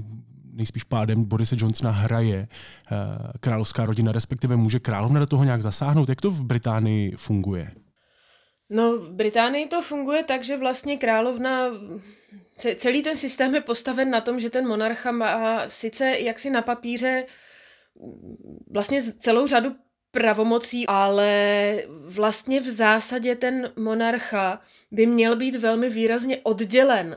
nejspíš 0.53 0.85
pádem 0.85 1.25
Borise 1.25 1.57
Johnsona 1.59 1.91
hraje 1.91 2.49
eh, 2.49 2.97
královská 3.41 3.87
rodina, 3.87 4.13
respektive 4.13 4.57
může 4.57 4.81
královna 4.81 5.21
do 5.21 5.27
toho 5.27 5.45
nějak 5.45 5.63
zasáhnout? 5.63 6.09
Jak 6.09 6.21
to 6.21 6.31
v 6.31 6.43
Británii 6.43 7.17
funguje? 7.17 7.71
No, 8.71 8.99
v 8.99 9.13
Británii 9.13 9.67
to 9.67 9.83
funguje 9.83 10.25
tak, 10.25 10.45
že 10.45 10.57
vlastně 10.57 10.97
královna 10.97 11.71
celý 12.77 13.03
ten 13.03 13.17
systém 13.17 13.55
je 13.55 13.61
postaven 13.61 14.11
na 14.11 14.21
tom, 14.21 14.41
že 14.41 14.51
ten 14.51 14.69
monarcha 14.69 15.13
má 15.13 15.69
sice 15.69 16.19
jaksi 16.19 16.51
na 16.51 16.63
papíře 16.63 17.27
vlastně 18.71 19.03
celou 19.03 19.47
řadu 19.47 19.77
pravomocí, 20.11 20.87
ale 20.87 21.83
vlastně 22.05 22.61
v 22.61 22.71
zásadě 22.71 23.37
ten 23.37 23.73
monarcha 23.77 24.63
by 24.91 25.07
měl 25.07 25.37
být 25.37 25.57
velmi 25.57 25.89
výrazně 25.89 26.39
oddělen 26.43 27.17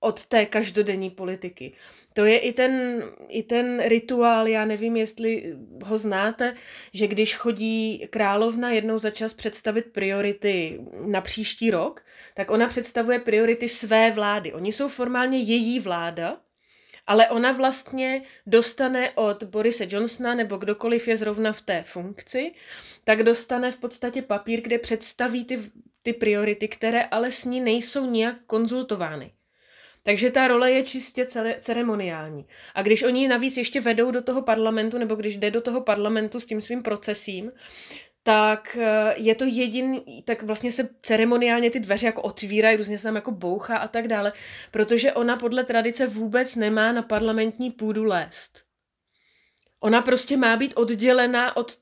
od 0.00 0.26
té 0.26 0.46
každodenní 0.46 1.10
politiky. 1.10 1.72
To 2.14 2.24
je 2.24 2.38
i 2.38 2.52
ten, 2.52 3.02
i 3.28 3.42
ten 3.42 3.82
rituál, 3.84 4.48
já 4.48 4.64
nevím, 4.64 4.96
jestli 4.96 5.54
ho 5.84 5.98
znáte, 5.98 6.54
že 6.92 7.06
když 7.06 7.36
chodí 7.36 8.06
královna 8.10 8.70
jednou 8.70 8.98
za 8.98 9.10
čas 9.10 9.32
představit 9.32 9.86
priority 9.92 10.80
na 11.06 11.20
příští 11.20 11.70
rok, 11.70 12.04
tak 12.34 12.50
ona 12.50 12.66
představuje 12.66 13.18
priority 13.18 13.68
své 13.68 14.10
vlády. 14.10 14.52
Oni 14.52 14.72
jsou 14.72 14.88
formálně 14.88 15.38
její 15.38 15.80
vláda, 15.80 16.40
ale 17.06 17.28
ona 17.28 17.52
vlastně 17.52 18.22
dostane 18.46 19.10
od 19.10 19.42
Borise 19.42 19.86
Johnsona 19.88 20.34
nebo 20.34 20.56
kdokoliv 20.56 21.08
je 21.08 21.16
zrovna 21.16 21.52
v 21.52 21.62
té 21.62 21.82
funkci, 21.82 22.52
tak 23.04 23.22
dostane 23.22 23.72
v 23.72 23.76
podstatě 23.76 24.22
papír, 24.22 24.60
kde 24.60 24.78
představí 24.78 25.44
ty, 25.44 25.58
ty 26.02 26.12
priority, 26.12 26.68
které 26.68 27.04
ale 27.04 27.30
s 27.30 27.44
ní 27.44 27.60
nejsou 27.60 28.06
nijak 28.10 28.36
konzultovány. 28.46 29.32
Takže 30.02 30.30
ta 30.30 30.48
role 30.48 30.72
je 30.72 30.82
čistě 30.82 31.26
ceremoniální. 31.60 32.46
A 32.74 32.82
když 32.82 33.02
oni 33.02 33.28
navíc 33.28 33.56
ještě 33.56 33.80
vedou 33.80 34.10
do 34.10 34.22
toho 34.22 34.42
parlamentu, 34.42 34.98
nebo 34.98 35.14
když 35.14 35.36
jde 35.36 35.50
do 35.50 35.60
toho 35.60 35.80
parlamentu 35.80 36.40
s 36.40 36.46
tím 36.46 36.60
svým 36.60 36.82
procesím, 36.82 37.52
tak 38.22 38.76
eh, 38.80 39.14
je 39.16 39.34
to 39.34 39.44
jediný, 39.44 40.22
tak 40.22 40.42
vlastně 40.42 40.72
se 40.72 40.88
ceremoniálně 41.02 41.70
ty 41.70 41.80
dveře 41.80 42.06
jako 42.06 42.22
otvírají, 42.22 42.76
různě 42.76 42.98
se 42.98 43.02
tam 43.02 43.14
jako 43.14 43.30
bouchá 43.30 43.76
a 43.76 43.88
tak 43.88 44.08
dále, 44.08 44.32
protože 44.70 45.12
ona 45.12 45.36
podle 45.36 45.64
tradice 45.64 46.06
vůbec 46.06 46.56
nemá 46.56 46.92
na 46.92 47.02
parlamentní 47.02 47.70
půdu 47.70 48.04
lézt. 48.04 48.64
Ona 49.80 50.02
prostě 50.02 50.36
má 50.36 50.56
být 50.56 50.72
oddělená 50.76 51.56
od, 51.56 51.78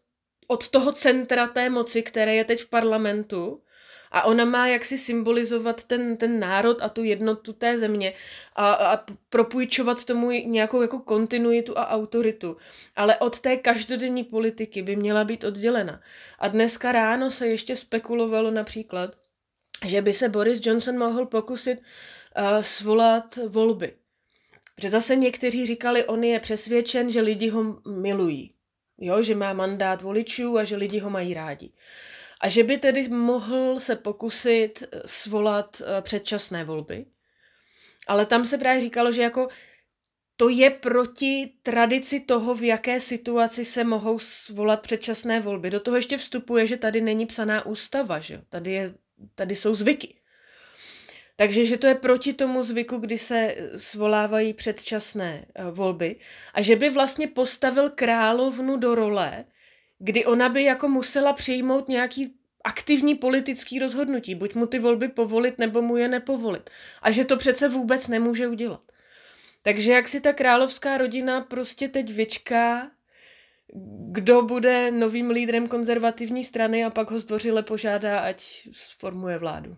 od 0.48 0.68
toho 0.68 0.92
centra 0.92 1.46
té 1.46 1.70
moci, 1.70 2.02
které 2.02 2.35
je 2.35 2.44
teď 2.44 2.61
v 2.61 2.68
parlamentu 2.68 3.62
a 4.11 4.23
ona 4.25 4.44
má 4.44 4.66
jaksi 4.66 4.99
symbolizovat 4.99 5.85
ten, 5.85 6.16
ten 6.16 6.40
národ 6.40 6.83
a 6.83 6.88
tu 6.88 7.05
jednotu 7.05 7.53
té 7.53 7.79
země 7.79 8.12
a, 8.57 8.73
a 8.73 9.05
propůjčovat 9.29 10.05
tomu 10.05 10.31
nějakou 10.31 10.83
jako 10.83 10.99
kontinuitu 10.99 11.79
a 11.79 11.88
autoritu. 11.88 12.57
Ale 12.97 13.16
od 13.16 13.40
té 13.40 13.57
každodenní 13.57 14.25
politiky 14.25 14.83
by 14.83 14.97
měla 14.97 15.25
být 15.25 15.44
oddělena. 15.44 16.01
A 16.38 16.49
dneska 16.49 16.92
ráno 16.92 17.31
se 17.31 17.47
ještě 17.47 17.77
spekulovalo 17.77 18.51
například, 18.51 19.16
že 19.85 20.03
by 20.03 20.12
se 20.12 20.29
Boris 20.29 20.66
Johnson 20.66 20.99
mohl 20.99 21.27
pokusit 21.27 21.79
uh, 21.79 22.62
svolat 22.62 23.38
volby. 23.47 23.92
Protože 24.75 24.90
zase 24.90 25.16
někteří 25.16 25.66
říkali, 25.66 26.05
on 26.05 26.25
je 26.25 26.40
přesvědčen, 26.40 27.11
že 27.11 27.21
lidi 27.21 27.49
ho 27.49 27.81
milují. 27.88 28.55
Jo, 28.99 29.23
že 29.23 29.35
má 29.35 29.53
mandát 29.53 30.03
voličů 30.03 30.59
a 30.59 30.64
že 30.64 30.77
lidi 30.77 30.99
ho 30.99 31.11
mají 31.11 31.35
rádi. 31.35 31.73
A 32.40 32.48
že 32.48 32.64
by 32.64 32.79
tedy 32.79 33.09
mohl 33.09 33.81
se 33.81 33.96
pokusit 33.96 34.83
eh, 34.83 35.01
svolat 35.05 35.83
eh, 35.85 36.03
předčasné 36.03 36.64
volby. 36.64 37.07
Ale 38.07 38.27
tam 38.27 38.44
se 38.44 38.59
právě 38.59 38.81
říkalo, 38.81 39.12
že 39.12 39.22
jako 39.22 39.48
to 40.37 40.48
je 40.48 40.70
proti 40.70 41.53
tradici 41.62 42.20
toho, 42.20 42.55
v 42.55 42.62
jaké 42.62 43.01
situaci 43.01 43.64
se 43.64 43.85
mohou 43.85 44.18
svolat 44.18 44.81
předčasné 44.81 45.40
volby. 45.40 45.70
Do 45.70 45.81
toho 45.81 45.96
ještě 45.96 46.16
vstupuje, 46.16 46.66
že 46.66 46.77
tady 46.77 47.01
není 47.01 47.27
psaná 47.27 47.66
ústava, 47.66 48.20
že 48.20 48.42
Tady, 48.48 48.72
je, 48.72 48.94
tady 49.35 49.57
jsou 49.57 49.74
zvyky. 49.74 50.14
Takže, 51.37 51.64
že 51.64 51.77
to 51.77 51.87
je 51.87 51.94
proti 51.94 52.33
tomu 52.33 52.62
zvyku, 52.62 52.96
kdy 52.96 53.18
se 53.18 53.38
eh, 53.38 53.79
svolávají 53.79 54.53
předčasné 54.53 55.46
volby 55.70 56.16
a 56.55 56.62
že 56.62 56.77
by 56.77 56.90
vlastně 56.90 57.27
postavil 57.29 57.90
královnu 57.90 58.77
do 58.77 58.94
role, 58.94 59.44
kdy 59.98 60.24
ona 60.24 60.48
by 60.48 60.62
jako 60.62 60.88
musela 60.88 61.32
přijmout 61.32 61.88
nějaký 61.88 62.34
aktivní 62.64 63.14
politický 63.14 63.78
rozhodnutí, 63.78 64.34
buď 64.34 64.54
mu 64.54 64.66
ty 64.66 64.78
volby 64.78 65.08
povolit, 65.08 65.58
nebo 65.58 65.82
mu 65.82 65.96
je 65.96 66.08
nepovolit. 66.08 66.70
A 67.02 67.11
že 67.11 67.24
to 67.24 67.37
přece 67.37 67.68
vůbec 67.68 68.08
nemůže 68.08 68.48
udělat. 68.48 68.80
Takže 69.62 69.92
jak 69.92 70.08
si 70.08 70.20
ta 70.20 70.32
královská 70.32 70.98
rodina 70.98 71.40
prostě 71.40 71.88
teď 71.88 72.12
vyčká, 72.12 72.90
kdo 74.11 74.42
bude 74.42 74.90
novým 74.90 75.30
lídrem 75.30 75.66
konzervativní 75.66 76.44
strany 76.44 76.84
a 76.84 76.90
pak 76.90 77.11
ho 77.11 77.18
zdvořile 77.18 77.62
požádá, 77.62 78.20
ať 78.20 78.68
sformuje 78.72 79.38
vládu. 79.38 79.76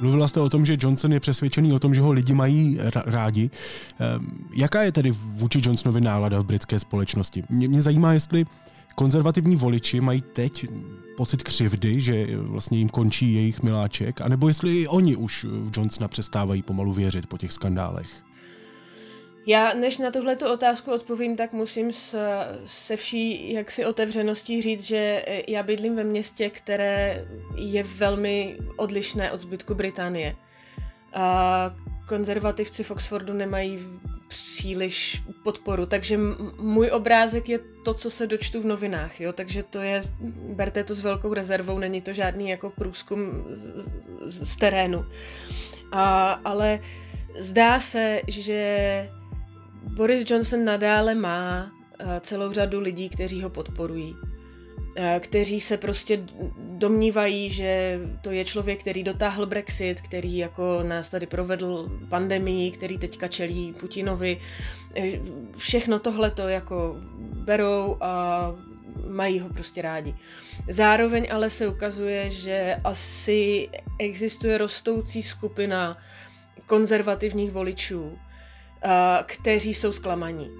Mluvila 0.00 0.28
jste 0.28 0.40
o 0.40 0.50
tom, 0.50 0.66
že 0.66 0.76
Johnson 0.80 1.12
je 1.12 1.20
přesvědčený 1.20 1.72
o 1.72 1.78
tom, 1.78 1.94
že 1.94 2.00
ho 2.00 2.12
lidi 2.12 2.34
mají 2.34 2.78
rádi. 3.06 3.50
Ehm, 3.98 4.26
jaká 4.54 4.82
je 4.82 4.92
tedy 4.92 5.10
vůči 5.10 5.60
Johnsonovi 5.62 6.00
nálada 6.00 6.40
v 6.40 6.46
britské 6.46 6.78
společnosti? 6.78 7.42
Mě, 7.50 7.68
mě 7.68 7.82
zajímá, 7.82 8.12
jestli 8.12 8.44
konzervativní 8.94 9.56
voliči 9.56 10.00
mají 10.00 10.22
teď 10.32 10.66
pocit 11.16 11.42
křivdy, 11.42 12.00
že 12.00 12.26
vlastně 12.36 12.78
jim 12.78 12.88
končí 12.88 13.34
jejich 13.34 13.62
miláček, 13.62 14.20
anebo 14.20 14.48
jestli 14.48 14.80
i 14.80 14.88
oni 14.88 15.16
už 15.16 15.44
v 15.44 15.70
Johnsona 15.76 16.08
přestávají 16.08 16.62
pomalu 16.62 16.92
věřit 16.92 17.26
po 17.26 17.38
těch 17.38 17.52
skandálech. 17.52 18.23
Já, 19.46 19.74
než 19.74 19.98
na 19.98 20.10
tuhle 20.10 20.36
tu 20.36 20.52
otázku 20.52 20.92
odpovím, 20.92 21.36
tak 21.36 21.52
musím 21.52 21.92
s, 21.92 22.18
se 22.66 22.96
vší 22.96 23.52
jaksi 23.52 23.84
otevřeností 23.84 24.62
říct, 24.62 24.82
že 24.82 25.24
já 25.48 25.62
bydlím 25.62 25.96
ve 25.96 26.04
městě, 26.04 26.50
které 26.50 27.26
je 27.56 27.82
velmi 27.82 28.56
odlišné 28.76 29.32
od 29.32 29.40
zbytku 29.40 29.74
Británie. 29.74 30.36
A 31.12 31.74
konzervativci 32.08 32.84
v 32.84 32.90
Oxfordu 32.90 33.32
nemají 33.32 33.78
příliš 34.28 35.22
podporu, 35.44 35.86
takže 35.86 36.18
můj 36.58 36.90
obrázek 36.92 37.48
je 37.48 37.58
to, 37.84 37.94
co 37.94 38.10
se 38.10 38.26
dočtu 38.26 38.60
v 38.60 38.66
novinách, 38.66 39.20
jo? 39.20 39.32
takže 39.32 39.62
to 39.62 39.78
je, 39.78 40.02
berte 40.54 40.84
to 40.84 40.94
s 40.94 41.00
velkou 41.00 41.34
rezervou, 41.34 41.78
není 41.78 42.00
to 42.00 42.12
žádný 42.12 42.48
jako 42.48 42.70
průzkum 42.70 43.44
z, 43.48 43.72
z, 44.24 44.48
z 44.48 44.56
terénu. 44.56 45.04
A, 45.92 46.32
ale 46.32 46.80
zdá 47.38 47.80
se, 47.80 48.20
že 48.28 49.08
Boris 49.84 50.30
Johnson 50.30 50.64
nadále 50.64 51.14
má 51.14 51.72
eh, 51.98 52.20
celou 52.20 52.52
řadu 52.52 52.80
lidí, 52.80 53.08
kteří 53.08 53.42
ho 53.42 53.50
podporují. 53.50 54.16
Eh, 54.96 55.20
kteří 55.22 55.60
se 55.60 55.76
prostě 55.76 56.26
domnívají, 56.58 57.50
že 57.50 58.00
to 58.22 58.30
je 58.30 58.44
člověk, 58.44 58.80
který 58.80 59.04
dotáhl 59.04 59.46
Brexit, 59.46 60.00
který 60.00 60.38
jako 60.38 60.82
nás 60.82 61.08
tady 61.08 61.26
provedl 61.26 61.98
pandemii, 62.08 62.70
který 62.70 62.98
teďka 62.98 63.28
čelí 63.28 63.72
Putinovi. 63.72 64.40
Eh, 64.96 65.20
všechno 65.56 65.98
tohle 65.98 66.30
to 66.30 66.48
jako 66.48 66.96
berou 67.34 67.96
a 68.00 68.40
mají 69.08 69.40
ho 69.40 69.48
prostě 69.48 69.82
rádi. 69.82 70.14
Zároveň 70.68 71.26
ale 71.30 71.50
se 71.50 71.68
ukazuje, 71.68 72.30
že 72.30 72.76
asi 72.84 73.68
existuje 73.98 74.58
rostoucí 74.58 75.22
skupina 75.22 75.96
konzervativních 76.66 77.52
voličů, 77.52 78.18
kteří 79.26 79.74
jsou 79.74 79.92
zklamaní. 79.92 80.50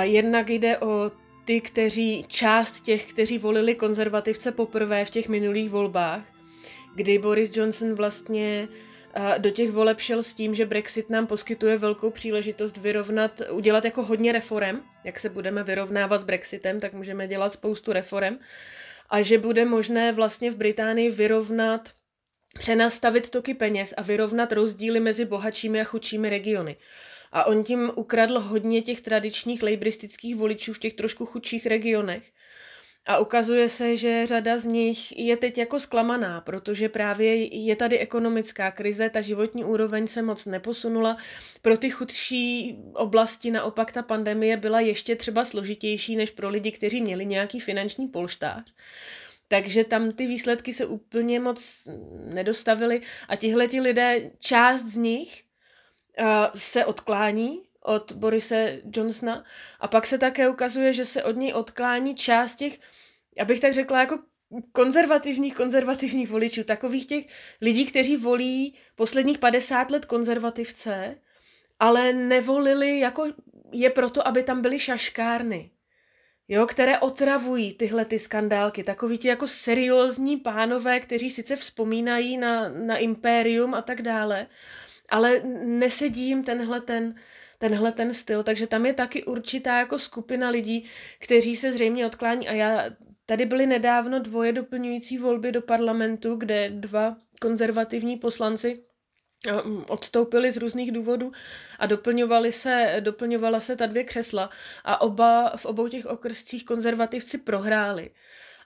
Jednak 0.00 0.50
jde 0.50 0.78
o 0.78 1.10
ty, 1.44 1.60
kteří, 1.60 2.24
část 2.28 2.80
těch, 2.80 3.04
kteří 3.06 3.38
volili 3.38 3.74
konzervativce 3.74 4.52
poprvé 4.52 5.04
v 5.04 5.10
těch 5.10 5.28
minulých 5.28 5.70
volbách, 5.70 6.24
kdy 6.94 7.18
Boris 7.18 7.56
Johnson 7.56 7.94
vlastně 7.94 8.68
do 9.38 9.50
těch 9.50 9.70
voleb 9.70 10.00
šel 10.00 10.22
s 10.22 10.34
tím, 10.34 10.54
že 10.54 10.66
Brexit 10.66 11.10
nám 11.10 11.26
poskytuje 11.26 11.78
velkou 11.78 12.10
příležitost 12.10 12.76
vyrovnat, 12.76 13.40
udělat 13.50 13.84
jako 13.84 14.02
hodně 14.02 14.32
reform, 14.32 14.80
jak 15.04 15.18
se 15.18 15.28
budeme 15.28 15.64
vyrovnávat 15.64 16.20
s 16.20 16.24
Brexitem, 16.24 16.80
tak 16.80 16.92
můžeme 16.92 17.28
dělat 17.28 17.52
spoustu 17.52 17.92
reform 17.92 18.38
a 19.10 19.22
že 19.22 19.38
bude 19.38 19.64
možné 19.64 20.12
vlastně 20.12 20.50
v 20.50 20.56
Británii 20.56 21.10
vyrovnat 21.10 21.90
přenastavit 22.58 23.30
toky 23.30 23.54
peněz 23.54 23.94
a 23.96 24.02
vyrovnat 24.02 24.52
rozdíly 24.52 25.00
mezi 25.00 25.24
bohatšími 25.24 25.80
a 25.80 25.84
chudšími 25.84 26.30
regiony. 26.30 26.76
A 27.32 27.44
on 27.44 27.64
tím 27.64 27.90
ukradl 27.94 28.40
hodně 28.40 28.82
těch 28.82 29.00
tradičních 29.00 29.62
lejbristických 29.62 30.36
voličů 30.36 30.72
v 30.72 30.78
těch 30.78 30.94
trošku 30.94 31.26
chudších 31.26 31.66
regionech. 31.66 32.22
A 33.06 33.18
ukazuje 33.18 33.68
se, 33.68 33.96
že 33.96 34.26
řada 34.26 34.58
z 34.58 34.64
nich 34.64 35.18
je 35.18 35.36
teď 35.36 35.58
jako 35.58 35.80
zklamaná, 35.80 36.40
protože 36.40 36.88
právě 36.88 37.56
je 37.56 37.76
tady 37.76 37.98
ekonomická 37.98 38.70
krize, 38.70 39.10
ta 39.10 39.20
životní 39.20 39.64
úroveň 39.64 40.06
se 40.06 40.22
moc 40.22 40.46
neposunula. 40.46 41.16
Pro 41.62 41.76
ty 41.76 41.90
chudší 41.90 42.76
oblasti 42.94 43.50
naopak 43.50 43.92
ta 43.92 44.02
pandemie 44.02 44.56
byla 44.56 44.80
ještě 44.80 45.16
třeba 45.16 45.44
složitější 45.44 46.16
než 46.16 46.30
pro 46.30 46.48
lidi, 46.48 46.72
kteří 46.72 47.00
měli 47.00 47.26
nějaký 47.26 47.60
finanční 47.60 48.08
polštář. 48.08 48.64
Takže 49.48 49.84
tam 49.84 50.12
ty 50.12 50.26
výsledky 50.26 50.72
se 50.72 50.86
úplně 50.86 51.40
moc 51.40 51.88
nedostavily 52.34 53.00
a 53.28 53.36
tihle 53.36 53.68
ti 53.68 53.80
lidé, 53.80 54.30
část 54.38 54.82
z 54.82 54.96
nich 54.96 55.42
se 56.54 56.84
odklání 56.84 57.62
od 57.80 58.12
Borise 58.12 58.80
Johnsona 58.96 59.44
a 59.80 59.88
pak 59.88 60.06
se 60.06 60.18
také 60.18 60.48
ukazuje, 60.48 60.92
že 60.92 61.04
se 61.04 61.22
od 61.22 61.36
něj 61.36 61.52
odklání 61.54 62.14
část 62.14 62.54
těch, 62.54 62.78
abych 63.40 63.60
tak 63.60 63.74
řekla, 63.74 64.00
jako 64.00 64.18
konzervativních, 64.72 65.54
konzervativních 65.54 66.30
voličů, 66.30 66.64
takových 66.64 67.06
těch 67.06 67.24
lidí, 67.60 67.84
kteří 67.84 68.16
volí 68.16 68.74
posledních 68.94 69.38
50 69.38 69.90
let 69.90 70.04
konzervativce, 70.04 71.18
ale 71.80 72.12
nevolili 72.12 72.98
jako 72.98 73.26
je 73.72 73.90
proto, 73.90 74.28
aby 74.28 74.42
tam 74.42 74.62
byly 74.62 74.78
šaškárny 74.78 75.70
jo, 76.48 76.66
které 76.66 76.98
otravují 76.98 77.72
tyhle 77.72 78.04
ty 78.04 78.18
skandálky. 78.18 78.84
Takoví 78.84 79.18
ti 79.18 79.28
jako 79.28 79.48
seriózní 79.48 80.36
pánové, 80.36 81.00
kteří 81.00 81.30
sice 81.30 81.56
vzpomínají 81.56 82.36
na, 82.36 82.68
na 82.68 82.96
impérium 82.96 83.74
a 83.74 83.82
tak 83.82 84.02
dále, 84.02 84.46
ale 85.12 85.40
nesedí 85.64 86.26
jim 86.28 86.44
tenhle 86.44 86.80
ten, 86.80 87.14
tenhle 87.58 87.92
ten 87.92 88.14
styl, 88.14 88.42
takže 88.42 88.66
tam 88.66 88.86
je 88.86 88.92
taky 88.92 89.24
určitá 89.24 89.78
jako 89.78 89.98
skupina 89.98 90.48
lidí, 90.48 90.84
kteří 91.18 91.56
se 91.56 91.72
zřejmě 91.72 92.06
odklání 92.06 92.48
a 92.48 92.52
já 92.52 92.90
Tady 93.26 93.46
byly 93.46 93.66
nedávno 93.66 94.18
dvoje 94.18 94.52
doplňující 94.52 95.18
volby 95.18 95.52
do 95.52 95.62
parlamentu, 95.62 96.36
kde 96.36 96.70
dva 96.70 97.16
konzervativní 97.40 98.16
poslanci 98.16 98.82
Mm, 99.64 99.84
odstoupili 99.88 100.50
z 100.52 100.56
různých 100.56 100.92
důvodů 100.92 101.32
a 101.78 101.86
doplňovali 101.86 102.52
se, 102.52 102.96
doplňovala 103.00 103.60
se 103.60 103.76
ta 103.76 103.86
dvě 103.86 104.04
křesla 104.04 104.50
a 104.84 105.00
oba, 105.00 105.56
v 105.56 105.66
obou 105.66 105.88
těch 105.88 106.06
okrscích 106.06 106.64
konzervativci 106.64 107.38
prohráli. 107.38 108.10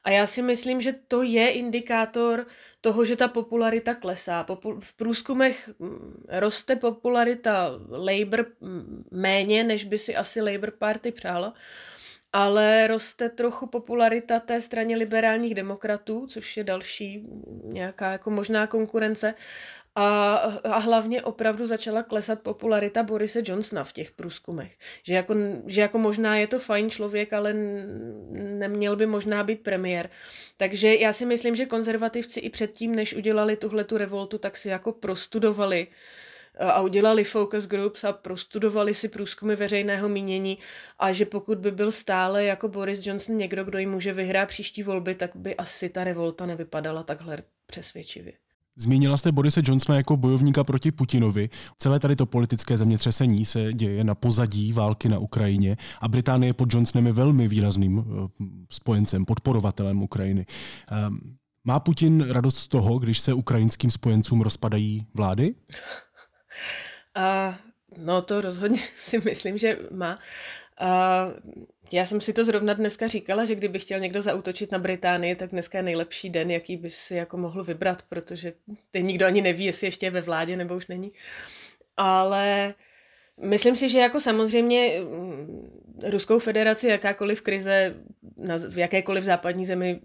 A 0.07 0.11
já 0.11 0.27
si 0.27 0.43
myslím, 0.43 0.81
že 0.81 0.95
to 1.09 1.23
je 1.23 1.49
indikátor 1.51 2.47
toho, 2.81 3.05
že 3.05 3.17
ta 3.17 3.29
popularita 3.29 3.95
klesá. 3.95 4.47
v 4.81 4.95
průzkumech 4.97 5.71
mm, 5.79 6.25
roste 6.29 6.77
popularita 6.77 7.71
Labour 7.91 8.47
mm, 8.61 9.05
méně, 9.11 9.65
než 9.65 9.85
by 9.85 9.99
si 9.99 10.17
asi 10.17 10.41
Labour 10.41 10.71
Party 10.71 11.13
přála, 11.13 11.55
ale 12.33 12.87
roste 12.87 13.29
trochu 13.29 13.67
popularita 13.67 14.41
té 14.41 14.61
straně 14.61 14.97
liberálních 14.97 15.55
demokratů, 15.55 16.27
což 16.27 16.57
je 16.57 16.65
další 16.65 17.27
nějaká 17.65 18.13
jako 18.13 18.31
možná 18.31 18.67
konkurence. 18.67 19.35
A, 19.99 20.35
a 20.65 20.79
hlavně 20.79 21.23
opravdu 21.23 21.67
začala 21.67 22.03
klesat 22.03 22.41
popularita 22.41 23.03
Borise 23.03 23.43
Johnsona 23.45 23.85
v 23.85 23.93
těch 23.93 24.11
průzkumech. 24.11 24.77
Že 25.03 25.15
jako, 25.15 25.35
že 25.67 25.81
jako 25.81 25.99
možná 25.99 26.37
je 26.37 26.47
to 26.47 26.59
fajn 26.59 26.91
člověk, 26.91 27.33
ale 27.33 27.53
neměl 28.33 28.97
by 28.97 29.07
možná 29.07 29.45
být 29.45 29.63
premiér. 29.63 30.11
Takže 30.57 30.95
já 30.95 31.13
si 31.13 31.27
myslím, 31.27 31.55
že 31.55 31.67
konzervativci 31.67 32.41
i 32.41 32.51
předtím, 32.51 32.95
než 32.95 33.15
udělali 33.15 33.57
tuhle 33.57 33.85
tu 33.85 33.97
revoltu, 33.97 34.39
tak 34.39 34.57
si 34.57 34.69
jako 34.69 34.93
prostudovali 34.93 35.87
a 36.59 36.81
udělali 36.81 37.25
focus 37.25 37.67
groups 37.67 38.05
a 38.05 38.13
prostudovali 38.13 38.95
si 38.95 39.09
průzkumy 39.09 39.55
veřejného 39.57 40.09
mínění 40.09 40.59
a 40.99 41.13
že 41.13 41.27
pokud 41.27 41.59
by 41.59 41.71
byl 41.71 41.91
stále 41.91 42.45
jako 42.45 42.69
Boris 42.69 43.07
Johnson 43.07 43.37
někdo, 43.37 43.65
kdo 43.65 43.79
jim 43.79 43.91
může 43.91 44.13
vyhrát 44.13 44.49
příští 44.49 44.83
volby, 44.83 45.15
tak 45.15 45.31
by 45.35 45.57
asi 45.57 45.89
ta 45.89 46.05
revolta 46.05 46.47
nevypadala 46.47 47.03
takhle 47.03 47.43
přesvědčivě. 47.67 48.33
Zmínila 48.79 49.17
jste 49.17 49.33
Borise 49.33 49.61
Johnsona 49.65 49.97
jako 49.97 50.17
bojovníka 50.17 50.65
proti 50.65 50.93
Putinovi. 50.93 51.51
Celé 51.79 52.01
tady 52.01 52.17
to 52.17 52.27
politické 52.27 52.77
zemětřesení 52.77 53.45
se 53.45 53.73
děje 53.73 54.05
na 54.05 54.15
pozadí 54.15 54.73
války 54.73 55.09
na 55.09 55.19
Ukrajině 55.19 55.77
a 56.01 56.09
Británie 56.09 56.53
pod 56.53 56.75
Johnsonem 56.75 57.07
je 57.07 57.13
velmi 57.13 57.49
výrazným 57.49 57.99
eh, 57.99 58.45
spojencem, 58.71 59.25
podporovatelem 59.25 60.03
Ukrajiny. 60.03 60.47
Ehm, 60.91 61.37
má 61.65 61.81
Putin 61.81 62.27
radost 62.31 62.57
z 62.57 62.67
toho, 62.67 62.99
když 62.99 63.19
se 63.19 63.33
ukrajinským 63.33 63.91
spojencům 63.91 64.41
rozpadají 64.41 65.07
vlády? 65.15 65.55
A, 67.15 67.59
no 67.99 68.23
to 68.23 68.41
rozhodně 68.41 68.81
si 68.99 69.21
myslím, 69.25 69.59
že 69.59 69.79
má. 69.91 70.19
A 70.79 71.29
já 71.93 72.07
jsem 72.07 72.21
si 72.21 72.33
to 72.33 72.45
zrovna 72.45 72.75
dneska 72.75 73.07
říkala, 73.07 73.45
že 73.45 73.55
kdyby 73.55 73.79
chtěl 73.79 74.01
někdo 74.01 74.23
zautočit 74.23 74.73
na 74.73 74.79
Británii, 74.79 75.37
tak 75.37 75.51
dneska 75.51 75.79
je 75.79 75.83
nejlepší 75.83 76.31
den, 76.31 76.51
jaký 76.51 76.77
by 76.77 76.91
si 76.91 77.15
jako 77.15 77.37
mohl 77.37 77.65
vybrat, 77.65 78.03
protože 78.03 78.53
teď 78.91 79.05
nikdo 79.05 79.27
ani 79.27 79.41
neví, 79.41 79.65
jestli 79.65 79.87
ještě 79.87 80.07
je 80.07 80.11
ve 80.11 80.21
vládě 80.21 80.57
nebo 80.57 80.77
už 80.77 80.87
není. 80.87 81.13
Ale 81.97 82.75
myslím 83.43 83.77
si, 83.77 83.89
že 83.89 83.99
jako 83.99 84.21
samozřejmě 84.21 85.01
Ruskou 86.03 86.39
federaci 86.39 86.89
jakákoliv 86.89 87.41
krize 87.41 87.95
v 88.69 88.79
jakékoliv 88.79 89.25
západní 89.25 89.67
zemi 89.67 90.01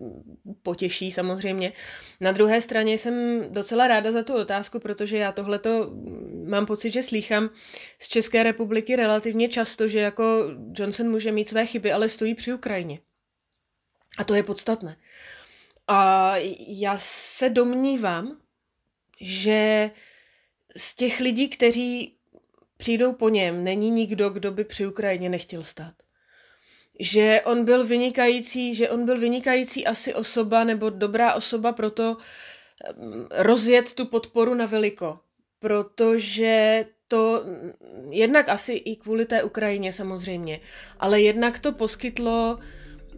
potěší 0.64 1.12
samozřejmě. 1.12 1.74
Na 2.20 2.32
druhé 2.32 2.62
straně 2.62 2.98
jsem 2.98 3.42
docela 3.52 3.88
ráda 3.88 4.12
za 4.12 4.24
tu 4.24 4.34
otázku, 4.34 4.80
protože 4.80 5.18
já 5.18 5.32
tohleto 5.32 5.92
mám 6.48 6.66
pocit, 6.66 6.90
že 6.90 7.04
slýchám 7.04 7.50
z 8.00 8.08
České 8.08 8.44
republiky 8.44 8.96
relativně 8.96 9.50
často, 9.50 9.88
že 9.88 10.00
jako 10.00 10.24
Johnson 10.78 11.10
může 11.10 11.32
mít 11.32 11.50
své 11.50 11.66
chyby, 11.66 11.92
ale 11.92 12.10
stojí 12.10 12.36
při 12.36 12.54
Ukrajině. 12.54 13.00
A 14.18 14.24
to 14.24 14.36
je 14.36 14.44
podstatné. 14.44 14.98
A 15.88 16.34
já 16.68 16.98
se 16.98 17.50
domnívám, 17.50 18.38
že 19.22 19.92
z 20.78 20.96
těch 20.96 21.20
lidí, 21.20 21.50
kteří 21.50 22.18
přijdou 22.82 23.14
po 23.14 23.30
něm, 23.30 23.64
není 23.64 23.90
nikdo, 23.92 24.30
kdo 24.30 24.52
by 24.52 24.64
při 24.64 24.88
Ukrajině 24.88 25.30
nechtěl 25.30 25.62
stát. 25.62 25.94
Že 27.00 27.42
on 27.46 27.66
byl 27.66 27.86
vynikající, 27.86 28.74
že 28.74 28.90
on 28.90 29.06
byl 29.06 29.20
vynikající 29.20 29.86
asi 29.86 30.14
osoba 30.14 30.64
nebo 30.64 30.90
dobrá 30.90 31.34
osoba 31.34 31.72
pro 31.74 31.92
to 31.92 32.18
mm, 32.98 33.28
rozjet 33.32 33.94
tu 33.94 34.06
podporu 34.06 34.54
na 34.54 34.66
veliko. 34.66 35.20
Protože 35.60 36.86
to 37.08 37.44
jednak 38.10 38.50
asi 38.50 38.74
i 38.74 38.96
kvůli 38.96 39.26
té 39.26 39.44
Ukrajině 39.44 39.94
samozřejmě, 39.94 40.60
ale 41.00 41.22
jednak 41.22 41.60
to 41.60 41.72
poskytlo 41.72 42.60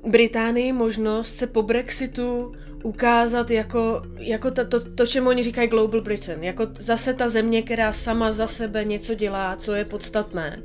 Británii 0.08 0.74
možnost 0.74 1.36
se 1.36 1.48
po 1.48 1.62
Brexitu 1.62 2.54
ukázat 2.84 3.52
jako, 3.52 4.02
jako 4.18 4.52
to, 4.52 4.66
to, 4.66 4.92
to, 4.92 5.06
čemu 5.06 5.30
oni 5.30 5.44
říkají 5.44 5.68
Global 5.68 6.02
Britain, 6.02 6.44
jako 6.44 6.68
zase 6.76 7.14
ta 7.14 7.28
země, 7.28 7.62
která 7.62 7.94
sama 7.94 8.32
za 8.32 8.48
sebe 8.48 8.84
něco 8.84 9.14
dělá, 9.14 9.56
co 9.56 9.74
je 9.74 9.86
podstatné. 9.86 10.62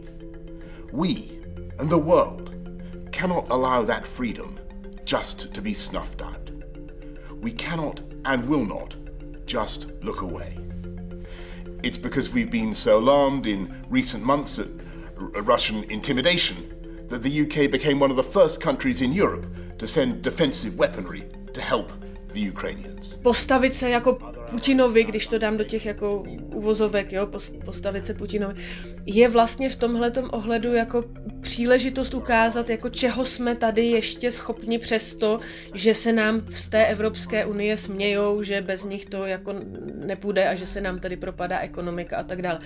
We 0.93 1.09
and 1.79 1.89
the 1.89 1.97
world 1.97 2.53
cannot 3.11 3.51
allow 3.51 3.87
that 3.87 4.07
freedom 4.07 4.59
just 5.07 5.53
to 5.53 5.61
be 5.61 5.75
snuffed 5.75 6.23
out. 6.23 6.51
We 7.43 7.51
cannot 7.51 8.03
and 8.25 8.45
will 8.45 8.67
not 8.67 8.99
just 9.47 9.89
look 10.03 10.23
away. 10.23 10.59
It's 11.83 11.99
because 11.99 12.31
we've 12.35 12.51
been 12.51 12.75
so 12.75 12.99
alarmed 12.99 13.47
in 13.47 13.69
recent 13.91 14.25
months 14.25 14.59
at 14.59 14.67
Russian 15.47 15.85
intimidation 15.85 16.57
that 17.09 17.23
the 17.23 17.43
UK 17.43 17.71
became 17.71 17.99
one 17.99 18.11
of 18.11 18.17
the 18.17 18.23
first 18.23 18.61
countries 18.61 19.01
in 19.01 19.13
Europe 19.13 19.47
to 19.79 19.87
send 19.87 20.23
defensive 20.23 20.79
weaponry 20.79 21.25
to 21.53 21.61
help 21.61 21.93
Postavit 23.23 23.75
se 23.75 23.91
jako 23.91 24.19
Putinovi, 24.51 25.05
když 25.05 25.27
to 25.27 25.39
dám 25.39 25.57
do 25.57 25.65
těch 25.65 25.87
jako 25.87 26.25
uvozovek, 26.55 27.13
jo, 27.13 27.27
postavit 27.65 28.07
se 28.07 28.15
Putinovi, 28.15 28.55
je 29.07 29.29
vlastně 29.29 29.71
v 29.71 29.77
tomhletom 29.77 30.29
ohledu 30.33 30.73
jako 30.73 31.05
příležitost 31.41 32.15
ukázat, 32.15 32.71
jako 32.71 32.89
čeho 32.89 33.25
jsme 33.25 33.55
tady 33.55 33.87
ještě 33.87 34.31
schopni 34.31 34.79
přesto, 34.79 35.41
že 35.75 35.95
se 35.95 36.13
nám 36.13 36.43
z 36.51 36.69
té 36.69 36.87
Evropské 36.87 37.47
unie 37.47 37.77
smějou, 37.77 38.43
že 38.43 38.61
bez 38.61 38.85
nich 38.85 39.05
to 39.05 39.27
jako 39.27 39.55
nepůjde 40.07 40.49
a 40.49 40.55
že 40.55 40.67
se 40.67 40.81
nám 40.81 40.99
tady 40.99 41.17
propadá 41.17 41.59
ekonomika 41.59 42.17
a 42.17 42.23
tak 42.23 42.43
dále. 42.43 42.61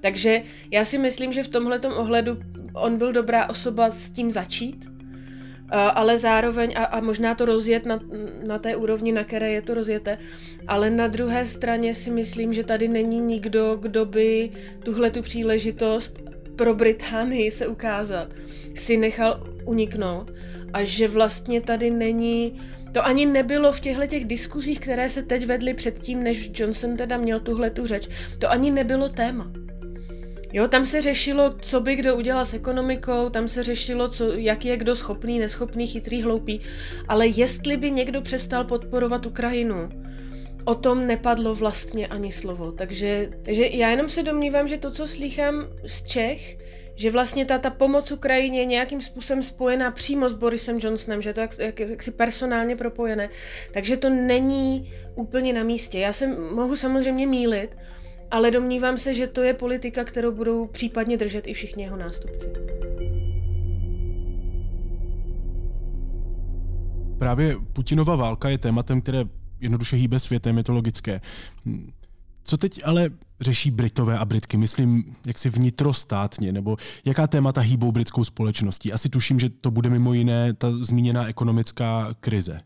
Takže 0.00 0.42
já 0.70 0.84
si 0.84 0.98
myslím, 0.98 1.32
že 1.32 1.44
v 1.44 1.48
tomhletom 1.48 1.92
ohledu 1.92 2.38
on 2.74 2.98
byl 2.98 3.12
dobrá 3.12 3.48
osoba 3.48 3.90
s 3.90 4.10
tím 4.10 4.32
začít, 4.32 4.97
ale 5.70 6.18
zároveň, 6.18 6.74
a, 6.76 6.84
a 6.84 7.00
možná 7.00 7.34
to 7.34 7.44
rozjet 7.44 7.86
na, 7.86 8.00
na 8.46 8.58
té 8.58 8.76
úrovni, 8.76 9.12
na 9.12 9.24
které 9.24 9.50
je 9.50 9.62
to 9.62 9.74
rozjeté, 9.74 10.18
ale 10.66 10.90
na 10.90 11.08
druhé 11.08 11.46
straně 11.46 11.94
si 11.94 12.10
myslím, 12.10 12.54
že 12.54 12.64
tady 12.64 12.88
není 12.88 13.20
nikdo, 13.20 13.78
kdo 13.80 14.04
by 14.04 14.50
tuhle 14.84 15.10
tu 15.10 15.22
příležitost 15.22 16.22
pro 16.56 16.74
Británii 16.74 17.50
se 17.50 17.66
ukázat, 17.66 18.34
si 18.74 18.96
nechal 18.96 19.44
uniknout 19.64 20.32
a 20.72 20.84
že 20.84 21.08
vlastně 21.08 21.60
tady 21.60 21.90
není 21.90 22.60
to 22.92 23.06
ani 23.06 23.26
nebylo 23.26 23.72
v 23.72 23.80
těchto 23.80 24.06
těch 24.06 24.24
diskuzích, 24.24 24.80
které 24.80 25.08
se 25.08 25.22
teď 25.22 25.46
vedly 25.46 25.74
předtím, 25.74 26.22
než 26.22 26.50
Johnson 26.54 26.96
teda 26.96 27.16
měl 27.16 27.40
tuhle 27.40 27.70
tu 27.70 27.86
řeč. 27.86 28.08
To 28.38 28.50
ani 28.50 28.70
nebylo 28.70 29.08
téma. 29.08 29.52
Jo, 30.52 30.68
tam 30.68 30.86
se 30.86 31.00
řešilo, 31.00 31.50
co 31.60 31.80
by 31.80 31.94
kdo 31.94 32.16
udělal 32.16 32.44
s 32.44 32.54
ekonomikou, 32.54 33.28
tam 33.28 33.48
se 33.48 33.62
řešilo, 33.62 34.08
co, 34.08 34.32
jak 34.32 34.64
je 34.64 34.76
kdo 34.76 34.96
schopný, 34.96 35.38
neschopný, 35.38 35.86
chytrý, 35.86 36.22
hloupý, 36.22 36.60
ale 37.08 37.26
jestli 37.26 37.76
by 37.76 37.90
někdo 37.90 38.20
přestal 38.20 38.64
podporovat 38.64 39.26
Ukrajinu, 39.26 39.88
o 40.64 40.74
tom 40.74 41.06
nepadlo 41.06 41.54
vlastně 41.54 42.06
ani 42.06 42.32
slovo. 42.32 42.72
Takže, 42.72 43.28
takže 43.42 43.66
já 43.66 43.90
jenom 43.90 44.08
se 44.08 44.22
domnívám, 44.22 44.68
že 44.68 44.78
to, 44.78 44.90
co 44.90 45.06
slychám 45.06 45.54
z 45.84 46.02
Čech, 46.02 46.58
že 46.94 47.10
vlastně 47.10 47.44
ta, 47.44 47.58
ta 47.58 47.70
pomoc 47.70 48.12
Ukrajině 48.12 48.60
je 48.60 48.64
nějakým 48.64 49.02
způsobem 49.02 49.42
spojená 49.42 49.90
přímo 49.90 50.28
s 50.28 50.34
Borisem 50.34 50.78
Johnsonem, 50.80 51.22
že 51.22 51.34
to 51.34 51.40
jak, 51.40 51.58
jak, 51.58 51.80
jak 51.80 52.02
si 52.02 52.10
personálně 52.10 52.76
propojené, 52.76 53.28
takže 53.72 53.96
to 53.96 54.10
není 54.10 54.92
úplně 55.14 55.52
na 55.52 55.62
místě. 55.62 55.98
Já 55.98 56.12
se 56.12 56.26
mohu 56.26 56.76
samozřejmě 56.76 57.26
mílit, 57.26 57.76
ale 58.30 58.50
domnívám 58.50 58.98
se, 58.98 59.14
že 59.14 59.26
to 59.26 59.42
je 59.42 59.54
politika, 59.54 60.04
kterou 60.04 60.32
budou 60.32 60.66
případně 60.66 61.16
držet 61.16 61.46
i 61.46 61.52
všichni 61.52 61.82
jeho 61.82 61.96
nástupci. 61.96 62.48
Právě 67.18 67.56
Putinova 67.72 68.16
válka 68.16 68.48
je 68.48 68.58
tématem, 68.58 69.00
které 69.00 69.24
jednoduše 69.60 69.96
hýbe 69.96 70.18
světem, 70.18 70.58
je 70.58 70.64
to 70.64 70.72
logické. 70.72 71.20
Co 72.44 72.56
teď 72.56 72.80
ale 72.84 73.10
řeší 73.40 73.70
Britové 73.70 74.18
a 74.18 74.24
Britky, 74.24 74.56
myslím, 74.56 75.16
jak 75.26 75.38
si 75.38 75.50
vnitrostátně, 75.50 76.52
nebo 76.52 76.76
jaká 77.04 77.26
témata 77.26 77.60
hýbou 77.60 77.92
britskou 77.92 78.24
společností? 78.24 78.92
Asi 78.92 79.08
tuším, 79.08 79.40
že 79.40 79.48
to 79.48 79.70
bude 79.70 79.90
mimo 79.90 80.12
jiné 80.12 80.52
ta 80.52 80.70
zmíněná 80.70 81.26
ekonomická 81.26 82.14
krize. 82.20 82.60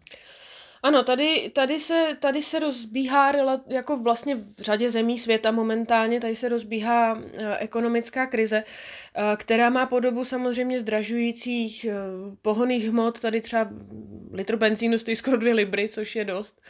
Ano, 0.84 1.02
tady, 1.02 1.50
tady, 1.54 1.78
se, 1.78 2.16
tady 2.20 2.42
se 2.42 2.58
rozbíhá, 2.58 3.32
jako 3.68 3.96
vlastně 3.96 4.34
v 4.34 4.60
řadě 4.60 4.90
zemí 4.90 5.18
světa 5.18 5.50
momentálně, 5.50 6.20
tady 6.20 6.34
se 6.34 6.48
rozbíhá 6.48 7.22
eh, 7.22 7.56
ekonomická 7.58 8.26
krize, 8.26 8.64
eh, 9.14 9.36
která 9.36 9.70
má 9.70 9.86
podobu 9.86 10.24
samozřejmě 10.24 10.78
zdražujících 10.78 11.84
eh, 11.84 11.94
pohoných 12.42 12.88
hmot, 12.88 13.20
tady 13.20 13.40
třeba 13.40 13.70
litr 14.32 14.56
benzínu 14.56 14.98
stojí 14.98 15.16
skoro 15.16 15.36
dvě 15.36 15.54
libry, 15.54 15.88
což 15.88 16.16
je 16.16 16.24
dost, 16.24 16.62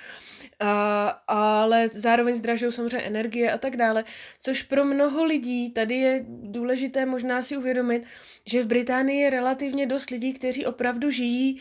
a, 0.60 1.08
ale 1.28 1.88
zároveň 1.92 2.34
zdražují 2.34 2.72
samozřejmě 2.72 3.06
energie 3.06 3.52
a 3.52 3.58
tak 3.58 3.76
dále, 3.76 4.04
což 4.40 4.62
pro 4.62 4.84
mnoho 4.84 5.24
lidí, 5.24 5.70
tady 5.70 5.94
je 5.94 6.24
důležité 6.28 7.06
možná 7.06 7.42
si 7.42 7.56
uvědomit, 7.56 8.06
že 8.46 8.62
v 8.62 8.66
Británii 8.66 9.20
je 9.20 9.30
relativně 9.30 9.86
dost 9.86 10.10
lidí, 10.10 10.32
kteří 10.32 10.66
opravdu 10.66 11.10
žijí 11.10 11.60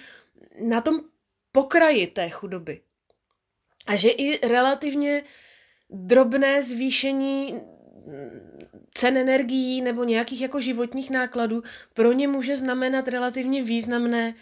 na 0.59 0.81
tom 0.81 1.10
pokraji 1.51 2.07
té 2.07 2.29
chudoby. 2.29 2.81
A 3.87 3.95
že 3.95 4.09
i 4.09 4.47
relativně 4.47 5.23
drobné 5.89 6.63
zvýšení 6.63 7.61
cen 8.93 9.17
energií 9.17 9.81
nebo 9.81 10.03
nějakých 10.03 10.41
jako 10.41 10.61
životních 10.61 11.09
nákladů 11.09 11.63
pro 11.93 12.11
ně 12.11 12.27
může 12.27 12.55
znamenat 12.55 13.07
relativně 13.07 13.63
významné, 13.63 14.35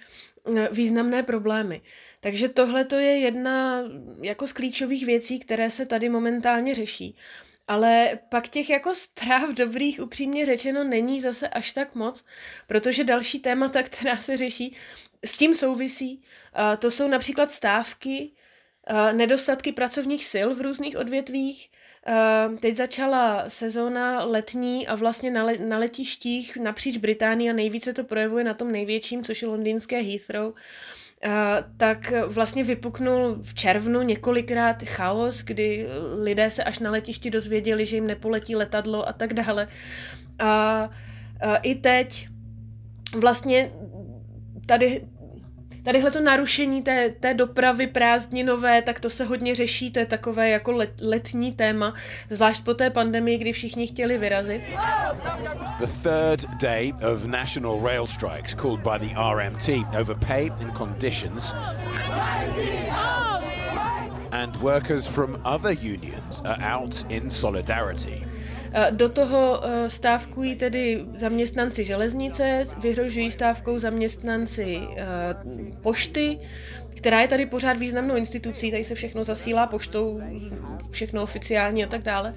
významné 0.71 1.23
problémy. 1.23 1.81
Takže 2.19 2.49
tohle 2.49 2.85
to 2.85 2.95
je 2.95 3.17
jedna 3.17 3.83
jako 4.21 4.47
z 4.47 4.53
klíčových 4.53 5.05
věcí, 5.05 5.39
které 5.39 5.69
se 5.69 5.85
tady 5.85 6.09
momentálně 6.09 6.75
řeší. 6.75 7.15
Ale 7.69 8.19
pak 8.29 8.47
těch 8.47 8.69
jako 8.69 8.95
zpráv 8.95 9.49
dobrých, 9.49 9.99
upřímně 9.99 10.45
řečeno, 10.45 10.83
není 10.83 11.21
zase 11.21 11.47
až 11.47 11.73
tak 11.73 11.95
moc, 11.95 12.25
protože 12.67 13.03
další 13.03 13.39
témata, 13.39 13.83
která 13.83 14.17
se 14.17 14.37
řeší, 14.37 14.75
s 15.25 15.37
tím 15.37 15.55
souvisí. 15.55 16.21
To 16.79 16.91
jsou 16.91 17.07
například 17.07 17.51
stávky, 17.51 18.31
nedostatky 19.11 19.71
pracovních 19.71 20.25
sil 20.33 20.47
v 20.55 20.61
různých 20.61 20.97
odvětvích. 20.97 21.69
Teď 22.59 22.75
začala 22.75 23.49
sezóna 23.49 24.23
letní 24.23 24.87
a 24.87 24.95
vlastně 24.95 25.31
na, 25.31 25.77
letištích 25.77 26.57
napříč 26.57 26.97
Británii 26.97 27.49
a 27.49 27.53
nejvíce 27.53 27.93
to 27.93 28.03
projevuje 28.03 28.43
na 28.43 28.53
tom 28.53 28.71
největším, 28.71 29.23
což 29.23 29.41
je 29.41 29.47
londýnské 29.47 30.01
Heathrow. 30.01 30.53
Tak 31.77 32.13
vlastně 32.27 32.63
vypuknul 32.63 33.37
v 33.41 33.53
červnu 33.53 34.01
několikrát 34.01 34.83
chaos, 34.83 35.43
kdy 35.43 35.87
lidé 36.21 36.49
se 36.49 36.63
až 36.63 36.79
na 36.79 36.91
letišti 36.91 37.31
dozvěděli, 37.31 37.85
že 37.85 37.97
jim 37.97 38.07
nepoletí 38.07 38.55
letadlo 38.55 39.07
a 39.07 39.13
tak 39.13 39.33
dále. 39.33 39.67
A, 40.39 40.89
a 41.41 41.55
i 41.55 41.75
teď 41.75 42.29
vlastně 43.15 43.71
tady 44.65 45.01
tadyhle 45.89 46.11
to 46.11 46.21
narušení 46.21 46.81
té, 46.81 47.09
té 47.09 47.33
dopravy 47.33 47.87
prázdninové, 47.87 48.81
tak 48.81 48.99
to 48.99 49.09
se 49.09 49.25
hodně 49.25 49.55
řeší, 49.55 49.91
to 49.91 49.99
je 49.99 50.05
takové 50.05 50.49
jako 50.49 50.71
let, 50.71 51.01
letní 51.01 51.51
téma, 51.51 51.93
zvlášť 52.29 52.63
po 52.63 52.73
té 52.73 52.89
pandemii, 52.89 53.37
kdy 53.37 53.51
všichni 53.51 53.87
chtěli 53.87 54.17
vyrazit. 54.17 54.61
The 55.79 55.87
third 56.03 56.45
day 56.61 56.93
of 57.13 57.23
national 57.23 57.81
rail 57.81 58.07
strikes 58.07 58.53
called 58.53 58.79
by 58.79 59.07
the 59.07 59.15
RMT 59.15 59.69
over 60.01 60.15
pay 60.27 60.49
and 60.61 60.77
conditions. 60.77 61.55
And 64.31 64.55
workers 64.61 65.07
from 65.07 65.41
other 65.45 65.71
unions 65.71 66.41
are 66.45 66.61
out 66.61 67.05
in 67.09 67.29
solidarity. 67.29 68.38
Eh, 68.73 68.91
do 68.91 69.09
toho 69.09 69.61
eh, 69.63 69.89
stávkují 69.89 70.55
tedy 70.55 71.05
zaměstnanci 71.15 71.83
železnice, 71.83 72.63
vyhrožují 72.77 73.31
stávkou 73.31 73.79
zaměstnanci 73.79 74.79
eh, 74.97 75.05
pošty, 75.81 76.39
která 76.95 77.21
je 77.21 77.27
tady 77.27 77.45
pořád 77.45 77.77
významnou 77.77 78.15
institucí, 78.15 78.71
tady 78.71 78.83
se 78.83 78.95
všechno 78.95 79.23
zasílá 79.23 79.67
poštou, 79.67 80.21
všechno 80.89 81.23
oficiálně 81.23 81.85
a 81.85 81.89
tak 81.89 82.01
dále. 82.01 82.33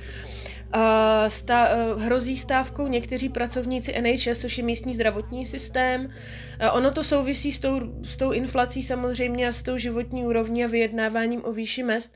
A 0.73 1.25
sta, 1.29 1.69
hrozí 1.99 2.37
stávkou 2.37 2.87
někteří 2.87 3.29
pracovníci 3.29 3.95
NHS, 4.03 4.39
což 4.39 4.59
je 4.59 4.65
místní 4.65 4.95
zdravotní 4.95 5.47
systém. 5.47 6.09
A 6.61 6.73
ono 6.73 6.91
to 6.91 7.03
souvisí 7.03 7.53
s 7.53 7.59
tou, 7.59 7.81
s 8.03 8.17
tou 8.17 8.33
inflací 8.33 8.83
samozřejmě 8.83 9.49
a 9.49 9.53
s 9.53 9.63
tou 9.63 9.79
životní 9.79 10.25
úrovní 10.25 10.65
a 10.65 10.69
vyjednáváním 10.69 11.41
o 11.45 11.53
výši 11.53 11.83
mest 11.83 12.13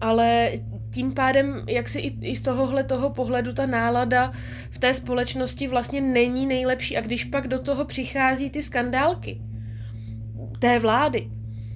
ale 0.00 0.52
tím 0.94 1.12
pádem, 1.12 1.64
jak 1.68 1.88
si 1.88 1.98
i, 1.98 2.30
i 2.30 2.36
z 2.36 2.40
tohohle 2.40 2.84
toho 2.84 3.10
pohledu 3.10 3.52
ta 3.52 3.66
nálada 3.66 4.32
v 4.70 4.78
té 4.78 4.94
společnosti 4.94 5.68
vlastně 5.68 6.00
není 6.00 6.46
nejlepší 6.46 6.96
a 6.96 7.00
když 7.00 7.24
pak 7.24 7.48
do 7.48 7.58
toho 7.58 7.84
přichází 7.84 8.50
ty 8.50 8.62
skandálky 8.62 9.40
té 10.58 10.78
vlády, 10.78 11.30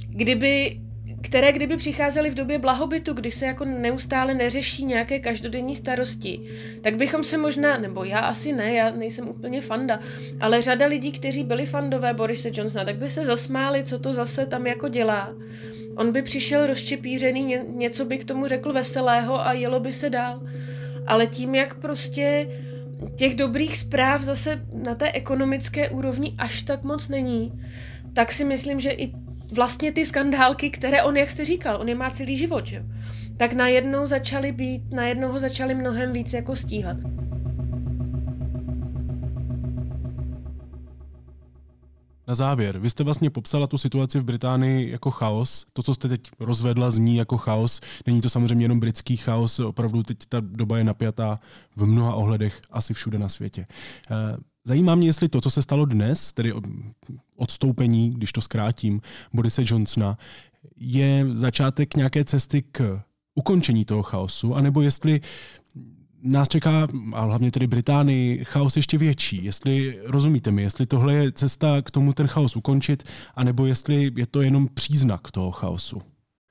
kdyby 0.09 0.81
které 1.25 1.53
kdyby 1.53 1.77
přicházely 1.77 2.31
v 2.31 2.35
době 2.35 2.59
blahobytu, 2.59 3.13
kdy 3.13 3.31
se 3.31 3.47
jako 3.47 3.65
neustále 3.65 4.35
neřeší 4.35 4.85
nějaké 4.85 5.19
každodenní 5.19 5.77
starosti, 5.77 6.41
tak 6.81 6.97
bychom 6.97 7.25
se 7.25 7.39
možná, 7.39 7.79
nebo 7.79 8.05
já 8.05 8.19
asi 8.19 8.53
ne, 8.53 8.73
já 8.73 8.91
nejsem 8.91 9.29
úplně 9.29 9.63
fanda, 9.63 10.01
ale 10.41 10.63
řada 10.63 10.87
lidí, 10.87 11.13
kteří 11.13 11.45
byli 11.45 11.67
fandové 11.67 12.15
Borise 12.15 12.51
Johnsona, 12.53 12.85
tak 12.85 12.97
by 12.97 13.11
se 13.11 13.25
zasmáli, 13.25 13.85
co 13.85 13.99
to 13.99 14.13
zase 14.13 14.47
tam 14.47 14.67
jako 14.67 14.89
dělá 14.89 15.35
On 15.97 16.13
by 16.13 16.23
přišel 16.23 16.67
rozčepířený, 16.67 17.59
něco 17.69 18.05
by 18.05 18.19
k 18.19 18.25
tomu 18.25 18.47
řekl 18.47 18.73
veselého 18.73 19.47
a 19.47 19.53
jelo 19.53 19.81
by 19.81 19.93
se 19.93 20.11
dál. 20.11 20.43
Ale 21.07 21.27
tím, 21.27 21.55
jak 21.55 21.75
prostě 21.75 22.49
těch 23.17 23.35
dobrých 23.35 23.79
zpráv 23.79 24.21
zase 24.21 24.61
na 24.85 24.95
té 24.95 25.13
ekonomické 25.13 25.91
úrovni 25.91 26.35
až 26.39 26.63
tak 26.63 26.83
moc 26.83 27.09
není, 27.09 27.53
tak 28.13 28.33
si 28.33 28.45
myslím, 28.45 28.81
že 28.81 28.91
i 28.91 29.13
vlastně 29.55 29.93
ty 29.93 30.07
skandálky, 30.07 30.71
které 30.71 31.03
on, 31.03 31.17
jak 31.17 31.31
jste 31.31 31.45
říkal, 31.45 31.81
on 31.81 31.89
je 31.89 31.95
má 31.95 32.11
celý 32.11 32.37
život, 32.37 32.67
že? 32.67 32.85
tak 33.37 33.53
najednou 33.53 34.07
začaly 34.07 34.53
být, 34.53 34.83
najednou 34.91 35.33
ho 35.33 35.41
začaly 35.41 35.75
mnohem 35.75 36.13
víc 36.13 36.33
jako 36.33 36.57
stíhat. 36.57 36.97
Na 42.29 42.35
závěr, 42.35 42.79
vy 42.79 42.91
jste 42.91 43.05
vlastně 43.05 43.31
popsala 43.31 43.67
tu 43.67 43.79
situaci 43.79 44.21
v 44.21 44.25
Británii 44.25 44.91
jako 44.91 45.11
chaos. 45.11 45.67
To, 45.73 45.83
co 45.83 45.95
jste 45.95 46.09
teď 46.09 46.21
rozvedla, 46.41 46.91
zní 46.91 47.17
jako 47.17 47.39
chaos. 47.39 47.81
Není 48.07 48.21
to 48.21 48.31
samozřejmě 48.31 48.65
jenom 48.65 48.81
britský 48.81 49.17
chaos, 49.17 49.61
opravdu 49.61 50.03
teď 50.03 50.19
ta 50.29 50.41
doba 50.41 50.79
je 50.79 50.85
napjatá 50.85 51.41
v 51.77 51.87
mnoha 51.87 52.15
ohledech 52.15 52.61
asi 52.71 52.95
všude 52.95 53.19
na 53.19 53.29
světě. 53.29 53.65
Zajímá 54.67 54.95
mě, 54.95 55.09
jestli 55.09 55.29
to, 55.29 55.41
co 55.41 55.51
se 55.51 55.63
stalo 55.63 55.85
dnes, 55.85 56.33
tedy 56.33 56.53
odstoupení, 57.37 58.11
když 58.11 58.33
to 58.33 58.41
zkrátím, 58.41 59.01
Borise 59.33 59.63
Johnsona, 59.67 60.19
je 60.77 61.27
začátek 61.33 61.97
nějaké 61.97 62.25
cesty 62.25 62.63
k 62.63 63.01
ukončení 63.35 63.85
toho 63.85 64.03
chaosu, 64.03 64.55
anebo 64.55 64.83
jestli 64.83 65.21
nás 66.23 66.49
čeká, 66.49 66.87
a 67.13 67.21
hlavně 67.21 67.51
tedy 67.51 67.67
Británii, 67.67 68.45
chaos 68.45 68.77
ještě 68.77 68.99
větší. 68.99 69.45
Jestli 69.45 70.01
rozumíte 70.05 70.51
mi, 70.51 70.63
jestli 70.63 70.87
tohle 70.87 71.15
je 71.15 71.33
cesta 71.33 71.83
k 71.83 71.91
tomu 71.91 72.13
ten 72.13 72.27
chaos 72.27 72.57
ukončit, 72.57 73.03
anebo 73.35 73.67
jestli 73.67 74.13
je 74.17 74.27
to 74.27 74.43
jenom 74.43 74.69
příznak 74.75 75.31
toho 75.31 75.51
chaosu. 75.51 76.03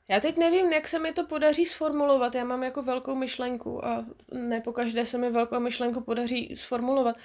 Já 0.09 0.19
teď 0.19 0.37
nevím, 0.37 0.73
jak 0.73 0.87
se 0.87 0.99
mi 0.99 1.11
to 1.11 1.25
podaří 1.25 1.65
sformulovat. 1.65 2.35
Já 2.35 2.45
mám 2.45 2.63
jako 2.63 2.83
velkou 2.83 3.15
myšlenku 3.15 3.85
a 3.85 4.05
ne 4.47 4.61
po 4.61 4.73
každé 4.73 5.05
se 5.05 5.17
mi 5.17 5.31
velkou 5.31 5.59
myšlenku 5.59 6.01
podaří 6.01 6.55
sformulovat. 6.55 7.15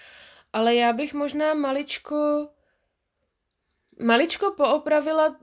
Ale 0.52 0.74
já 0.74 0.92
bych 0.92 1.14
možná 1.14 1.54
maličko 1.54 2.48
maličko 4.00 4.50
poopravila 4.50 5.36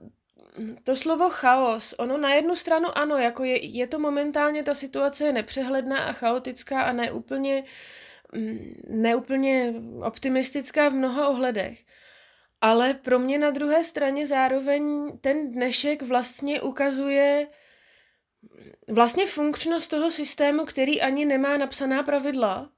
to 0.82 0.96
slovo 0.96 1.30
chaos, 1.30 1.94
ono 1.98 2.16
na 2.16 2.34
jednu 2.34 2.56
stranu 2.56 2.98
ano, 2.98 3.16
jako 3.16 3.44
je, 3.44 3.66
je 3.66 3.86
to 3.86 3.98
momentálně, 3.98 4.62
ta 4.62 4.74
situace 4.74 5.24
je 5.24 5.32
nepřehledná 5.32 5.98
a 5.98 6.12
chaotická 6.12 6.82
a 6.82 6.92
neúplně, 6.92 7.64
mm, 8.32 8.74
neúplně 8.88 9.74
optimistická 10.02 10.88
v 10.88 10.94
mnoha 10.94 11.28
ohledech. 11.28 11.84
Ale 12.60 12.94
pro 12.94 13.18
mě 13.18 13.38
na 13.38 13.50
druhé 13.50 13.84
straně 13.84 14.26
zároveň 14.26 15.12
ten 15.20 15.50
dnešek 15.50 16.02
vlastně 16.02 16.60
ukazuje 16.60 17.48
vlastně 18.88 19.26
funkčnost 19.26 19.90
toho 19.90 20.10
systému, 20.10 20.64
který 20.64 21.02
ani 21.02 21.24
nemá 21.24 21.56
napsaná 21.56 22.02
pravidla, 22.02 22.70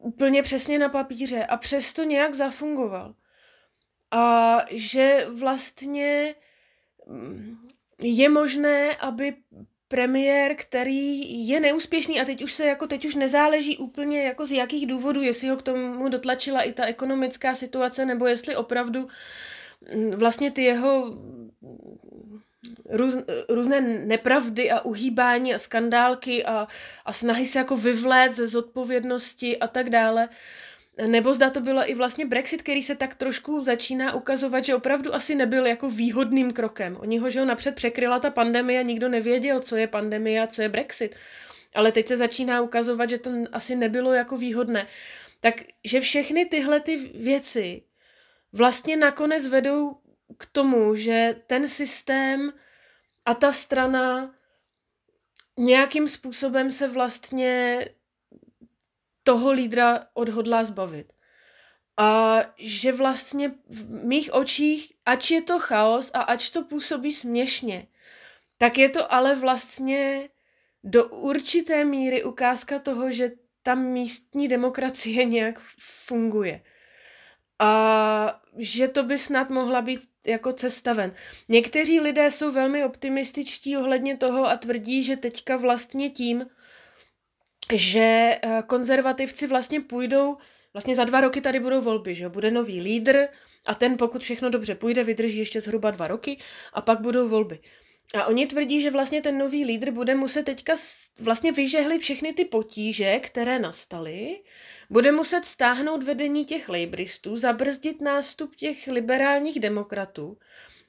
úplně 0.00 0.42
přesně 0.42 0.78
na 0.78 0.88
papíře 0.88 1.44
a 1.44 1.56
přesto 1.56 2.02
nějak 2.02 2.34
zafungoval. 2.34 3.14
A 4.10 4.56
že 4.70 5.26
vlastně 5.30 6.34
mm, 7.06 7.56
je 8.02 8.28
možné, 8.28 8.96
aby 8.96 9.34
premiér, 9.88 10.54
který 10.54 11.48
je 11.48 11.60
neúspěšný 11.60 12.20
a 12.20 12.24
teď 12.24 12.42
už 12.42 12.52
se 12.52 12.66
jako 12.66 12.86
teď 12.86 13.04
už 13.04 13.14
nezáleží 13.14 13.78
úplně 13.78 14.22
jako 14.22 14.46
z 14.46 14.52
jakých 14.52 14.86
důvodů, 14.86 15.22
jestli 15.22 15.48
ho 15.48 15.56
k 15.56 15.62
tomu 15.62 16.08
dotlačila 16.08 16.62
i 16.62 16.72
ta 16.72 16.84
ekonomická 16.84 17.54
situace, 17.54 18.04
nebo 18.04 18.26
jestli 18.26 18.56
opravdu 18.56 19.08
mm, 19.94 20.10
vlastně 20.10 20.50
ty 20.50 20.62
jeho 20.62 21.16
růz, 22.90 23.16
různé 23.48 23.80
nepravdy 23.80 24.70
a 24.70 24.80
uhýbání 24.80 25.54
a 25.54 25.58
skandálky 25.58 26.44
a, 26.44 26.68
a 27.04 27.12
snahy 27.12 27.46
se 27.46 27.58
jako 27.58 27.76
vyvlét 27.76 28.32
ze 28.32 28.46
zodpovědnosti 28.46 29.58
a 29.58 29.66
tak 29.66 29.90
dále, 29.90 30.28
nebo 31.08 31.34
zda 31.34 31.50
to 31.50 31.60
bylo 31.60 31.90
i 31.90 31.94
vlastně 31.94 32.26
Brexit, 32.26 32.62
který 32.62 32.82
se 32.82 32.94
tak 32.94 33.14
trošku 33.14 33.64
začíná 33.64 34.14
ukazovat, 34.14 34.64
že 34.64 34.74
opravdu 34.74 35.14
asi 35.14 35.34
nebyl 35.34 35.66
jako 35.66 35.90
výhodným 35.90 36.50
krokem. 36.50 36.96
Oni 37.00 37.18
ho, 37.18 37.30
že 37.30 37.40
ho 37.40 37.46
napřed 37.46 37.74
překryla 37.74 38.18
ta 38.18 38.30
pandemie 38.30 38.80
a 38.80 38.82
nikdo 38.82 39.08
nevěděl, 39.08 39.60
co 39.60 39.76
je 39.76 39.86
pandemie 39.86 40.42
a 40.42 40.46
co 40.46 40.62
je 40.62 40.68
Brexit. 40.68 41.16
Ale 41.74 41.92
teď 41.92 42.08
se 42.08 42.16
začíná 42.16 42.60
ukazovat, 42.60 43.10
že 43.10 43.18
to 43.18 43.30
asi 43.52 43.76
nebylo 43.76 44.12
jako 44.12 44.36
výhodné. 44.36 44.86
Takže 45.40 46.00
všechny 46.00 46.46
tyhle 46.46 46.80
ty 46.80 46.96
věci 47.14 47.82
vlastně 48.52 48.96
nakonec 48.96 49.46
vedou 49.46 49.96
k 50.40 50.46
tomu, 50.46 50.94
že 50.94 51.42
ten 51.46 51.68
systém 51.68 52.52
a 53.26 53.34
ta 53.34 53.52
strana 53.52 54.34
nějakým 55.58 56.08
způsobem 56.08 56.72
se 56.72 56.88
vlastně 56.88 57.84
toho 59.22 59.52
lídra 59.52 60.06
odhodlá 60.14 60.64
zbavit. 60.64 61.12
A 61.96 62.40
že 62.58 62.92
vlastně 62.92 63.52
v 63.68 64.04
mých 64.04 64.32
očích, 64.32 64.92
ač 65.06 65.30
je 65.30 65.42
to 65.42 65.58
chaos 65.58 66.10
a 66.14 66.20
ač 66.20 66.50
to 66.50 66.62
působí 66.62 67.12
směšně, 67.12 67.86
tak 68.58 68.78
je 68.78 68.88
to 68.88 69.12
ale 69.12 69.34
vlastně 69.34 70.28
do 70.84 71.08
určité 71.08 71.84
míry 71.84 72.24
ukázka 72.24 72.78
toho, 72.78 73.10
že 73.10 73.30
ta 73.62 73.74
místní 73.74 74.48
demokracie 74.48 75.24
nějak 75.36 75.60
funguje. 75.78 76.62
A 77.60 78.40
že 78.56 78.88
to 78.88 79.02
by 79.02 79.18
snad 79.18 79.50
mohla 79.50 79.82
být 79.82 80.00
jako 80.26 80.52
cesta 80.52 80.92
ven. 80.92 81.14
Někteří 81.48 82.00
lidé 82.00 82.30
jsou 82.30 82.52
velmi 82.52 82.84
optimističtí 82.84 83.76
ohledně 83.76 84.16
toho 84.16 84.46
a 84.46 84.56
tvrdí, 84.56 85.02
že 85.02 85.16
teďka 85.16 85.56
vlastně 85.56 86.10
tím, 86.10 86.46
že 87.72 88.38
eh, 88.42 88.62
konzervativci 88.66 89.46
vlastně 89.46 89.80
půjdou, 89.80 90.36
vlastně 90.72 90.94
za 90.94 91.04
dva 91.04 91.20
roky 91.20 91.40
tady 91.40 91.60
budou 91.60 91.80
volby, 91.80 92.14
že 92.14 92.28
bude 92.28 92.50
nový 92.50 92.80
lídr 92.80 93.28
a 93.66 93.74
ten, 93.74 93.96
pokud 93.96 94.22
všechno 94.22 94.50
dobře 94.50 94.74
půjde, 94.74 95.04
vydrží 95.04 95.38
ještě 95.38 95.60
zhruba 95.60 95.90
dva 95.90 96.06
roky 96.06 96.38
a 96.72 96.80
pak 96.80 97.00
budou 97.00 97.28
volby. 97.28 97.58
A 98.14 98.26
oni 98.26 98.46
tvrdí, 98.46 98.82
že 98.82 98.90
vlastně 98.90 99.22
ten 99.22 99.38
nový 99.38 99.64
lídr 99.64 99.90
bude 99.90 100.14
muset 100.14 100.42
teďka 100.42 100.74
vlastně 101.18 101.52
vyžehlit 101.52 102.02
všechny 102.02 102.32
ty 102.32 102.44
potíže, 102.44 103.18
které 103.18 103.58
nastaly, 103.58 104.42
bude 104.90 105.12
muset 105.12 105.44
stáhnout 105.44 106.02
vedení 106.02 106.44
těch 106.44 106.68
lejbristů, 106.68 107.36
zabrzdit 107.36 108.00
nástup 108.00 108.56
těch 108.56 108.86
liberálních 108.86 109.60
demokratů 109.60 110.38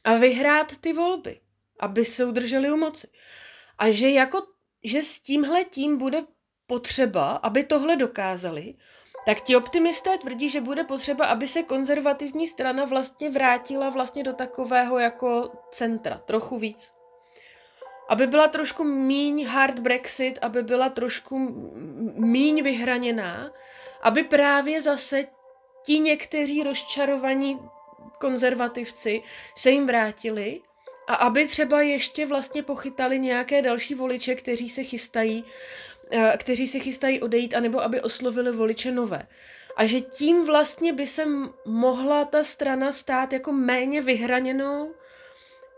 a 0.03 0.15
vyhrát 0.15 0.77
ty 0.77 0.93
volby, 0.93 1.39
aby 1.79 2.05
se 2.05 2.25
udrželi 2.25 2.71
u 2.71 2.77
moci. 2.77 3.07
A 3.77 3.91
že 3.91 4.09
jako 4.09 4.47
že 4.83 5.01
s 5.01 5.19
tímhle 5.19 5.63
tím 5.63 5.97
bude 5.97 6.23
potřeba, 6.67 7.31
aby 7.31 7.63
tohle 7.63 7.95
dokázali, 7.95 8.75
tak 9.25 9.41
ti 9.41 9.55
optimisté 9.55 10.17
tvrdí, 10.17 10.49
že 10.49 10.61
bude 10.61 10.83
potřeba, 10.83 11.25
aby 11.25 11.47
se 11.47 11.63
konzervativní 11.63 12.47
strana 12.47 12.85
vlastně 12.85 13.29
vrátila 13.29 13.89
vlastně 13.89 14.23
do 14.23 14.33
takového 14.33 14.99
jako 14.99 15.51
centra, 15.71 16.17
trochu 16.17 16.57
víc. 16.57 16.91
Aby 18.11 18.27
byla 18.27 18.47
trošku 18.47 18.83
míň 18.83 19.47
hard 19.47 19.79
Brexit, 19.79 20.39
aby 20.41 20.63
byla 20.63 20.89
trošku 20.89 21.37
míň 22.15 22.63
vyhraněná, 22.63 23.51
aby 24.01 24.23
právě 24.23 24.81
zase 24.81 25.23
ti 25.85 25.99
někteří 25.99 26.63
rozčarovaní 26.63 27.59
konzervativci 28.19 29.21
se 29.57 29.69
jim 29.71 29.87
vrátili 29.87 30.61
a 31.07 31.15
aby 31.15 31.47
třeba 31.47 31.81
ještě 31.81 32.25
vlastně 32.25 32.63
pochytali 32.63 33.19
nějaké 33.19 33.61
další 33.61 33.95
voliče, 33.95 34.35
kteří 34.35 34.69
se 34.69 34.83
chystají 34.83 35.45
Eh, 36.13 36.37
kteří 36.37 36.67
se 36.67 36.79
chystají 36.79 37.21
odejít, 37.21 37.53
anebo 37.53 37.81
aby 37.81 38.01
oslovili 38.01 38.51
voliče 38.51 38.91
nové. 38.91 39.27
A 39.75 39.85
že 39.85 40.01
tím 40.01 40.45
vlastně 40.45 40.93
by 40.93 41.07
se 41.07 41.25
mohla 41.65 42.25
ta 42.25 42.43
strana 42.43 42.91
stát 42.91 43.33
jako 43.33 43.51
méně 43.51 44.01
vyhraněnou 44.01 44.93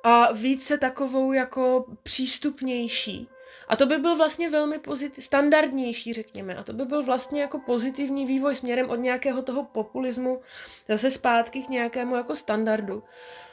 a 0.03 0.31
více 0.31 0.77
takovou 0.77 1.33
jako 1.33 1.85
přístupnější. 2.03 3.27
A 3.67 3.75
to 3.75 3.85
by 3.85 3.97
byl 3.97 4.15
vlastně 4.15 4.49
velmi 4.49 4.79
pozitiv, 4.79 5.23
standardnější, 5.23 6.13
řekněme. 6.13 6.55
A 6.55 6.63
to 6.63 6.73
by 6.73 6.85
byl 6.85 7.03
vlastně 7.03 7.41
jako 7.41 7.59
pozitivní 7.59 8.25
vývoj 8.25 8.55
směrem 8.55 8.89
od 8.89 8.95
nějakého 8.95 9.41
toho 9.41 9.63
populismu 9.63 10.41
zase 10.87 11.11
zpátky 11.11 11.61
k 11.61 11.69
nějakému 11.69 12.15
jako 12.15 12.35
standardu. 12.35 13.03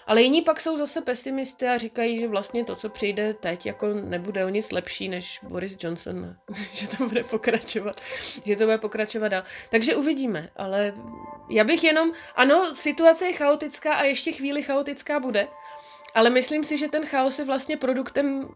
Ale 0.06 0.22
jiní 0.22 0.42
pak 0.42 0.60
jsou 0.60 0.76
zase 0.76 1.00
pesimisty 1.00 1.68
a 1.68 1.78
říkají, 1.78 2.20
že 2.20 2.28
vlastně 2.28 2.64
to, 2.64 2.76
co 2.76 2.88
přijde 2.88 3.34
teď, 3.34 3.66
jako 3.66 3.86
nebude 3.94 4.44
o 4.44 4.48
nic 4.48 4.72
lepší 4.72 5.08
než 5.08 5.40
Boris 5.42 5.76
Johnson, 5.80 6.36
že 6.72 6.88
to 6.88 7.08
bude 7.08 7.24
pokračovat, 7.24 7.96
že 8.44 8.56
to 8.56 8.64
bude 8.64 8.78
pokračovat 8.78 9.28
dál. 9.28 9.42
Takže 9.70 9.96
uvidíme, 9.96 10.50
ale 10.56 10.94
já 11.50 11.64
bych 11.64 11.84
jenom, 11.84 12.12
ano, 12.34 12.74
situace 12.74 13.26
je 13.26 13.32
chaotická 13.32 13.94
a 13.94 14.02
ještě 14.02 14.32
chvíli 14.32 14.62
chaotická 14.62 15.20
bude, 15.20 15.48
ale 16.14 16.30
myslím 16.30 16.64
si, 16.64 16.78
že 16.78 16.88
ten 16.88 17.06
chaos 17.06 17.38
je 17.38 17.44
vlastně 17.44 17.76
produktem 17.76 18.48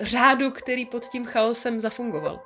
řádu, 0.00 0.50
který 0.50 0.86
pod 0.86 1.04
tím 1.04 1.24
chaosem 1.24 1.80
zafungoval. 1.80 2.40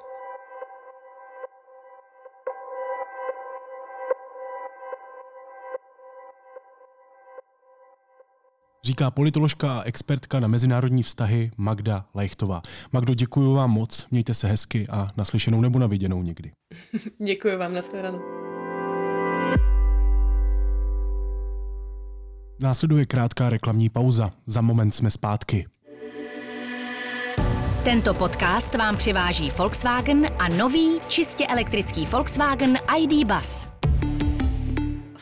Říká 8.84 9.10
politoložka 9.10 9.78
a 9.78 9.82
expertka 9.82 10.40
na 10.40 10.48
mezinárodní 10.48 11.02
vztahy 11.02 11.50
Magda 11.56 12.04
Lejchtová. 12.14 12.62
Magdo, 12.92 13.14
děkuji 13.14 13.54
vám 13.54 13.70
moc, 13.70 14.06
mějte 14.10 14.34
se 14.34 14.48
hezky 14.48 14.86
a 14.90 15.08
naslyšenou 15.16 15.60
nebo 15.60 15.78
na 15.78 15.86
viděnou 15.86 16.22
někdy. 16.22 16.50
děkuji 17.24 17.56
vám, 17.56 17.74
nashledanou. 17.74 18.20
Následuje 22.60 23.06
krátká 23.06 23.50
reklamní 23.50 23.88
pauza. 23.88 24.30
Za 24.46 24.60
moment 24.60 24.94
jsme 24.94 25.10
zpátky. 25.10 25.66
Tento 27.84 28.14
podcast 28.14 28.74
vám 28.74 28.96
přiváží 28.96 29.50
Volkswagen 29.58 30.26
a 30.38 30.48
nový 30.48 31.00
čistě 31.08 31.46
elektrický 31.46 32.06
Volkswagen 32.06 32.78
ID 32.98 33.26
Bus. 33.26 33.68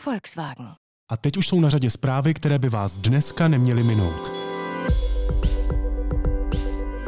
Volkswagen. 0.05 0.67
A 1.11 1.17
teď 1.17 1.37
už 1.37 1.47
jsou 1.47 1.59
na 1.59 1.69
řadě 1.69 1.89
zprávy, 1.89 2.33
které 2.33 2.59
by 2.59 2.69
vás 2.69 2.97
dneska 2.97 3.47
neměly 3.47 3.83
minout. 3.83 4.45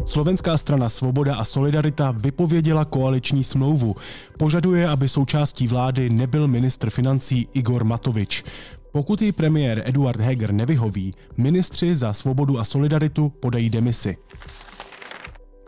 Slovenská 0.05 0.57
strana 0.57 0.89
Svoboda 0.89 1.36
a 1.36 1.43
Solidarita 1.43 2.11
vypověděla 2.11 2.86
koaliční 2.86 3.43
smlouvu. 3.43 3.95
Požaduje, 4.38 4.88
aby 4.88 5.09
součástí 5.09 5.67
vlády 5.67 6.09
nebyl 6.09 6.47
ministr 6.47 6.89
financí 6.89 7.47
Igor 7.53 7.84
Matovič. 7.84 8.43
Pokud 8.91 9.21
jí 9.21 9.31
premiér 9.31 9.83
Eduard 9.85 10.19
Heger 10.19 10.51
nevyhoví, 10.51 11.13
ministři 11.38 11.95
za 11.95 12.13
Svobodu 12.13 12.59
a 12.59 12.63
Solidaritu 12.63 13.29
podají 13.29 13.69
demisi. 13.69 14.17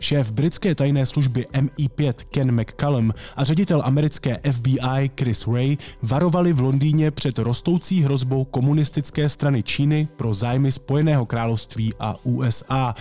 Šéf 0.00 0.32
britské 0.32 0.74
tajné 0.74 1.06
služby 1.06 1.46
MI5 1.52 2.12
Ken 2.30 2.60
McCallum 2.60 3.14
a 3.36 3.44
ředitel 3.44 3.82
americké 3.84 4.38
FBI 4.52 5.10
Chris 5.20 5.46
Ray 5.46 5.76
varovali 6.02 6.52
v 6.52 6.60
Londýně 6.60 7.10
před 7.10 7.38
rostoucí 7.38 8.02
hrozbou 8.02 8.44
komunistické 8.44 9.28
strany 9.28 9.62
Číny 9.62 10.08
pro 10.16 10.34
zájmy 10.34 10.72
Spojeného 10.72 11.26
království 11.26 11.92
a 12.00 12.16
USA. 12.24 12.94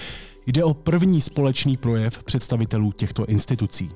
Jde 0.48 0.64
o 0.64 0.74
první 0.74 1.22
společný 1.22 1.78
projev 1.78 2.24
představitelů 2.24 2.92
těchto 2.92 3.26
institucí. 3.26 3.90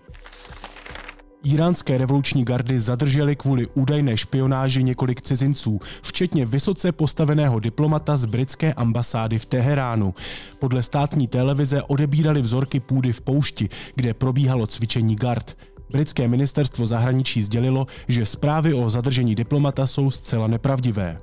Iránské 1.46 1.98
revoluční 1.98 2.46
gardy 2.46 2.80
zadržely 2.80 3.36
kvůli 3.36 3.68
údajné 3.74 4.18
špionáži 4.18 4.84
několik 4.84 5.22
cizinců, 5.22 5.80
včetně 6.02 6.46
vysoce 6.46 6.92
postaveného 6.92 7.60
diplomata 7.60 8.18
z 8.18 8.26
britské 8.26 8.74
ambasády 8.74 9.40
v 9.40 9.46
Teheránu. 9.46 10.14
Podle 10.60 10.84
státní 10.84 11.28
televize 11.28 11.84
odebírali 11.84 12.42
vzorky 12.42 12.80
půdy 12.80 13.14
v 13.14 13.22
poušti, 13.22 13.70
kde 13.96 14.14
probíhalo 14.14 14.68
cvičení 14.68 15.16
gard. 15.16 15.58
Britské 15.92 16.28
ministerstvo 16.28 16.88
zahraničí 16.88 17.44
sdělilo, 17.44 17.88
že 18.08 18.26
zprávy 18.26 18.74
o 18.74 18.90
zadržení 18.90 19.36
diplomata 19.36 19.88
jsou 19.88 20.12
zcela 20.12 20.48
nepravdivé. 20.48 21.18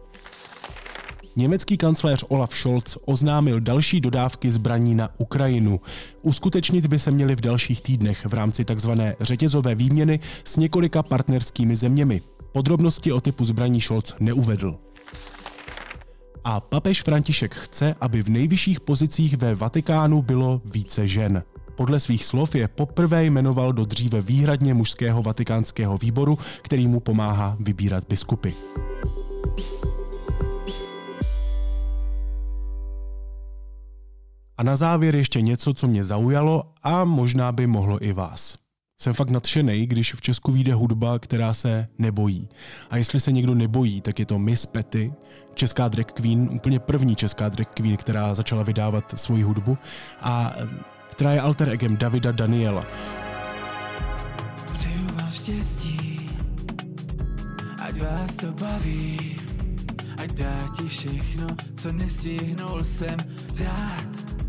Německý 1.36 1.76
kancléř 1.76 2.24
Olaf 2.28 2.54
Scholz 2.56 2.98
oznámil 3.04 3.60
další 3.60 4.00
dodávky 4.00 4.50
zbraní 4.50 4.94
na 4.94 5.08
Ukrajinu. 5.18 5.80
Uskutečnit 6.22 6.86
by 6.86 6.98
se 6.98 7.10
měly 7.10 7.36
v 7.36 7.40
dalších 7.40 7.80
týdnech 7.80 8.26
v 8.26 8.34
rámci 8.34 8.64
tzv. 8.64 8.90
řetězové 9.20 9.74
výměny 9.74 10.20
s 10.44 10.56
několika 10.56 11.02
partnerskými 11.02 11.76
zeměmi. 11.76 12.22
Podrobnosti 12.52 13.12
o 13.12 13.20
typu 13.20 13.44
zbraní 13.44 13.80
Scholz 13.80 14.14
neuvedl. 14.20 14.76
A 16.44 16.60
papež 16.60 17.02
František 17.02 17.54
chce, 17.54 17.94
aby 18.00 18.22
v 18.22 18.28
nejvyšších 18.28 18.80
pozicích 18.80 19.36
ve 19.36 19.54
Vatikánu 19.54 20.22
bylo 20.22 20.62
více 20.64 21.08
žen. 21.08 21.42
Podle 21.76 22.00
svých 22.00 22.24
slov 22.24 22.54
je 22.54 22.68
poprvé 22.68 23.24
jmenoval 23.24 23.72
do 23.72 23.84
dříve 23.84 24.22
výhradně 24.22 24.74
mužského 24.74 25.22
vatikánského 25.22 25.98
výboru, 25.98 26.38
který 26.62 26.88
mu 26.88 27.00
pomáhá 27.00 27.56
vybírat 27.60 28.04
biskupy. 28.08 28.50
A 34.60 34.62
na 34.62 34.76
závěr 34.76 35.16
ještě 35.16 35.40
něco, 35.40 35.74
co 35.74 35.88
mě 35.88 36.04
zaujalo 36.04 36.72
a 36.82 37.04
možná 37.04 37.52
by 37.52 37.66
mohlo 37.66 38.04
i 38.04 38.12
vás. 38.12 38.58
Jsem 39.00 39.12
fakt 39.12 39.30
nadšený, 39.30 39.86
když 39.86 40.14
v 40.14 40.20
Česku 40.20 40.52
vyjde 40.52 40.74
hudba, 40.74 41.18
která 41.18 41.54
se 41.54 41.88
nebojí. 41.98 42.48
A 42.90 42.96
jestli 42.96 43.20
se 43.20 43.32
někdo 43.32 43.54
nebojí, 43.54 44.00
tak 44.00 44.18
je 44.18 44.26
to 44.26 44.38
Miss 44.38 44.66
Petty, 44.66 45.12
česká 45.54 45.88
drag 45.88 46.06
queen, 46.06 46.48
úplně 46.52 46.78
první 46.78 47.16
česká 47.16 47.48
drag 47.48 47.66
queen, 47.74 47.96
která 47.96 48.34
začala 48.34 48.62
vydávat 48.62 49.12
svoji 49.16 49.42
hudbu 49.42 49.78
a 50.22 50.54
která 51.10 51.32
je 51.32 51.40
alter 51.40 51.68
egem 51.68 51.96
Davida 51.96 52.32
Daniela. 52.32 52.84
Přeju 54.72 55.06
vám 55.14 55.30
štěstí, 55.32 56.26
ať 57.82 58.02
vás 58.02 58.36
to 58.36 58.52
baví, 58.52 59.36
ať 60.22 60.32
dá 60.32 60.68
ti 60.76 60.88
všechno, 60.88 61.46
co 61.76 61.92
nestihnul 61.92 62.84
jsem 62.84 63.16
dát. 63.58 64.39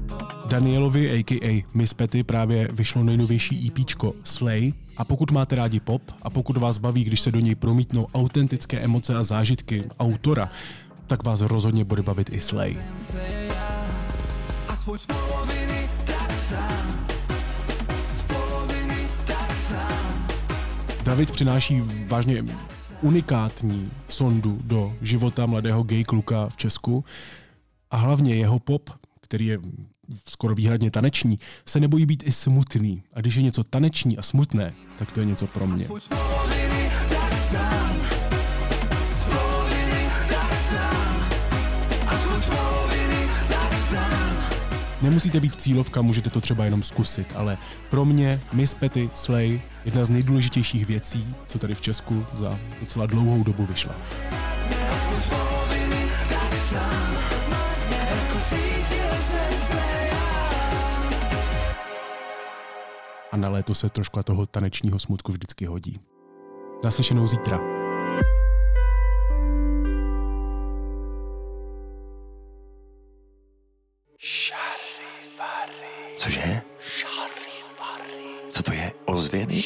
Danielovi, 0.45 1.11
a.k.a. 1.11 1.65
Miss 1.73 1.93
Petty, 1.93 2.23
právě 2.23 2.67
vyšlo 2.73 3.03
nejnovější 3.03 3.67
EP 3.67 3.85
Slay 4.23 4.73
a 4.97 5.05
pokud 5.05 5.31
máte 5.31 5.55
rádi 5.55 5.79
pop 5.79 6.01
a 6.21 6.29
pokud 6.29 6.57
vás 6.57 6.77
baví, 6.77 7.03
když 7.03 7.21
se 7.21 7.31
do 7.31 7.39
něj 7.39 7.55
promítnou 7.55 8.07
autentické 8.13 8.79
emoce 8.79 9.15
a 9.15 9.23
zážitky 9.23 9.83
autora, 9.99 10.49
tak 11.07 11.25
vás 11.25 11.41
rozhodně 11.41 11.85
bude 11.85 12.01
bavit 12.01 12.29
i 12.33 12.41
Slay. 12.41 12.77
David 21.03 21.31
přináší 21.31 21.81
vážně 22.07 22.43
unikátní 23.01 23.91
sondu 24.07 24.59
do 24.63 24.93
života 25.01 25.45
mladého 25.45 25.83
gay 25.83 26.03
kluka 26.03 26.49
v 26.49 26.57
Česku 26.57 27.05
a 27.91 27.97
hlavně 27.97 28.35
jeho 28.35 28.59
pop, 28.59 28.89
který 29.21 29.45
je 29.45 29.59
skoro 30.29 30.55
výhradně 30.55 30.91
taneční, 30.91 31.39
se 31.65 31.79
nebojí 31.79 32.05
být 32.05 32.23
i 32.27 32.31
smutný. 32.31 33.03
A 33.13 33.21
když 33.21 33.35
je 33.35 33.43
něco 33.43 33.63
taneční 33.63 34.17
a 34.17 34.21
smutné, 34.21 34.73
tak 34.99 35.11
to 35.11 35.19
je 35.19 35.25
něco 35.25 35.47
pro 35.47 35.67
mě. 35.67 35.87
Nemusíte 45.01 45.39
být 45.39 45.61
cílovka, 45.61 46.01
můžete 46.01 46.29
to 46.29 46.41
třeba 46.41 46.65
jenom 46.65 46.83
zkusit, 46.83 47.27
ale 47.35 47.57
pro 47.89 48.05
mě 48.05 48.41
Miss 48.53 48.73
Petty 48.73 49.09
Slay 49.13 49.61
jedna 49.85 50.05
z 50.05 50.09
nejdůležitějších 50.09 50.85
věcí, 50.85 51.27
co 51.45 51.59
tady 51.59 51.75
v 51.75 51.81
Česku 51.81 52.25
za 52.37 52.59
docela 52.79 53.05
dlouhou 53.05 53.43
dobu 53.43 53.65
vyšla. 53.65 53.95
A 63.31 63.37
na 63.37 63.49
léto 63.49 63.75
se 63.75 63.89
trošku 63.89 64.23
toho 64.23 64.45
tanečního 64.45 64.99
smutku 64.99 65.31
vždycky 65.31 65.65
hodí. 65.65 65.99
Naslyšenou 66.83 67.27
zítra. 67.27 67.59
Cože? 76.17 76.61
Co 78.49 78.63
to 78.63 78.73
je? 78.73 78.93
Ozvěny? 79.05 79.63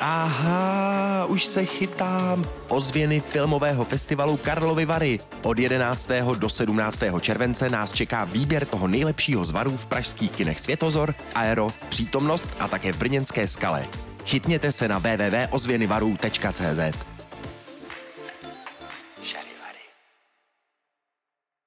Aha, 0.00 1.26
už 1.28 1.44
se 1.44 1.64
chytám. 1.64 2.44
Ozvěny 2.68 3.20
filmového 3.20 3.84
festivalu 3.84 4.36
Karlovy 4.36 4.84
Vary. 4.84 5.18
Od 5.42 5.58
11. 5.58 6.10
do 6.38 6.48
17. 6.48 7.02
července 7.20 7.70
nás 7.70 7.92
čeká 7.92 8.24
výběr 8.24 8.66
toho 8.66 8.88
nejlepšího 8.88 9.44
z 9.44 9.50
varů 9.50 9.76
v 9.76 9.86
pražských 9.86 10.30
kinech 10.30 10.60
Světozor, 10.60 11.14
Aero, 11.34 11.68
Přítomnost 11.88 12.48
a 12.58 12.68
také 12.68 12.92
v 12.92 12.98
Brněnské 12.98 13.48
skale. 13.48 13.86
Chytněte 14.26 14.72
se 14.72 14.88
na 14.88 14.98
www.ozvěnyvarů.cz. 14.98 17.17